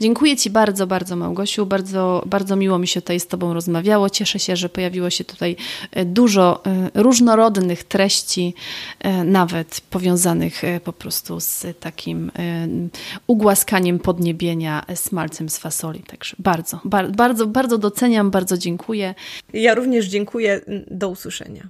Dziękuję 0.00 0.36
Ci 0.36 0.50
bardzo, 0.50 0.86
bardzo 0.86 1.16
Małgosiu. 1.16 1.66
Bardzo, 1.66 2.22
bardzo 2.26 2.56
miło 2.56 2.78
mi 2.78 2.88
się 2.88 3.00
tutaj 3.00 3.20
z 3.20 3.26
Tobą 3.26 3.54
rozmawiało. 3.54 4.10
Cieszę 4.10 4.38
się, 4.38 4.56
że 4.56 4.68
pojawiło 4.68 5.10
się 5.10 5.24
tutaj 5.24 5.56
e, 5.90 6.04
dużo 6.04 6.64
e, 6.64 6.90
różnorodnych 7.02 7.84
treści, 7.84 8.54
e, 9.00 9.24
nawet 9.24 9.80
powiązanych 9.90 10.62
po 10.84 10.92
prostu 10.92 11.40
z 11.40 11.66
takim 11.80 12.30
ugłaskaniem 13.26 13.98
podniebienia 13.98 14.84
smalcem 14.94 15.48
z 15.48 15.58
fasoli. 15.58 16.00
Także 16.00 16.36
bardzo, 16.38 16.80
bardzo, 16.84 17.46
bardzo 17.46 17.78
doceniam, 17.78 18.30
bardzo 18.30 18.58
dziękuję. 18.58 19.14
Ja 19.52 19.74
również 19.74 20.06
dziękuję. 20.06 20.60
Do 20.90 21.08
usłyszenia. 21.08 21.68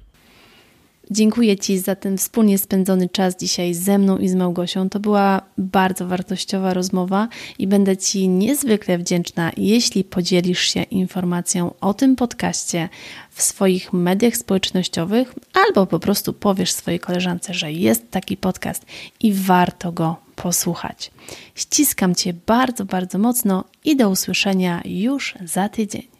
Dziękuję 1.10 1.58
Ci 1.58 1.78
za 1.78 1.96
ten 1.96 2.18
wspólnie 2.18 2.58
spędzony 2.58 3.08
czas 3.08 3.36
dzisiaj 3.36 3.74
ze 3.74 3.98
mną 3.98 4.18
i 4.18 4.28
z 4.28 4.34
Małgosią. 4.34 4.88
To 4.90 5.00
była 5.00 5.42
bardzo 5.58 6.06
wartościowa 6.06 6.74
rozmowa 6.74 7.28
i 7.58 7.66
będę 7.66 7.96
Ci 7.96 8.28
niezwykle 8.28 8.98
wdzięczna, 8.98 9.52
jeśli 9.56 10.04
podzielisz 10.04 10.60
się 10.60 10.82
informacją 10.82 11.74
o 11.80 11.94
tym 11.94 12.16
podcaście 12.16 12.88
w 13.30 13.42
swoich 13.42 13.92
mediach 13.92 14.36
społecznościowych 14.36 15.34
albo 15.66 15.86
po 15.86 15.98
prostu 15.98 16.32
powiesz 16.32 16.72
swojej 16.72 17.00
koleżance, 17.00 17.54
że 17.54 17.72
jest 17.72 18.10
taki 18.10 18.36
podcast 18.36 18.86
i 19.20 19.32
warto 19.32 19.92
go 19.92 20.16
posłuchać. 20.36 21.10
Ściskam 21.54 22.14
Cię 22.14 22.34
bardzo, 22.46 22.84
bardzo 22.84 23.18
mocno 23.18 23.64
i 23.84 23.96
do 23.96 24.10
usłyszenia 24.10 24.82
już 24.84 25.34
za 25.44 25.68
tydzień. 25.68 26.13